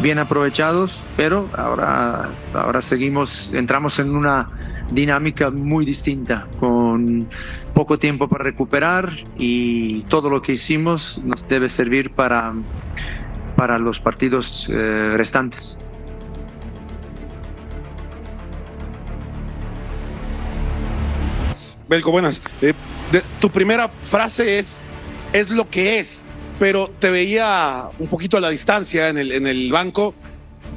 bien 0.00 0.18
aprovechados, 0.18 0.98
pero 1.16 1.48
ahora, 1.56 2.30
ahora 2.54 2.80
seguimos, 2.80 3.50
entramos 3.52 3.98
en 3.98 4.16
una 4.16 4.48
dinámica 4.94 5.50
muy 5.50 5.84
distinta, 5.84 6.46
con 6.60 7.28
poco 7.74 7.98
tiempo 7.98 8.28
para 8.28 8.44
recuperar 8.44 9.12
y 9.36 10.02
todo 10.02 10.28
lo 10.30 10.42
que 10.42 10.52
hicimos 10.52 11.20
nos 11.24 11.46
debe 11.48 11.68
servir 11.68 12.10
para, 12.10 12.52
para 13.56 13.78
los 13.78 14.00
partidos 14.00 14.68
eh, 14.70 15.14
restantes. 15.16 15.78
Belko, 21.88 22.10
buenas. 22.10 22.42
Eh, 22.62 22.72
tu 23.40 23.50
primera 23.50 23.88
frase 23.88 24.58
es, 24.58 24.78
es 25.32 25.50
lo 25.50 25.68
que 25.68 25.98
es, 25.98 26.22
pero 26.58 26.90
te 26.98 27.10
veía 27.10 27.84
un 27.98 28.08
poquito 28.08 28.36
a 28.36 28.40
la 28.40 28.48
distancia 28.48 29.08
en 29.08 29.18
el, 29.18 29.32
en 29.32 29.46
el 29.46 29.70
banco. 29.70 30.14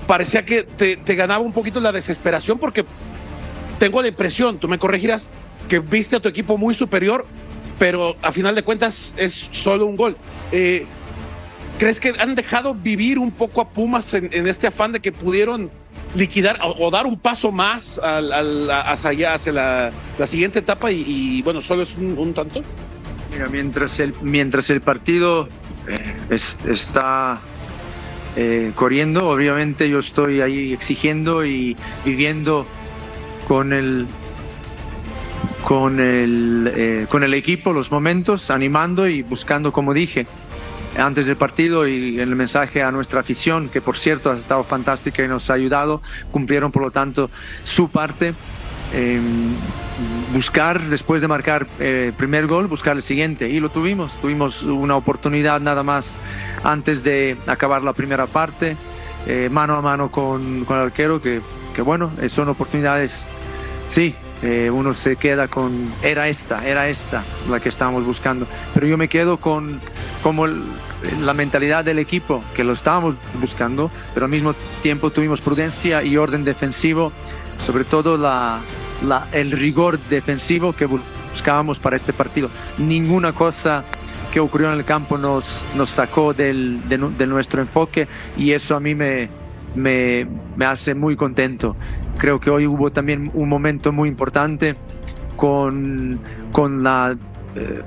Parecía 0.07 0.43
que 0.43 0.63
te, 0.63 0.97
te 0.97 1.15
ganaba 1.15 1.43
un 1.43 1.53
poquito 1.53 1.79
la 1.79 1.93
desesperación 1.93 2.59
porque 2.59 2.83
tengo 3.79 4.01
la 4.01 4.07
impresión, 4.07 4.59
tú 4.59 4.67
me 4.67 4.77
corregirás, 4.77 5.27
que 5.67 5.79
viste 5.79 6.15
a 6.15 6.19
tu 6.19 6.29
equipo 6.29 6.57
muy 6.57 6.73
superior, 6.73 7.25
pero 7.79 8.15
a 8.21 8.31
final 8.31 8.55
de 8.55 8.63
cuentas 8.63 9.13
es 9.17 9.47
solo 9.51 9.85
un 9.85 9.95
gol. 9.95 10.15
Eh, 10.51 10.85
¿Crees 11.77 11.99
que 11.99 12.13
han 12.19 12.35
dejado 12.35 12.73
vivir 12.73 13.19
un 13.19 13.31
poco 13.31 13.59
a 13.59 13.69
Pumas 13.69 14.13
en, 14.13 14.47
este 14.47 14.67
afán 14.67 14.93
de 14.93 15.01
que 15.01 15.11
pudieron 15.11 15.69
liquidar 16.15 16.57
o, 16.61 16.89
dar 16.89 17.05
un 17.05 17.19
paso 17.19 17.51
más 17.51 17.99
al- 17.99 18.71
hacia 18.71 19.09
allá, 19.09 19.33
hacia 19.33 19.51
la, 19.51 19.91
siguiente 20.25 20.59
etapa 20.59 20.89
y, 20.91 21.41
bueno, 21.41 21.59
solo 21.59 21.83
es 21.83 21.97
un, 21.97 22.33
tanto? 22.33 22.61
Mira, 23.31 23.47
mientras 23.49 23.99
el, 23.99 24.13
mientras 24.21 24.69
el 24.69 24.79
partido 24.79 25.49
eh, 25.89 26.15
es- 26.29 26.57
está 26.65 27.41
eh, 28.37 28.71
corriendo, 28.75 29.27
obviamente 29.27 29.89
yo 29.89 29.99
estoy 29.99 30.39
ahí 30.39 30.71
exigiendo 30.71 31.45
y 31.45 31.75
viviendo 32.05 32.65
con 33.47 33.73
el 33.73 34.07
con 35.63 35.99
el 35.99 36.71
eh, 36.75 37.07
con 37.09 37.23
el 37.23 37.33
equipo 37.33 37.73
los 37.73 37.91
momentos, 37.91 38.51
animando 38.51 39.07
y 39.07 39.23
buscando, 39.23 39.71
como 39.71 39.93
dije 39.93 40.27
antes 40.97 41.25
del 41.25 41.35
partido 41.35 41.87
y 41.87 42.19
el 42.19 42.35
mensaje 42.35 42.81
a 42.81 42.91
nuestra 42.91 43.19
afición, 43.19 43.69
que 43.69 43.81
por 43.81 43.97
cierto 43.97 44.31
ha 44.31 44.35
estado 44.35 44.63
fantástica 44.63 45.23
y 45.23 45.27
nos 45.27 45.49
ha 45.49 45.53
ayudado, 45.53 46.01
cumplieron 46.31 46.71
por 46.71 46.83
lo 46.83 46.91
tanto 46.91 47.29
su 47.63 47.89
parte. 47.89 48.33
eh, 48.93 49.19
buscar, 50.33 50.89
después 50.89 51.21
de 51.21 51.27
marcar 51.27 51.67
eh, 51.79 52.11
primer 52.17 52.47
gol, 52.47 52.67
buscar 52.67 52.95
el 52.95 53.03
siguiente. 53.03 53.49
Y 53.49 53.59
lo 53.59 53.69
tuvimos. 53.69 54.15
Tuvimos 54.21 54.63
una 54.63 54.95
oportunidad 54.95 55.59
nada 55.59 55.83
más 55.83 56.17
antes 56.63 57.03
de 57.03 57.37
acabar 57.47 57.83
la 57.83 57.93
primera 57.93 58.25
parte, 58.27 58.77
eh, 59.27 59.49
mano 59.51 59.75
a 59.75 59.81
mano 59.81 60.11
con, 60.11 60.65
con 60.65 60.77
el 60.77 60.83
arquero, 60.83 61.21
que, 61.21 61.41
que 61.75 61.81
bueno, 61.81 62.11
son 62.29 62.49
oportunidades. 62.49 63.11
Sí, 63.89 64.15
eh, 64.41 64.69
uno 64.69 64.93
se 64.93 65.15
queda 65.15 65.47
con, 65.47 65.93
era 66.01 66.27
esta, 66.27 66.67
era 66.67 66.87
esta 66.89 67.23
la 67.49 67.59
que 67.59 67.69
estábamos 67.69 68.05
buscando. 68.05 68.45
Pero 68.73 68.87
yo 68.87 68.97
me 68.97 69.07
quedo 69.07 69.37
con 69.37 69.79
como 70.21 70.47
la 70.47 71.33
mentalidad 71.33 71.85
del 71.85 71.99
equipo, 71.99 72.43
que 72.55 72.63
lo 72.63 72.73
estábamos 72.73 73.15
buscando, 73.39 73.91
pero 74.13 74.25
al 74.25 74.31
mismo 74.31 74.53
tiempo 74.81 75.11
tuvimos 75.11 75.41
prudencia 75.41 76.03
y 76.03 76.17
orden 76.17 76.43
defensivo, 76.43 77.11
sobre 77.65 77.83
todo 77.85 78.17
la, 78.17 78.61
el 79.31 79.51
rigor 79.51 79.99
defensivo 79.99 80.73
que 80.73 80.85
buscábamos 80.85 81.79
para 81.79 81.97
este 81.97 82.11
partido. 82.11 82.49
Ninguna 82.77 83.33
cosa 83.33 83.83
que 84.33 84.39
ocurrió 84.39 84.71
en 84.71 84.79
el 84.79 84.85
campo 84.85 85.17
nos, 85.17 85.65
sacó 85.85 86.33
del, 86.33 86.87
de, 86.89 86.97
de 86.97 87.27
nuestro 87.27 87.61
enfoque 87.61 88.07
y 88.35 88.51
eso 88.51 88.75
a 88.75 88.79
mí 88.79 88.93
me, 88.95 89.29
me, 89.75 90.25
me 90.55 90.65
hace 90.65 90.95
muy 90.95 91.15
contento. 91.15 91.75
Creo 92.17 92.39
que 92.39 92.49
hoy 92.49 92.65
hubo 92.67 92.91
también 92.91 93.31
un 93.33 93.49
momento 93.49 93.91
muy 93.91 94.09
importante 94.09 94.75
con, 95.35 96.19
con 96.51 96.83
la, 96.83 97.15
eh, 97.55 97.81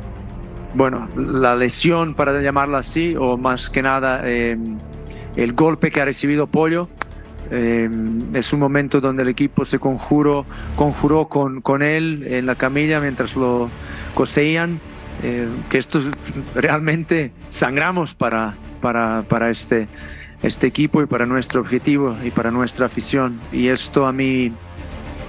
bueno, 0.74 1.08
la 1.16 1.56
lesión, 1.56 2.14
para 2.14 2.40
llamarla 2.40 2.78
así, 2.78 3.14
o 3.18 3.36
más 3.36 3.70
que 3.70 3.82
nada 3.82 4.20
eh, 4.24 4.56
el 5.36 5.52
golpe 5.54 5.90
que 5.90 6.00
ha 6.00 6.04
recibido 6.04 6.46
Pollo. 6.46 6.88
Eh, 7.50 7.88
es 8.34 8.52
un 8.52 8.60
momento 8.60 9.00
donde 9.00 9.22
el 9.22 9.28
equipo 9.28 9.64
se 9.64 9.78
conjuró, 9.78 10.44
conjuró 10.76 11.28
con, 11.28 11.62
con 11.62 11.82
él 11.82 12.26
en 12.28 12.44
la 12.44 12.54
camilla 12.56 13.00
mientras 13.00 13.34
lo 13.36 13.70
coseían. 14.14 14.78
que 15.70 15.78
esto 15.78 15.98
es- 15.98 16.10
realmente 16.54 17.32
sangramos 17.50 18.14
para, 18.14 18.54
para, 18.80 19.22
para 19.28 19.50
este, 19.50 19.88
este 20.42 20.66
equipo 20.66 21.02
y 21.02 21.06
para 21.06 21.26
nuestro 21.26 21.60
objetivo 21.60 22.16
y 22.24 22.30
para 22.30 22.50
nuestra 22.50 22.86
afición. 22.86 23.40
Y 23.52 23.68
esto 23.68 24.06
a 24.06 24.12
mí, 24.12 24.52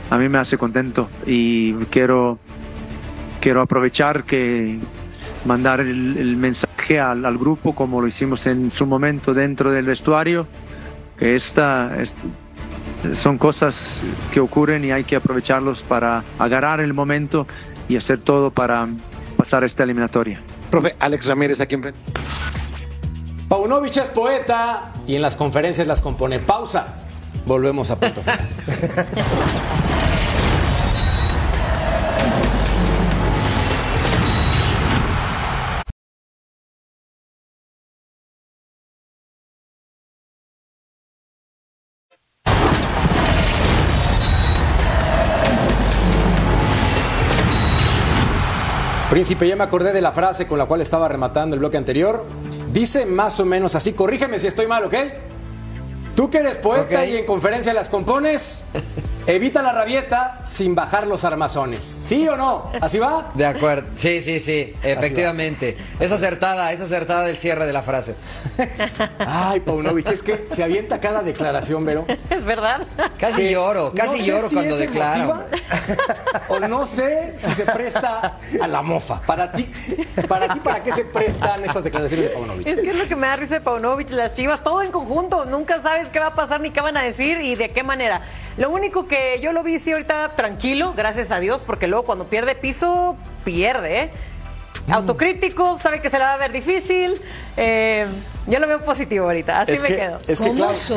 a 0.10 0.18
mí 0.18 0.30
me 0.30 0.38
hace 0.38 0.58
contento 0.58 1.10
y 1.26 1.74
quiero, 1.86 2.38
quiero 3.42 3.62
aprovechar 3.62 4.24
que 4.24 4.78
mandar 5.46 5.80
el, 5.80 6.18
el 6.18 6.36
mensaje 6.38 7.00
al, 7.00 7.26
al 7.26 7.38
grupo 7.38 7.74
como 7.74 8.02
lo 8.02 8.08
hicimos 8.08 8.46
en 8.48 8.72
su 8.72 8.86
momento 8.86 9.34
dentro 9.34 9.72
del 9.72 9.86
vestuario, 9.86 10.48
que 11.18 11.36
esta, 11.36 12.00
es- 12.02 12.16
son 13.14 13.38
cosas 13.38 14.04
que 14.34 14.40
ocurren 14.42 14.84
y 14.84 14.92
hay 14.92 15.06
que 15.06 15.16
aprovecharlos 15.16 15.82
para 15.84 16.24
agarrar 16.38 16.82
el 16.82 16.94
momento 16.94 17.48
y 17.88 17.96
hacer 17.96 18.20
todo 18.20 18.52
para 18.52 18.88
pasar 19.38 19.64
esta 19.64 19.84
eliminatoria. 19.84 20.42
Profe, 20.70 20.96
Alex 21.00 21.26
Ramírez 21.26 21.62
aquí 21.62 21.76
enfrente. 21.76 22.00
Paunovic 23.50 23.98
es 23.98 24.12
poeta 24.12 24.92
y 25.08 25.16
en 25.16 25.24
las 25.24 25.36
conferencias 25.36 25.88
las 25.88 26.02
compone. 26.02 26.38
Pausa. 26.38 26.86
Volvemos 27.48 27.90
a 27.90 28.00
punto. 28.00 28.22
Príncipe, 49.10 49.48
ya 49.48 49.56
me 49.56 49.64
acordé 49.64 49.92
de 49.92 50.02
la 50.02 50.12
frase 50.12 50.46
con 50.46 50.60
la 50.60 50.68
cual 50.68 50.82
estaba 50.82 51.08
rematando 51.08 51.56
el 51.56 51.60
bloque 51.60 51.78
anterior. 51.78 52.28
Dice 52.72 53.06
más 53.06 53.40
o 53.40 53.46
menos 53.46 53.76
así, 53.76 53.94
corrígeme 53.94 54.38
si 54.40 54.48
estoy 54.48 54.68
mal, 54.68 54.84
¿ok? 54.84 54.94
Tú 56.16 56.30
que 56.30 56.40
eres 56.40 56.58
poeta 56.58 57.06
y 57.06 57.18
en 57.18 57.26
conferencia 57.26 57.74
las 57.74 57.90
compones, 57.90 58.66
Evita 59.28 59.62
la 59.62 59.72
rabieta 59.72 60.40
sin 60.44 60.74
bajar 60.74 61.06
los 61.06 61.24
armazones. 61.24 61.84
¿Sí 61.84 62.28
o 62.28 62.36
no? 62.36 62.72
¿Así 62.82 62.98
va? 63.00 63.32
De 63.36 63.46
acuerdo. 63.46 63.90
Sí, 63.96 64.22
sí, 64.22 64.40
sí. 64.40 64.74
Efectivamente. 64.82 65.78
Es 66.00 66.12
acertada, 66.12 66.72
es 66.72 66.82
acertada 66.82 67.30
el 67.30 67.38
cierre 67.38 67.66
de 67.66 67.74
la 67.74 67.84
frase. 67.84 68.16
Ay, 69.20 69.60
Paunovic, 69.60 70.08
es 70.08 70.24
que 70.24 70.48
se 70.50 70.64
avienta 70.64 71.00
cada 71.00 71.22
declaración, 71.22 71.86
Vero. 71.86 72.06
Es 72.30 72.46
verdad. 72.46 72.88
Casi 73.18 73.42
Que 73.42 73.52
lloro, 73.52 73.94
casi 73.94 74.12
no 74.12 74.18
sé 74.18 74.26
lloro 74.26 74.50
si 74.50 74.56
cuando 74.56 74.78
emotiva, 74.78 75.46
O 76.48 76.60
no 76.60 76.86
sé 76.86 77.34
si 77.38 77.54
se 77.54 77.66
presta 77.66 78.38
a 78.62 78.68
la 78.68 78.82
mofa. 78.82 79.22
Para 79.22 79.52
ti, 79.52 79.70
para 80.28 80.54
ti, 80.54 80.60
¿para 80.60 80.84
qué 80.84 80.92
se 80.92 81.06
prestan 81.06 81.64
estas 81.66 81.84
declaraciones 81.84 82.30
de 82.30 82.32
Paunovic? 82.32 82.68
Es 82.68 82.80
que 82.80 82.90
es 82.90 82.96
lo 82.96 83.08
que 83.08 83.16
me 83.16 83.28
da 83.28 83.36
risa 83.36 83.56
de 83.56 83.62
Paunovic, 83.62 84.10
las 84.12 84.36
chivas, 84.36 84.64
todo 84.64 84.82
en 84.82 84.92
conjunto. 84.92 85.46
Nunca 85.46 85.82
sabes 85.82 86.08
qué 86.10 86.20
va 86.20 86.28
a 86.28 86.36
pasar 86.36 86.62
ni 86.62 86.72
qué 86.72 86.82
van 86.82 86.98
a 86.98 87.04
decir 87.04 87.42
y 87.42 87.56
de 87.56 87.70
qué 87.70 87.84
manera. 87.84 88.22
Lo 88.58 88.70
único 88.70 89.08
que 89.08 89.09
yo 89.42 89.52
lo 89.54 89.64
vi 89.64 89.80
sí 89.80 89.92
ahorita 89.92 90.36
tranquilo, 90.36 90.94
gracias 90.96 91.32
a 91.32 91.40
Dios, 91.40 91.62
porque 91.66 91.88
luego 91.88 92.06
cuando 92.06 92.26
pierde 92.26 92.56
piso, 92.56 93.18
pierde. 93.44 94.02
¿eh? 94.04 94.10
Mm. 94.88 94.94
Autocrítico, 94.94 95.78
sabe 95.78 96.02
que 96.02 96.10
se 96.10 96.18
la 96.18 96.26
va 96.26 96.34
a 96.34 96.38
ver 96.38 96.52
difícil. 96.52 97.22
Eh, 97.58 98.08
yo 98.48 98.58
lo 98.60 98.68
veo 98.68 98.82
positivo 98.82 99.26
ahorita, 99.26 99.62
así 99.62 99.74
Es 99.74 99.82
me 99.84 99.88
que- 99.90 99.96
quedo. 99.98 100.18
es 100.28 100.40
que, 100.42 100.48
¿Cómo 100.48 100.56
Clau, 100.58 100.72
Es 100.72 100.88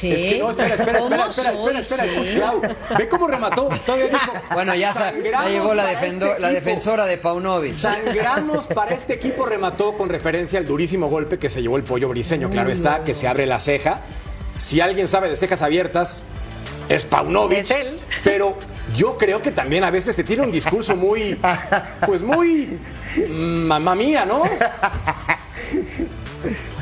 que 0.00 0.36
eh? 0.36 0.38
no, 0.38 0.50
espera, 0.50 0.68
espera, 0.74 0.98
¿Cómo 1.00 1.14
espera, 1.14 1.28
espera, 1.28 1.50
espera, 1.50 1.82
sois, 1.82 1.90
espera, 1.90 2.04
eh? 2.06 2.34
Clau, 2.36 2.62
Ve 2.98 3.08
cómo 3.08 3.26
remató. 3.28 3.68
Todavía 3.84 4.06
dijo, 4.08 4.32
Bueno, 4.54 4.74
ya, 4.74 4.80
ya 4.80 4.94
"Sangramos 4.94 5.50
llegó 5.50 5.74
la, 5.74 5.86
defendo- 5.86 6.26
este 6.26 6.40
la 6.40 6.50
equipo". 6.50 6.64
defensora 6.64 7.04
de 7.06 7.18
Paunovic. 7.18 7.72
Sangramos 7.72 8.66
para 8.68 8.92
este 8.94 9.14
equipo 9.14 9.44
remató 9.44 9.92
con 9.98 10.08
referencia 10.08 10.58
al 10.58 10.66
durísimo 10.66 11.08
golpe 11.08 11.38
que 11.38 11.50
se 11.50 11.60
llevó 11.60 11.76
el 11.76 11.84
pollo 11.84 12.08
briseño. 12.08 12.48
Claro 12.48 12.70
está, 12.70 13.04
que 13.04 13.12
se 13.12 13.28
abre 13.28 13.46
la 13.46 13.58
ceja. 13.58 14.00
Si 14.56 14.80
alguien 14.80 15.08
sabe 15.08 15.28
de 15.28 15.36
cejas 15.36 15.60
abiertas, 15.62 16.24
es 16.94 17.04
Paunovic. 17.04 17.58
Es 17.58 17.70
él. 17.70 17.98
Pero 18.24 18.56
yo 18.94 19.16
creo 19.16 19.40
que 19.40 19.50
también 19.50 19.84
a 19.84 19.90
veces 19.90 20.14
se 20.14 20.24
tira 20.24 20.42
un 20.42 20.52
discurso 20.52 20.96
muy, 20.96 21.38
pues 22.06 22.22
muy, 22.22 22.78
mamá 23.28 23.94
mía, 23.94 24.24
¿no? 24.24 24.42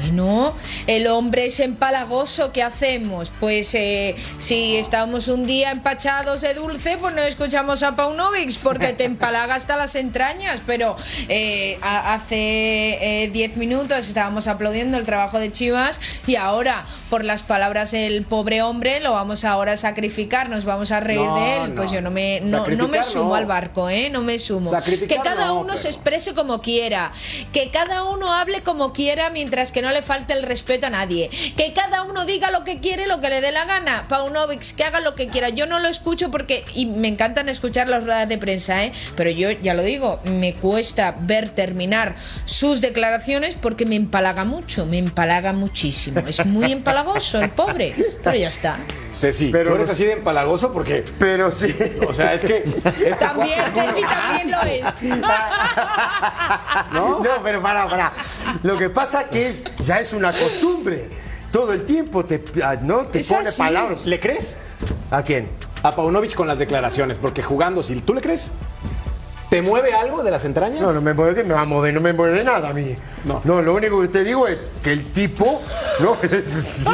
Bueno, 0.00 0.54
el 0.86 1.06
hombre 1.08 1.46
es 1.46 1.60
empalagoso, 1.60 2.52
¿qué 2.52 2.62
hacemos? 2.62 3.30
Pues 3.38 3.74
eh, 3.74 4.16
si 4.38 4.76
estamos 4.76 5.28
un 5.28 5.46
día 5.46 5.70
empachados 5.70 6.40
de 6.40 6.54
dulce, 6.54 6.96
pues 6.96 7.14
no 7.14 7.20
escuchamos 7.20 7.82
a 7.82 7.96
Paunovic 7.96 8.58
porque 8.60 8.94
te 8.94 9.04
empalaga 9.04 9.54
hasta 9.54 9.76
las 9.76 9.96
entrañas. 9.96 10.62
Pero 10.66 10.96
eh, 11.28 11.78
hace 11.82 13.28
10 13.30 13.56
minutos 13.58 14.08
estábamos 14.08 14.46
aplaudiendo 14.46 14.96
el 14.96 15.04
trabajo 15.04 15.38
de 15.38 15.52
Chivas 15.52 16.00
y 16.26 16.36
ahora, 16.36 16.86
por 17.10 17.24
las 17.24 17.42
palabras 17.42 17.90
del 17.90 18.24
pobre 18.24 18.62
hombre, 18.62 19.00
lo 19.00 19.12
vamos 19.12 19.44
ahora 19.44 19.72
a 19.72 19.76
sacrificar, 19.76 20.48
nos 20.48 20.64
vamos 20.64 20.92
a 20.92 21.00
reír 21.00 21.20
No, 21.20 21.36
de 21.36 21.56
él. 21.56 21.74
Pues 21.74 21.90
yo 21.90 22.00
no 22.00 22.10
me, 22.10 22.40
no, 22.40 22.66
no 22.68 22.88
me 22.88 23.02
sumo 23.02 23.34
al 23.34 23.44
barco, 23.44 23.90
¿eh? 23.90 24.08
No 24.08 24.22
me 24.22 24.38
sumo. 24.38 24.70
Que 24.82 25.18
cada 25.22 25.48
no, 25.48 25.60
uno 25.60 25.76
se 25.76 25.88
exprese 25.88 26.34
como 26.34 26.62
quiera, 26.62 27.12
que 27.52 27.70
cada 27.70 28.04
uno 28.04 28.32
hable 28.32 28.62
como 28.62 28.94
quiera 28.94 29.28
mientras 29.28 29.72
que 29.72 29.82
no 29.82 29.89
le 29.90 30.02
falte 30.02 30.34
el 30.34 30.42
respeto 30.42 30.86
a 30.86 30.90
nadie, 30.90 31.30
que 31.56 31.72
cada 31.72 32.02
uno 32.02 32.24
diga 32.24 32.50
lo 32.50 32.64
que 32.64 32.80
quiere, 32.80 33.06
lo 33.06 33.20
que 33.20 33.30
le 33.30 33.40
dé 33.40 33.52
la 33.52 33.64
gana. 33.64 34.06
Paunovic, 34.08 34.74
que 34.76 34.84
haga 34.84 35.00
lo 35.00 35.14
que 35.14 35.28
quiera. 35.28 35.48
Yo 35.48 35.66
no 35.66 35.78
lo 35.78 35.88
escucho 35.88 36.30
porque, 36.30 36.64
y 36.74 36.86
me 36.86 37.08
encantan 37.08 37.48
escuchar 37.48 37.88
las 37.88 38.04
ruedas 38.04 38.28
de 38.28 38.38
prensa, 38.38 38.84
¿eh? 38.84 38.92
pero 39.16 39.30
yo 39.30 39.50
ya 39.50 39.74
lo 39.74 39.82
digo, 39.82 40.20
me 40.24 40.54
cuesta 40.54 41.14
ver 41.20 41.48
terminar 41.48 42.14
sus 42.44 42.80
declaraciones 42.80 43.54
porque 43.54 43.86
me 43.86 43.96
empalaga 43.96 44.44
mucho, 44.44 44.86
me 44.86 44.98
empalaga 44.98 45.52
muchísimo. 45.52 46.20
Es 46.26 46.44
muy 46.46 46.72
empalagoso 46.72 47.40
el 47.40 47.50
pobre, 47.50 47.94
pero 48.22 48.36
ya 48.36 48.48
está. 48.48 48.78
Ceci, 49.12 49.50
Pero 49.50 49.70
tú 49.70 49.76
eres 49.76 49.90
así 49.90 50.04
de 50.04 50.12
empalagoso 50.12 50.72
porque, 50.72 51.04
Pero 51.18 51.50
sí. 51.50 51.74
o 52.08 52.12
sea, 52.12 52.32
es 52.34 52.42
que... 52.42 52.58
este 52.84 53.14
También, 53.16 53.60
Terry 53.74 54.02
también 54.02 54.50
lo 54.50 54.60
es. 54.62 54.84
¿No? 56.92 57.22
pero 57.42 57.60
para, 57.62 57.88
para. 57.88 58.12
Lo 58.62 58.76
que 58.76 58.90
pasa 58.90 59.28
que 59.28 59.46
es, 59.46 59.62
ya 59.84 60.00
es 60.00 60.12
una 60.12 60.32
costumbre. 60.32 61.08
Todo 61.50 61.72
el 61.72 61.84
tiempo 61.84 62.24
te, 62.24 62.42
ah, 62.62 62.76
¿no? 62.80 63.06
te 63.06 63.20
Es 63.20 63.28
pone 63.28 63.48
así. 63.48 63.58
palabras. 63.58 64.06
¿Le 64.06 64.20
crees? 64.20 64.56
¿A 65.10 65.22
quién? 65.22 65.48
A 65.82 65.94
Paunovic 65.96 66.34
con 66.34 66.46
las 66.46 66.58
declaraciones, 66.58 67.18
porque 67.18 67.42
jugando, 67.42 67.82
si 67.82 67.96
tú 67.96 68.14
le 68.14 68.20
crees, 68.20 68.50
¿te 69.50 69.60
mueve 69.62 69.92
algo 69.92 70.22
de 70.22 70.30
las 70.30 70.44
entrañas? 70.44 70.80
No, 70.80 70.92
no 70.92 71.02
me 71.02 71.12
mueve, 71.12 71.44
me 71.44 71.52
va 71.54 71.60
a 71.62 71.64
mover, 71.66 71.92
no 71.92 72.00
me 72.00 72.12
mueve 72.12 72.42
nada 72.44 72.68
a 72.70 72.72
mí. 72.72 72.96
No. 73.24 73.42
No, 73.44 73.60
lo 73.60 73.74
único 73.74 74.00
que 74.00 74.08
te 74.08 74.24
digo 74.24 74.48
es 74.48 74.70
que 74.82 74.92
el 74.92 75.04
tipo, 75.12 75.60
¿no? 75.98 76.16
Sí, 76.64 76.84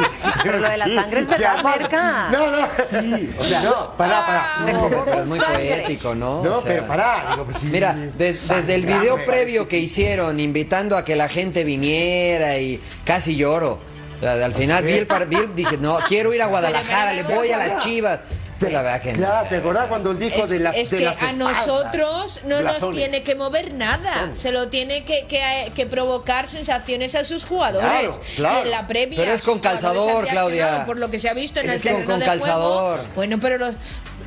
Pero 0.43 0.57
lo 0.59 0.69
de 0.69 0.77
la 0.77 0.85
sangre 0.87 1.19
es 1.21 1.27
verdad, 1.27 1.63
Merca. 1.63 2.29
No, 2.31 2.51
no, 2.51 2.67
sí. 2.73 3.33
O 3.39 3.43
sea, 3.45 3.61
no, 3.61 3.95
pará, 3.95 4.25
pará. 4.25 4.43
Se 4.65 4.73
No, 4.73 4.89
pero 5.05 5.21
es 5.21 5.25
muy 5.27 5.39
sangre. 5.39 5.69
poético, 5.69 6.15
¿no? 6.15 6.43
No, 6.43 6.51
O 6.57 6.61
sea, 6.61 6.63
pero 6.73 6.87
pará. 6.87 7.27
digo, 7.31 7.45
pues, 7.45 7.57
sí, 7.57 7.67
Mira, 7.67 7.93
des- 7.93 8.47
desde 8.49 8.75
el 8.75 8.85
video 8.85 9.15
previo 9.25 9.67
que 9.67 9.77
hicieron, 9.77 10.39
invitando 10.39 10.97
a 10.97 11.05
que 11.05 11.15
la 11.15 11.29
gente 11.29 11.63
viniera 11.63 12.57
y 12.57 12.81
casi 13.05 13.35
lloro. 13.37 13.79
O 14.17 14.19
sea, 14.19 14.33
Al 14.43 14.53
final 14.53 14.83
vi 14.83 14.93
el, 14.93 15.07
vi 15.29 15.35
el- 15.35 15.55
dije, 15.55 15.77
no, 15.77 15.99
quiero 16.07 16.33
ir 16.33 16.41
a 16.41 16.47
Guadalajara, 16.47 17.13
le 17.13 17.23
voy 17.23 17.51
a 17.51 17.57
las 17.57 17.83
chivas. 17.83 18.19
Pues 18.59 18.71
la 18.73 18.81
verdad 18.81 19.01
que 19.01 19.11
no. 19.13 19.17
Claro, 19.19 19.47
¿te 19.49 19.57
acordás 19.57 19.87
cuando 19.87 20.11
él 20.11 20.19
dijo 20.19 20.43
Es, 20.43 20.49
de 20.49 20.59
las 20.59 20.75
es 20.75 20.89
de 20.89 20.97
que 20.97 21.05
las 21.05 21.21
a 21.21 21.27
espaldas? 21.29 21.67
nosotros 21.67 22.41
no 22.45 22.61
nos 22.61 22.89
tiene 22.91 23.21
que 23.23 23.35
mover 23.35 23.73
nada, 23.73 24.31
se 24.33 24.51
lo 24.51 24.69
tiene 24.69 25.05
que, 25.05 25.27
que- 25.27 25.71
que 25.75 25.85
provocar 25.85 26.47
sensaciones 26.47 27.13
a 27.15 27.23
sus 27.23 27.45
jugadores. 27.45 28.19
Claro, 28.35 28.63
en 28.63 28.71
la 28.71 28.87
previa, 28.87 29.19
Pero 29.19 29.33
es 29.33 29.41
con 29.43 29.59
calzador, 29.59 30.27
Claudia. 30.27 30.85
Por 30.85 30.97
lo 30.97 31.11
que 31.11 31.19
se 31.19 31.29
ha 31.29 31.33
visto 31.33 31.59
en 31.59 31.67
Es 31.67 31.75
el 31.75 31.81
terreno 31.83 32.05
con 32.05 32.19
de 32.19 32.25
calzador. 32.25 32.97
juego. 32.99 33.11
Bueno, 33.15 33.37
pero 33.39 33.57
los 33.59 33.75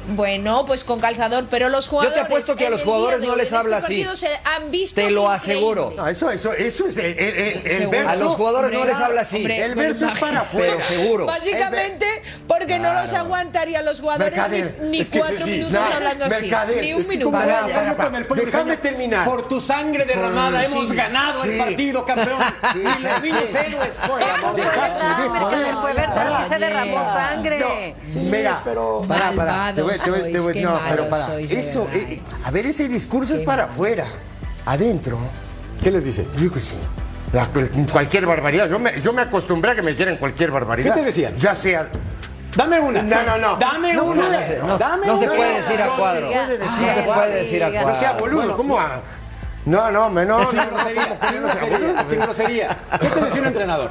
bueno, 0.08 0.64
pues 0.64 0.82
con 0.84 0.98
calzador, 1.00 1.44
pero 1.50 1.68
los 1.68 1.84
Yo 1.86 1.90
jugadores. 1.90 2.14
te 2.14 2.20
apuesto 2.26 2.56
que 2.56 2.66
a 2.66 2.70
los 2.70 2.80
el 2.80 2.86
jugadores 2.86 3.20
no 3.20 3.36
les 3.36 3.48
en 3.50 3.54
habla 3.58 3.78
este 3.78 4.04
así. 4.08 4.16
se 4.16 4.28
han 4.44 4.70
visto 4.70 4.94
Te 5.00 5.10
lo 5.10 5.22
increíble. 5.32 5.36
aseguro. 5.54 5.92
No, 5.96 6.08
eso, 6.08 6.30
eso, 6.30 6.52
eso 6.52 6.86
es 6.88 6.96
el, 6.96 7.06
el, 7.06 7.20
el- 7.20 7.70
el 7.82 7.88
verso. 7.88 8.08
A 8.10 8.16
los 8.16 8.34
jugadores 8.34 8.72
no 8.72 8.84
les 8.84 8.94
habla 8.96 9.20
así. 9.20 9.36
hombre, 9.36 9.64
El 9.64 9.74
verso 9.74 10.06
es 10.06 10.12
para 10.18 10.40
afuera. 10.40 10.74
Pero 10.78 10.82
seguro. 10.82 11.26
Básicamente 11.26 12.06
porque 12.48 12.78
no 12.78 12.92
los 12.94 13.12
aguantaría 13.12 13.82
los 13.82 14.00
jugadores 14.00 14.32
Mercader. 14.34 14.78
ni, 14.82 14.88
ni 14.90 15.00
Es 15.00 15.10
que 15.10 15.18
cuatro 15.18 15.38
sí, 15.38 15.44
sí. 15.44 15.50
minutos 15.50 15.88
No, 15.88 15.94
hablando 15.94 16.24
así. 16.24 16.42
Mercader. 16.46 16.80
Ni 16.82 16.92
un 16.94 17.00
Es 17.02 17.06
que 17.06 17.16
minuto. 17.16 17.32
Para, 17.32 17.66
Para, 17.66 17.96
para, 17.96 18.18
el 18.18 18.26
déjame 18.46 18.76
terminar. 18.78 19.24
Por 19.26 19.48
tu 19.48 19.60
sangre 19.60 20.04
derramada 20.06 20.64
Sí, 20.64 20.72
hemos 20.72 20.92
ganado 20.92 21.44
el 21.44 21.52
sí. 21.52 21.58
partido, 21.58 22.04
campeón. 22.04 22.40
Sí, 22.72 22.78
y 22.80 22.82
los 22.84 22.96
sí. 22.96 23.22
niños 23.22 23.54
héroes, 23.54 23.98
el 23.98 24.10
Fue 24.10 24.20
Dios. 24.54 24.66
verdad, 25.96 26.42
sí 26.42 26.48
se 26.48 26.58
derramó 26.58 27.04
sangre. 27.04 27.94
Mira, 28.16 28.60
pero- 28.64 29.04
para, 29.06 29.32
para. 29.32 29.72
Te 29.98 30.10
voy, 30.10 30.20
te 30.20 30.26
voy, 30.26 30.32
te 30.32 30.38
voy- 30.40 30.42
Malvados 30.42 30.44
sois, 30.44 30.54
qué 30.54 30.62
no, 30.62 30.78
pero 30.88 31.02
malos 31.02 31.06
para. 31.08 31.26
sois, 31.26 31.50
de 31.50 31.60
Eso, 31.60 31.84
verdad. 31.86 32.00
eh, 32.10 32.22
a 32.44 32.50
ver, 32.50 32.66
ese 32.66 32.88
discurso 32.88 33.34
es 33.34 33.40
para 33.40 33.64
afuera. 33.64 34.04
Adentro, 34.66 35.18
¿Qué 35.82 35.90
les 35.90 36.04
dice? 36.04 36.26
yo 36.38 36.52
qué 36.52 36.60
sé. 36.60 36.76
la- 37.32 37.48
cualquier 37.92 38.26
barbaridad. 38.26 38.68
Yo 38.68 38.78
me, 38.78 39.00
yo 39.00 39.12
me 39.12 39.22
acostumbré 39.22 39.70
a 39.72 39.74
que 39.76 39.82
me 39.82 39.92
dijeran 39.92 40.16
cualquier 40.16 40.50
barbaridad. 40.50 40.94
¿Qué 40.94 41.00
te 41.00 41.06
decían? 41.06 41.36
Ya 41.36 41.54
sea. 41.54 41.88
Dame 42.56 42.80
una. 42.80 43.00
No, 43.02 43.22
no, 43.22 43.38
no. 43.38 43.56
Dame 43.56 43.92
No, 43.94 44.04
una. 44.06 44.22
no, 44.24 44.66
No, 44.66 44.78
Dame 44.78 45.06
no 45.06 45.16
se 45.16 45.26
una. 45.28 45.36
puede 45.36 45.54
decir 45.62 45.80
a 45.82 45.88
cuadro. 45.90 46.28
sí, 46.28 46.34
No 46.34 46.44
puede 46.44 46.58
decir 46.58 46.76
se 46.76 46.90
a 46.90 47.04
cuadro. 47.04 47.14
puede 47.22 47.34
decir 47.36 47.62
a 47.64 47.68
Diga. 47.70 47.82
No 47.82 47.94
sea 47.94 48.08
cuadro. 48.10 48.18
boludo, 48.24 48.38
Bueno, 48.40 48.56
¿cómo? 48.56 48.80
a- 48.80 49.00
No, 49.66 49.92
no, 49.92 50.10
me- 50.10 50.24
no, 50.26 50.42
Sin 50.50 50.58
grosería, 50.58 51.18
sin 52.08 52.18
grosería. 52.18 52.76
¿Qué 53.00 53.06
te 53.08 53.20
decía 53.20 53.40
un 53.42 53.46
entrenador? 53.46 53.90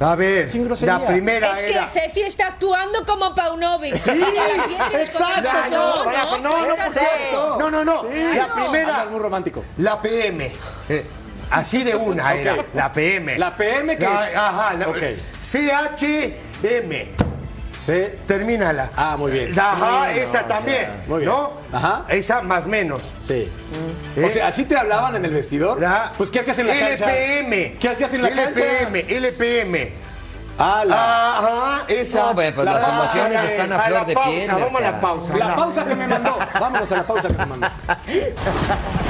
A 0.00 0.14
ver, 0.16 0.48
Sin 0.48 0.64
grosería. 0.64 0.98
la 0.98 1.06
primera 1.06 1.52
Es 1.52 1.62
que 1.62 1.72
era. 1.74 1.86
Ceci 1.86 2.22
está 2.22 2.46
actuando 2.48 3.04
como 3.04 3.34
Paunovic. 3.34 3.96
Sí, 3.98 4.12
La 4.16 4.64
quieres 4.88 5.10
con 5.10 5.28
exacto. 5.30 5.70
No, 5.70 6.38
no, 6.38 6.38
no, 6.66 6.74
exacto. 6.74 7.56
no, 7.58 7.70
no, 7.70 7.84
no. 7.84 8.04
La 8.04 8.54
primera, 8.54 8.94
Hablas 8.96 9.10
muy 9.10 9.20
romántico. 9.20 9.62
la 9.76 10.00
PM. 10.00 10.50
eh, 10.88 11.04
así 11.50 11.82
de 11.84 11.94
una 11.96 12.32
era, 12.34 12.64
la 12.72 12.90
PM. 12.92 13.38
La 13.38 13.54
PM 13.54 13.98
que- 13.98 14.04
La- 14.06 14.48
ajá, 14.48 14.72
la, 14.74 14.88
Ok. 14.88 15.02
CHM. 15.40 17.10
Se 17.72 18.16
Termínala. 18.26 18.90
Ah, 18.96 19.16
muy 19.16 19.30
bien. 19.32 19.58
Ajá, 19.58 20.12
esa 20.12 20.40
o 20.42 20.44
también. 20.44 20.78
sea, 20.86 21.02
muy 21.06 21.18
bien. 21.20 21.30
¿No? 21.30 21.52
Ajá. 21.72 22.04
Esa 22.08 22.42
más 22.42 22.66
menos. 22.66 23.00
Sí. 23.18 23.50
¿Eh? 24.16 24.24
O 24.24 24.30
sea, 24.30 24.48
¿así 24.48 24.64
te 24.64 24.76
hablaban 24.76 25.14
en 25.16 25.24
el 25.24 25.32
vestidor? 25.32 25.80
La- 25.80 26.12
Pues, 26.16 26.30
¿qué 26.30 26.40
hacías 26.40 26.58
en 26.58 26.66
la 26.66 26.78
cancha? 26.78 27.04
LPM. 27.12 27.78
¿Qué 27.78 27.88
hacías 27.88 28.12
en 28.14 28.22
la 28.22 28.28
LPM, 28.28 29.00
cancha? 29.02 29.14
LPM. 29.16 29.92
Ah, 30.62 30.84
la, 30.84 31.38
Ajá, 31.38 31.82
esa. 31.88 32.18
No, 32.26 32.34
pues, 32.34 32.54
las 32.56 32.86
emociones 32.88 33.38
Ah, 33.40 33.46
están 33.46 33.72
a 33.72 33.78
flor 33.80 34.04
de 34.06 34.12
pausa, 34.14 34.30
piel, 34.30 34.50
Vamos 34.50 34.74
a 34.76 34.80
la 34.84 35.00
pausa. 35.00 35.36
la 35.36 35.56
pausa 35.56 35.84
que 35.86 35.94
me 35.94 36.06
mandó. 36.06 36.38
Vámonos 36.60 36.92
a 36.92 36.96
la 36.98 37.06
pausa 37.06 37.28
que 37.28 37.34
me 37.34 37.46
mandó. 37.46 37.66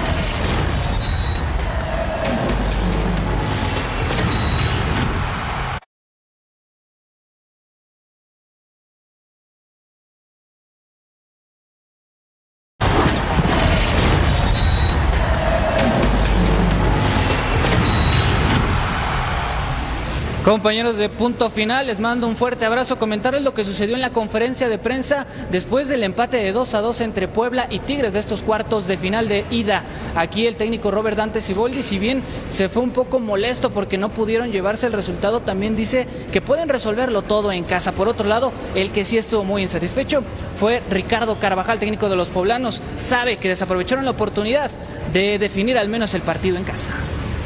Compañeros 20.51 20.97
de 20.97 21.09
punto 21.09 21.49
final, 21.49 21.87
les 21.87 22.01
mando 22.01 22.27
un 22.27 22.35
fuerte 22.35 22.65
abrazo. 22.65 22.99
Comentarles 22.99 23.45
lo 23.45 23.55
que 23.55 23.65
sucedió 23.65 23.95
en 23.95 24.01
la 24.01 24.11
conferencia 24.11 24.69
de 24.69 24.79
prensa 24.79 25.25
después 25.53 25.87
del 25.87 26.03
empate 26.03 26.39
de 26.39 26.51
2 26.51 26.75
a 26.75 26.81
2 26.81 27.03
entre 27.03 27.29
Puebla 27.29 27.69
y 27.71 27.79
Tigres 27.79 28.15
de 28.15 28.19
estos 28.19 28.43
cuartos 28.43 28.89
de 28.89 28.99
final 28.99 29.29
de 29.29 29.45
ida. 29.53 29.85
Aquí 30.17 30.49
el 30.49 30.57
técnico 30.57 30.91
Robert 30.91 31.17
Dante 31.17 31.41
Siboldi, 31.41 31.83
si 31.83 32.01
bien 32.01 32.25
se 32.51 32.69
fue 32.69 32.83
un 32.83 32.91
poco 32.91 33.21
molesto 33.21 33.71
porque 33.71 33.97
no 33.97 34.09
pudieron 34.09 34.51
llevarse 34.51 34.89
el 34.89 34.93
resultado, 34.93 35.39
también 35.39 35.77
dice 35.77 36.09
que 36.33 36.41
pueden 36.41 36.69
resolverlo 36.69 37.23
todo 37.23 37.53
en 37.53 37.63
casa. 37.63 37.93
Por 37.93 38.09
otro 38.09 38.27
lado, 38.27 38.53
el 38.75 38.91
que 38.91 39.05
sí 39.05 39.19
estuvo 39.19 39.45
muy 39.45 39.63
insatisfecho 39.63 40.25
fue 40.59 40.83
Ricardo 40.91 41.39
Carvajal, 41.39 41.79
técnico 41.79 42.09
de 42.09 42.17
los 42.17 42.29
poblanos. 42.29 42.83
Sabe 42.97 43.37
que 43.37 43.51
desaprovecharon 43.51 44.05
la 44.05 44.11
oportunidad 44.11 44.73
de 45.13 45.39
definir 45.39 45.79
al 45.79 45.89
menos 45.89 46.13
el 46.15 46.23
partido 46.23 46.57
en 46.57 46.65
casa. 46.65 46.91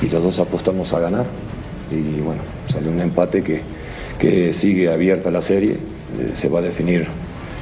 Y 0.00 0.08
los 0.08 0.22
dos 0.22 0.38
apostamos 0.38 0.90
a 0.94 1.00
ganar 1.00 1.26
y 1.90 2.20
bueno, 2.20 2.42
salió 2.72 2.90
un 2.90 3.00
empate 3.00 3.42
que, 3.42 3.60
que 4.18 4.54
sigue 4.54 4.92
abierta 4.92 5.30
la 5.30 5.42
serie, 5.42 5.72
eh, 5.72 6.32
se 6.34 6.48
va 6.48 6.60
a 6.60 6.62
definir 6.62 7.06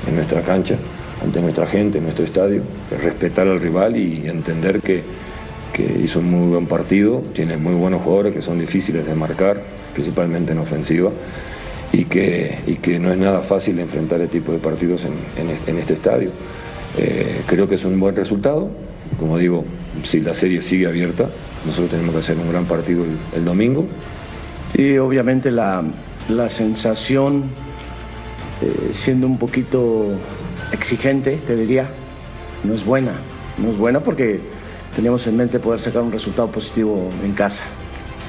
en 0.07 0.16
nuestra 0.16 0.43
cancha, 0.43 0.77
ante 1.23 1.41
nuestra 1.41 1.66
gente, 1.66 1.99
en 1.99 2.05
nuestro 2.05 2.25
estadio, 2.25 2.62
respetar 3.03 3.47
al 3.47 3.61
rival 3.61 3.97
y 3.97 4.27
entender 4.27 4.81
que, 4.81 5.03
que 5.73 6.01
hizo 6.05 6.18
un 6.18 6.31
muy 6.31 6.51
buen 6.51 6.66
partido, 6.66 7.23
tiene 7.35 7.57
muy 7.57 7.75
buenos 7.75 8.03
jugadores 8.03 8.35
que 8.35 8.43
son 8.43 8.59
difíciles 8.59 9.07
de 9.07 9.14
marcar, 9.14 9.62
principalmente 9.95 10.53
en 10.53 10.59
ofensiva, 10.59 11.11
y 11.93 12.07
que, 12.07 12.59
y 12.66 12.77
que 12.77 12.99
no 12.99 13.12
es 13.12 13.18
nada 13.18 13.41
fácil 13.41 13.79
enfrentar 13.79 14.20
este 14.20 14.39
tipo 14.39 14.53
de 14.53 14.59
partidos 14.59 15.03
en, 15.05 15.51
en, 15.66 15.79
este 15.79 15.95
estadio. 15.95 16.31
Eh, 16.99 17.43
creo 17.47 17.68
que 17.68 17.75
es 17.75 17.85
un 17.85 17.99
buen 18.01 18.16
resultado, 18.16 18.70
como 19.18 19.39
digo, 19.39 19.64
si 20.05 20.20
la 20.20 20.35
serie 20.35 20.62
sigue 20.62 20.87
abierta, 20.87 21.29
nosotros 21.67 21.91
tenemos 21.91 22.15
que 22.15 22.21
hacer 22.21 22.37
un 22.39 22.51
gran 22.51 22.65
partido 22.65 23.05
el, 23.35 23.45
domingo, 23.45 23.87
Sí, 24.75 24.97
obviamente 24.97 25.51
la, 25.51 25.83
la 26.31 26.49
sensación, 26.49 27.45
eh, 28.63 28.89
siendo 28.93 29.27
un 29.27 29.39
poquito 29.39 30.13
exigente, 30.73 31.39
te 31.47 31.55
diría, 31.55 31.91
no 32.65 32.73
es 32.75 32.85
buena. 32.85 33.13
No 33.59 33.71
es 33.71 33.77
buena 33.77 34.01
porque 34.01 34.41
teníamos 34.97 35.27
en 35.27 35.37
mente 35.37 35.59
poder 35.59 35.81
sacar 35.81 36.03
un 36.03 36.13
resultado 36.13 36.49
positivo 36.49 37.11
en 37.23 37.33
casa. 37.33 37.63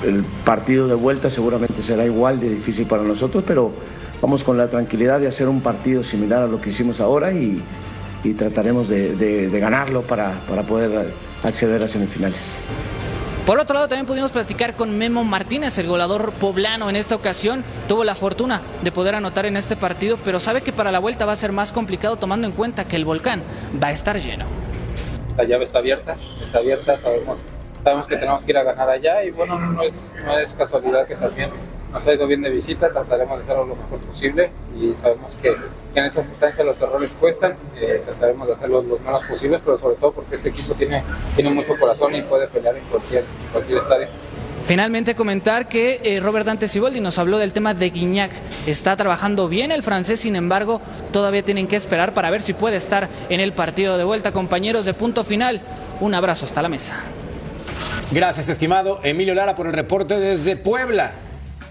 El 0.06 0.24
partido 0.44 0.88
de 0.88 0.96
vuelta 0.96 1.30
seguramente 1.30 1.82
será 1.82 2.06
igual 2.06 2.40
de 2.40 2.50
difícil 2.50 2.86
para 2.86 3.04
nosotros, 3.04 3.44
pero 3.48 3.72
vamos 4.22 4.44
con 4.44 4.58
la 4.58 4.68
tranquilidad 4.68 5.20
de 5.20 5.28
hacer 5.28 5.48
un 5.48 5.62
partido 5.62 6.04
similar 6.04 6.44
a 6.44 6.48
lo 6.48 6.60
que 6.60 6.72
hicimos 6.72 7.00
ahora 7.00 7.32
y, 7.32 7.62
y 8.24 8.34
trataremos 8.34 8.90
de, 8.90 9.16
de, 9.16 9.50
de 9.50 9.60
ganarlo 9.60 10.02
para, 10.02 10.42
para 10.48 10.64
poder 10.64 11.14
acceder 11.44 11.82
a 11.84 11.88
semifinales. 11.88 12.58
Por 13.46 13.60
otro 13.60 13.74
lado, 13.74 13.90
también 13.90 14.06
pudimos 14.06 14.32
platicar 14.32 14.74
con 14.74 14.98
Memo 14.98 15.26
Martínez, 15.26 15.78
el 15.78 15.88
goleador 15.88 16.32
poblano 16.32 16.90
en 16.90 16.96
esta 16.96 17.14
ocasión. 17.14 17.66
Tuvo 17.90 18.06
la 18.06 18.16
fortuna 18.16 18.62
de 18.82 18.92
poder 18.94 19.16
anotar 19.16 19.46
en 19.46 19.58
este 19.58 19.76
partido, 19.76 20.18
pero 20.24 20.40
sabe 20.40 20.62
que 20.62 20.72
para 20.72 20.94
la 20.94 21.00
vuelta 21.00 21.26
va 21.26 21.34
a 21.34 21.36
ser 21.36 21.52
más 21.52 21.74
complicado 21.74 22.16
tomando 22.16 22.48
en 22.48 22.54
cuenta 22.54 22.86
que 22.86 22.96
el 22.96 23.04
volcán 23.04 23.44
va 23.84 23.88
a 23.88 23.92
estar 23.92 24.18
lleno. 24.18 24.46
La 25.36 25.44
llave 25.44 25.66
está 25.66 25.80
abierta, 25.80 26.16
está 26.42 26.60
abierta, 26.60 26.98
sabemos, 26.98 27.40
sabemos 27.84 28.08
que 28.08 28.16
tenemos 28.16 28.46
que 28.46 28.52
ir 28.52 28.58
a 28.58 28.64
ganar 28.64 28.90
allá 28.90 29.26
y 29.26 29.32
bueno, 29.32 29.60
no 29.60 29.84
es, 29.84 29.94
no 30.26 30.40
es 30.40 30.54
casualidad 30.54 31.06
que 31.06 31.16
también 31.16 31.50
nos 31.94 32.06
ha 32.08 32.14
ido 32.14 32.26
bien 32.28 32.42
de 32.42 32.50
visita, 32.50 32.92
trataremos 32.92 33.38
de 33.38 33.44
hacerlo 33.44 33.66
lo 33.68 33.76
mejor 33.76 34.00
posible 34.00 34.50
y 34.76 34.94
sabemos 34.96 35.32
que, 35.42 35.56
que 35.94 36.00
en 36.00 36.06
estas 36.06 36.28
instancias 36.28 36.66
los 36.66 36.82
errores 36.82 37.16
cuestan, 37.20 37.56
eh, 37.80 38.02
trataremos 38.04 38.48
de 38.48 38.54
hacerlo 38.56 38.82
lo 38.82 39.00
menos 39.00 39.26
posibles, 39.26 39.62
pero 39.64 39.78
sobre 39.78 39.96
todo 39.98 40.12
porque 40.12 40.36
este 40.36 40.50
equipo 40.50 40.74
tiene, 40.74 41.04
tiene 41.36 41.52
mucho 41.52 41.76
corazón 41.80 42.16
y 42.16 42.22
puede 42.24 42.48
pelear 42.48 42.76
en 42.76 42.84
cualquier, 42.86 43.22
en 43.22 43.52
cualquier 43.52 43.78
estadio. 43.78 44.08
Finalmente 44.66 45.14
comentar 45.14 45.68
que 45.68 46.00
eh, 46.04 46.20
Robert 46.22 46.46
Dante 46.46 46.70
Siboldi 46.70 47.02
nos 47.02 47.20
habló 47.20 47.38
del 47.38 47.52
tema 47.52 47.74
de 47.74 47.90
Guignac. 47.90 48.32
Está 48.66 48.96
trabajando 48.96 49.50
bien 49.50 49.72
el 49.72 49.84
francés, 49.84 50.22
sin 50.22 50.38
embargo, 50.38 50.82
todavía 51.12 51.44
tienen 51.44 51.68
que 51.68 51.76
esperar 51.76 52.14
para 52.14 52.32
ver 52.32 52.42
si 52.42 52.54
puede 52.54 52.78
estar 52.78 53.10
en 53.30 53.42
el 53.42 53.52
partido 53.52 53.98
de 53.98 54.06
vuelta. 54.06 54.32
Compañeros 54.32 54.86
de 54.86 54.94
punto 54.94 55.26
final, 55.26 55.62
un 56.00 56.16
abrazo 56.16 56.46
hasta 56.46 56.62
la 56.62 56.70
mesa. 56.70 56.96
Gracias, 58.12 58.48
estimado 58.48 59.00
Emilio 59.04 59.34
Lara, 59.34 59.54
por 59.54 59.68
el 59.68 59.74
reporte 59.74 60.18
desde 60.18 60.56
Puebla, 60.56 61.12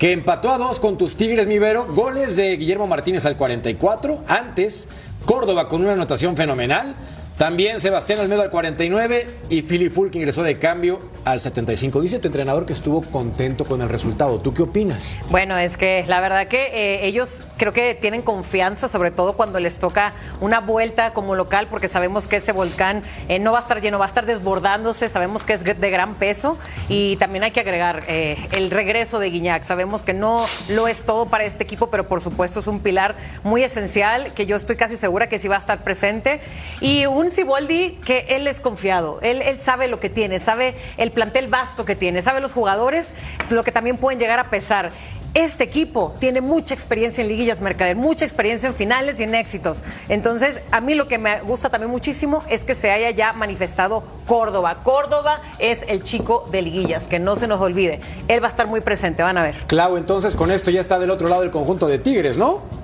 que 0.03 0.11
empató 0.11 0.51
a 0.51 0.59
dos 0.59 0.81
con 0.81 0.99
tus 0.99 1.15
Tigres 1.15 1.47
Mivero. 1.47 1.87
Goles 1.87 2.35
de 2.35 2.57
Guillermo 2.57 2.89
Martínez 2.89 3.25
al 3.25 3.37
44. 3.37 4.25
Antes, 4.27 4.89
Córdoba 5.25 5.69
con 5.69 5.81
una 5.81 5.93
anotación 5.93 6.37
fenomenal. 6.37 6.97
También 7.39 7.81
Sebastián 7.81 8.21
Almedo 8.21 8.43
al 8.43 8.51
49 8.51 9.27
y 9.51 9.63
Philip 9.63 9.93
Fulk 9.93 10.15
ingresó 10.15 10.43
de 10.43 10.59
cambio 10.59 11.01
al 11.25 11.41
75. 11.41 12.01
Dice 12.01 12.19
tu 12.19 12.29
entrenador 12.29 12.67
que 12.67 12.73
estuvo 12.73 13.03
contento 13.03 13.65
con 13.65 13.81
el 13.83 13.89
resultado. 13.89 14.41
¿Tú 14.41 14.55
qué 14.55 14.63
opinas? 14.63 15.19
Bueno, 15.31 15.57
es 15.57 15.77
que 15.77 16.05
la 16.07 16.21
verdad 16.21 16.47
que 16.47 16.67
eh, 16.73 17.07
ellos 17.07 17.43
creo 17.57 17.73
que 17.73 17.95
tienen 17.95 18.23
confianza, 18.23 18.89
sobre 18.89 19.11
todo 19.11 19.35
cuando 19.35 19.61
les 19.61 19.79
toca 19.79 20.13
una 20.41 20.61
vuelta 20.61 21.13
como 21.13 21.35
local, 21.35 21.69
porque 21.69 21.89
sabemos 21.89 22.27
que 22.27 22.37
ese 22.37 22.53
volcán 22.53 23.03
eh, 23.29 23.39
no 23.39 23.53
va 23.53 23.59
a 23.59 23.63
estar 23.63 23.81
lleno, 23.81 23.99
va 23.99 24.07
a 24.07 24.09
estar 24.09 24.27
desbordándose, 24.27 25.09
sabemos 25.09 25.45
que 25.45 25.55
es 25.55 25.65
de 25.65 25.91
gran 25.91 26.15
peso 26.15 26.59
y 26.89 27.17
también 27.17 27.45
hay 27.45 27.51
que 27.51 27.61
agregar 27.61 28.05
eh, 28.09 28.37
el 28.53 28.71
regreso 28.71 29.19
de 29.19 29.31
Guiñac. 29.31 29.65
Sabemos 29.65 30.03
que 30.03 30.13
no 30.13 30.47
lo 30.69 30.89
es 30.89 31.05
todo 31.05 31.27
para 31.27 31.45
este 31.45 31.65
equipo, 31.65 31.89
pero 31.89 32.09
por 32.09 32.21
supuesto 32.21 32.61
es 32.61 32.67
un 32.67 32.81
pilar 32.81 33.17
muy 33.43 33.63
esencial 33.63 34.33
que 34.35 34.47
yo 34.47 34.57
estoy 34.57 34.77
casi 34.77 34.97
segura 34.97 35.29
que 35.29 35.39
sí 35.39 35.49
va 35.49 35.57
a 35.57 35.61
estar 35.61 35.83
presente. 35.83 36.41
Y 36.81 37.07
Siboldi 37.31 37.99
que 38.05 38.27
él 38.31 38.47
es 38.47 38.61
confiado, 38.61 39.19
él, 39.23 39.43
él 39.43 39.59
sabe 39.59 39.89
lo 39.89 40.01
que 40.01 40.11
tiene, 40.11 40.39
sabe 40.39 40.75
el 40.97 41.13
plantel 41.13 41.49
vasto 41.49 41.85
que 41.85 41.97
tiene, 41.97 42.23
sabe 42.23 42.41
los 42.41 42.53
jugadores, 42.53 43.15
lo 43.51 43.65
que 43.65 43.73
también 43.73 43.97
pueden 43.97 44.19
llegar 44.19 44.39
a 44.39 44.51
pesar. 44.51 44.91
Este 45.35 45.65
equipo 45.65 46.15
tiene 46.19 46.43
mucha 46.43 46.75
experiencia 46.75 47.23
en 47.23 47.29
liguillas 47.29 47.63
Mercader, 47.63 47.97
mucha 47.97 48.27
experiencia 48.27 48.69
en 48.69 48.75
finales 48.75 49.19
y 49.19 49.23
en 49.23 49.35
éxitos. 49.35 49.83
Entonces, 50.11 50.61
a 50.71 50.83
mí 50.83 50.95
lo 50.95 51.09
que 51.09 51.17
me 51.17 51.41
gusta 51.41 51.71
también 51.71 51.91
muchísimo 51.91 52.43
es 52.51 52.65
que 52.65 52.75
se 52.75 52.91
haya 52.91 53.09
ya 53.11 53.33
manifestado 53.33 54.03
Córdoba. 54.27 54.81
Córdoba 54.85 55.41
es 55.59 55.87
el 55.89 56.03
chico 56.03 56.47
de 56.53 56.61
liguillas, 56.61 57.07
que 57.07 57.19
no 57.19 57.37
se 57.37 57.47
nos 57.47 57.63
olvide. 57.63 58.01
Él 58.29 58.43
va 58.43 58.49
a 58.49 58.51
estar 58.51 58.67
muy 58.67 58.83
presente, 58.83 59.23
van 59.23 59.39
a 59.39 59.43
ver. 59.43 59.57
Clau, 59.69 59.97
entonces 59.97 60.35
con 60.35 60.51
esto 60.51 60.71
ya 60.71 60.83
está 60.83 60.99
del 60.99 61.11
otro 61.11 61.29
lado 61.29 61.45
el 61.45 61.51
conjunto 61.51 61.89
de 61.89 61.99
Tigres, 61.99 62.37
¿no? 62.37 62.82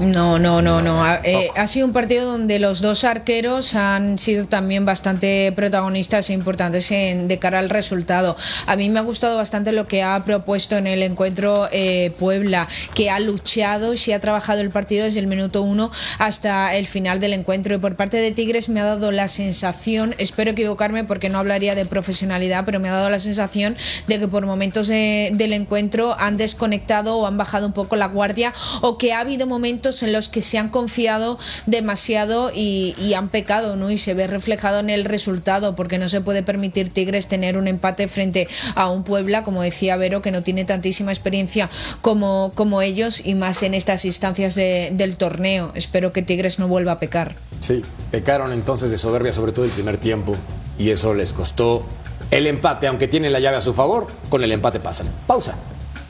No, 0.00 0.38
no, 0.38 0.62
no, 0.62 0.80
no. 0.80 1.04
Ha, 1.04 1.20
eh, 1.24 1.50
ha, 1.54 1.66
sido 1.66 1.86
un 1.86 1.92
partido 1.92 2.24
donde 2.24 2.58
los 2.58 2.80
dos 2.80 3.04
arqueros 3.04 3.74
han 3.74 4.18
sido 4.18 4.46
también 4.46 4.86
bastante 4.86 5.52
protagonistas 5.52 6.30
e 6.30 6.32
importantes 6.32 6.90
en, 6.90 7.28
de 7.28 7.38
cara 7.38 7.58
al 7.58 7.68
resultado. 7.68 8.34
A 8.66 8.76
mí 8.76 8.88
me 8.88 8.98
ha 8.98 9.02
gustado 9.02 9.36
bastante 9.36 9.72
lo 9.72 9.86
que 9.86 10.02
ha 10.02 10.24
propuesto 10.24 10.78
en 10.78 10.86
el 10.86 11.02
encuentro 11.02 11.68
eh, 11.70 12.14
Puebla, 12.18 12.66
que 12.94 13.10
ha 13.10 13.20
luchado, 13.20 13.92
y 13.92 14.12
ha 14.12 14.20
trabajado 14.20 14.62
el 14.62 14.70
partido 14.70 15.04
desde 15.04 15.20
el 15.20 15.26
minuto 15.26 15.60
uno 15.60 15.90
hasta 16.18 16.74
el 16.74 16.86
final 16.86 17.20
del 17.20 17.34
encuentro. 17.34 17.74
Y 17.74 17.78
por 17.78 17.96
parte 17.96 18.16
de 18.16 18.30
Tigres 18.30 18.70
me 18.70 18.80
ha 18.80 18.84
dado 18.84 19.12
la 19.12 19.28
sensación, 19.28 20.14
espero 20.16 20.52
equivocarme 20.52 21.04
porque 21.04 21.28
no 21.28 21.38
hablaría 21.38 21.74
de 21.74 21.84
profesionalidad, 21.84 22.64
pero 22.64 22.80
me 22.80 22.88
ha 22.88 22.92
dado 22.92 23.10
la 23.10 23.18
sensación 23.18 23.76
de 24.06 24.18
que 24.18 24.28
por 24.28 24.46
momentos 24.46 24.88
de, 24.88 25.30
del 25.34 25.52
encuentro 25.52 26.18
han 26.18 26.38
desconectado 26.38 27.18
o 27.18 27.26
han 27.26 27.36
bajado 27.36 27.66
un 27.66 27.74
poco 27.74 27.96
la 27.96 28.06
guardia 28.06 28.54
o 28.80 28.96
que 28.96 29.12
ha 29.12 29.20
habido 29.20 29.46
momentos 29.46 29.89
en 30.02 30.12
los 30.12 30.28
que 30.28 30.42
se 30.42 30.58
han 30.58 30.68
confiado 30.68 31.38
demasiado 31.66 32.50
y, 32.54 32.94
y, 32.98 33.14
han 33.14 33.28
pecado, 33.28 33.76
¿no? 33.76 33.90
Y 33.90 33.98
se 33.98 34.14
ve 34.14 34.26
reflejado 34.26 34.78
en 34.80 34.90
el 34.90 35.04
resultado, 35.04 35.76
porque 35.76 35.98
no 35.98 36.08
se 36.08 36.20
puede 36.20 36.42
permitir 36.42 36.88
Tigres 36.88 37.28
tener 37.28 37.56
un 37.56 37.68
empate 37.68 38.08
frente 38.08 38.48
a 38.74 38.88
un 38.88 39.04
Puebla, 39.04 39.44
como 39.44 39.62
decía 39.62 39.96
Vero, 39.96 40.22
que 40.22 40.30
no 40.30 40.42
tiene 40.42 40.64
tantísima 40.64 41.12
experiencia 41.12 41.70
como, 42.00 42.52
como 42.54 42.82
ellos 42.82 43.22
y 43.24 43.34
más 43.34 43.62
en 43.62 43.74
estas 43.74 44.04
instancias 44.04 44.54
de, 44.54 44.90
del 44.92 45.16
torneo. 45.16 45.72
Espero 45.74 46.12
que 46.12 46.22
Tigres 46.22 46.58
no 46.58 46.68
vuelva 46.68 46.92
a 46.92 46.98
pecar. 46.98 47.34
Sí, 47.60 47.84
pecaron 48.10 48.52
entonces 48.52 48.90
de 48.90 48.98
soberbia, 48.98 49.32
sobre 49.32 49.52
todo 49.52 49.64
el 49.64 49.70
primer 49.70 49.98
tiempo, 49.98 50.36
y 50.78 50.90
eso 50.90 51.14
les 51.14 51.32
costó 51.32 51.84
el 52.30 52.46
empate, 52.46 52.86
aunque 52.86 53.08
tienen 53.08 53.32
la 53.32 53.40
llave 53.40 53.56
a 53.56 53.60
su 53.60 53.72
favor, 53.72 54.06
con 54.28 54.42
el 54.42 54.52
empate 54.52 54.80
pasan. 54.80 55.08
Pausa. 55.26 55.54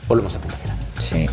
Volvemos 0.07 0.35
a 0.35 0.39
punta. 0.39 0.57
Sí. 0.97 1.27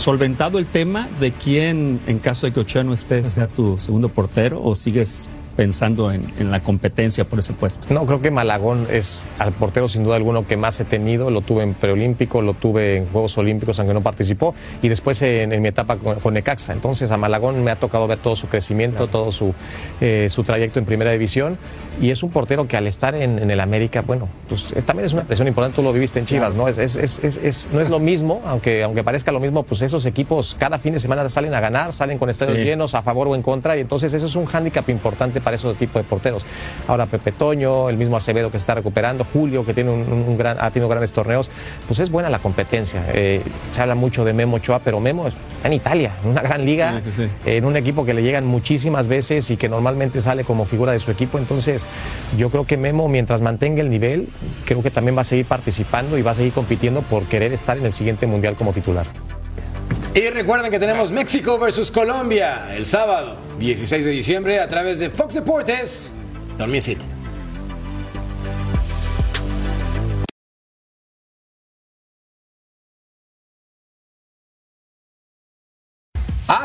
Solventado 0.00 0.58
el 0.58 0.66
tema 0.66 1.08
de 1.20 1.30
quién, 1.32 2.00
en 2.06 2.18
caso 2.18 2.46
de 2.46 2.52
que 2.52 2.60
Ochoa 2.60 2.84
no 2.84 2.94
esté, 2.94 3.24
sea 3.24 3.46
tu 3.46 3.78
segundo 3.78 4.08
portero 4.08 4.62
o 4.62 4.74
sigues 4.74 5.28
pensando 5.56 6.12
en, 6.12 6.32
en, 6.38 6.50
la 6.50 6.60
competencia 6.60 7.24
por 7.24 7.38
ese 7.38 7.52
puesto. 7.52 7.92
No, 7.92 8.06
creo 8.06 8.20
que 8.20 8.30
Malagón 8.30 8.86
es 8.90 9.24
al 9.38 9.52
portero 9.52 9.88
sin 9.88 10.04
duda 10.04 10.16
alguno 10.16 10.46
que 10.46 10.56
más 10.56 10.80
he 10.80 10.84
tenido. 10.84 11.30
Lo 11.30 11.42
tuve 11.42 11.62
en 11.62 11.74
preolímpico, 11.74 12.42
lo 12.42 12.54
tuve 12.54 12.96
en 12.96 13.06
Juegos 13.06 13.36
Olímpicos, 13.38 13.78
aunque 13.78 13.94
no 13.94 14.02
participó, 14.02 14.54
y 14.82 14.88
después 14.88 15.20
en, 15.22 15.52
en 15.52 15.62
mi 15.62 15.68
etapa 15.68 15.96
con, 15.96 16.20
con, 16.20 16.34
Necaxa. 16.34 16.72
Entonces 16.72 17.10
a 17.10 17.16
Malagón 17.16 17.62
me 17.62 17.70
ha 17.70 17.76
tocado 17.76 18.06
ver 18.06 18.18
todo 18.18 18.36
su 18.36 18.48
crecimiento, 18.48 19.08
todo 19.08 19.32
su, 19.32 19.54
eh, 20.00 20.28
su 20.30 20.44
trayecto 20.44 20.78
en 20.78 20.84
primera 20.84 21.12
división. 21.12 21.58
Y 22.00 22.10
es 22.10 22.22
un 22.22 22.30
portero 22.30 22.66
que 22.66 22.76
al 22.76 22.86
estar 22.86 23.14
en, 23.14 23.38
en 23.38 23.50
el 23.50 23.60
América, 23.60 24.02
bueno, 24.02 24.28
pues 24.48 24.72
eh, 24.74 24.80
también 24.80 25.04
es 25.06 25.12
una 25.12 25.24
presión 25.24 25.48
importante. 25.48 25.76
Tú 25.76 25.82
lo 25.82 25.92
viviste 25.92 26.18
en 26.18 26.26
Chivas, 26.26 26.54
¿no? 26.54 26.66
Es, 26.68 26.78
es, 26.78 26.96
es, 26.96 27.68
no 27.72 27.80
es 27.80 27.90
lo 27.90 27.98
mismo, 27.98 28.40
aunque, 28.46 28.82
aunque 28.82 29.04
parezca 29.04 29.32
lo 29.32 29.40
mismo, 29.40 29.64
pues 29.64 29.82
esos 29.82 30.06
equipos 30.06 30.56
cada 30.58 30.78
fin 30.78 30.94
de 30.94 31.00
semana 31.00 31.28
salen 31.28 31.52
a 31.52 31.60
ganar, 31.60 31.92
salen 31.92 32.18
con 32.18 32.30
estadios 32.30 32.58
sí. 32.58 32.64
llenos, 32.64 32.94
a 32.94 33.02
favor 33.02 33.28
o 33.28 33.34
en 33.34 33.42
contra, 33.42 33.76
y 33.76 33.80
entonces 33.80 34.14
eso 34.14 34.26
es 34.26 34.36
un 34.36 34.46
hándicap 34.46 34.88
importante 34.88 35.39
para 35.40 35.56
esos 35.56 35.76
tipos 35.76 36.02
de 36.02 36.08
porteros. 36.08 36.44
Ahora 36.88 37.06
Pepe 37.06 37.32
Toño, 37.32 37.88
el 37.88 37.96
mismo 37.96 38.16
Acevedo 38.16 38.50
que 38.50 38.58
se 38.58 38.62
está 38.62 38.74
recuperando, 38.74 39.24
Julio 39.24 39.64
que 39.64 39.74
tiene 39.74 39.90
un, 39.90 40.00
un 40.12 40.38
gran, 40.38 40.58
ha 40.60 40.70
tenido 40.70 40.88
grandes 40.88 41.12
torneos, 41.12 41.50
pues 41.86 42.00
es 42.00 42.10
buena 42.10 42.30
la 42.30 42.38
competencia. 42.38 43.04
Eh, 43.12 43.42
se 43.72 43.80
habla 43.80 43.94
mucho 43.94 44.24
de 44.24 44.32
Memo 44.32 44.56
Ochoa, 44.56 44.80
pero 44.80 45.00
Memo 45.00 45.28
está 45.28 45.68
en 45.68 45.72
Italia, 45.74 46.12
en 46.22 46.30
una 46.30 46.42
gran 46.42 46.64
liga, 46.64 47.00
sí, 47.00 47.10
sí, 47.12 47.28
en 47.44 47.64
un 47.64 47.76
equipo 47.76 48.04
que 48.04 48.14
le 48.14 48.22
llegan 48.22 48.46
muchísimas 48.46 49.08
veces 49.08 49.50
y 49.50 49.56
que 49.56 49.68
normalmente 49.68 50.20
sale 50.20 50.44
como 50.44 50.64
figura 50.64 50.92
de 50.92 50.98
su 50.98 51.10
equipo. 51.10 51.38
Entonces, 51.38 51.86
yo 52.36 52.50
creo 52.50 52.64
que 52.64 52.76
Memo, 52.76 53.08
mientras 53.08 53.42
mantenga 53.42 53.80
el 53.80 53.90
nivel, 53.90 54.28
creo 54.64 54.82
que 54.82 54.90
también 54.90 55.16
va 55.16 55.22
a 55.22 55.24
seguir 55.24 55.46
participando 55.46 56.18
y 56.18 56.22
va 56.22 56.32
a 56.32 56.34
seguir 56.34 56.52
compitiendo 56.52 57.02
por 57.02 57.24
querer 57.24 57.52
estar 57.52 57.76
en 57.76 57.86
el 57.86 57.92
siguiente 57.92 58.26
mundial 58.26 58.54
como 58.56 58.72
titular. 58.72 59.06
Y 60.14 60.28
recuerden 60.30 60.70
que 60.72 60.80
tenemos 60.80 61.12
México 61.12 61.56
versus 61.58 61.90
Colombia 61.90 62.74
el 62.74 62.84
sábado 62.84 63.36
16 63.60 64.04
de 64.04 64.10
diciembre 64.10 64.60
a 64.60 64.66
través 64.66 64.98
de 64.98 65.08
Fox 65.08 65.34
Deportes. 65.34 66.12
Don't 66.58 66.72
miss 66.72 66.88
it. 66.88 66.98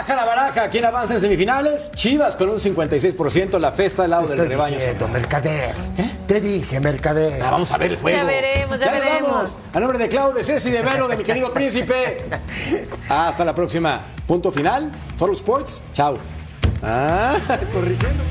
Aja 0.06 0.16
la 0.16 0.26
baraja, 0.26 0.70
¿quién 0.70 0.86
avanza 0.86 1.16
en 1.16 1.20
semifinales? 1.20 1.92
Chivas 1.96 2.36
con 2.36 2.48
un 2.50 2.60
56%, 2.60 3.58
la 3.58 3.72
festa 3.72 4.04
al 4.04 4.12
lado 4.12 4.28
del 4.28 4.48
rebaño. 4.48 4.76
Diciendo, 4.76 5.08
Mercader. 5.08 5.74
¿Eh? 5.98 6.12
Te 6.28 6.40
dije, 6.40 6.80
Mercader. 6.80 7.42
Ah, 7.42 7.50
vamos 7.50 7.72
a 7.72 7.78
ver 7.80 7.94
el 7.94 7.98
juego. 7.98 8.16
Ya 8.16 8.24
veremos, 8.24 8.80
ya, 8.80 8.86
ya 8.86 8.92
veremos. 8.92 9.32
Vamos. 9.32 9.56
A 9.74 9.80
nombre 9.80 9.98
de 9.98 10.08
Claudio, 10.08 10.36
de 10.36 10.44
Ceci, 10.44 10.70
de 10.70 10.84
Vero, 10.84 11.08
de 11.08 11.18
mi 11.18 11.24
querido 11.24 11.52
príncipe. 11.56 12.24
Hasta 13.10 13.44
la 13.44 13.56
próxima. 13.56 14.00
Punto 14.28 14.52
final. 14.52 14.92
Total 15.18 15.34
Sports. 15.34 15.82
Chao. 15.94 16.20
Ah, 16.84 17.36
corrigiendo. 17.74 18.22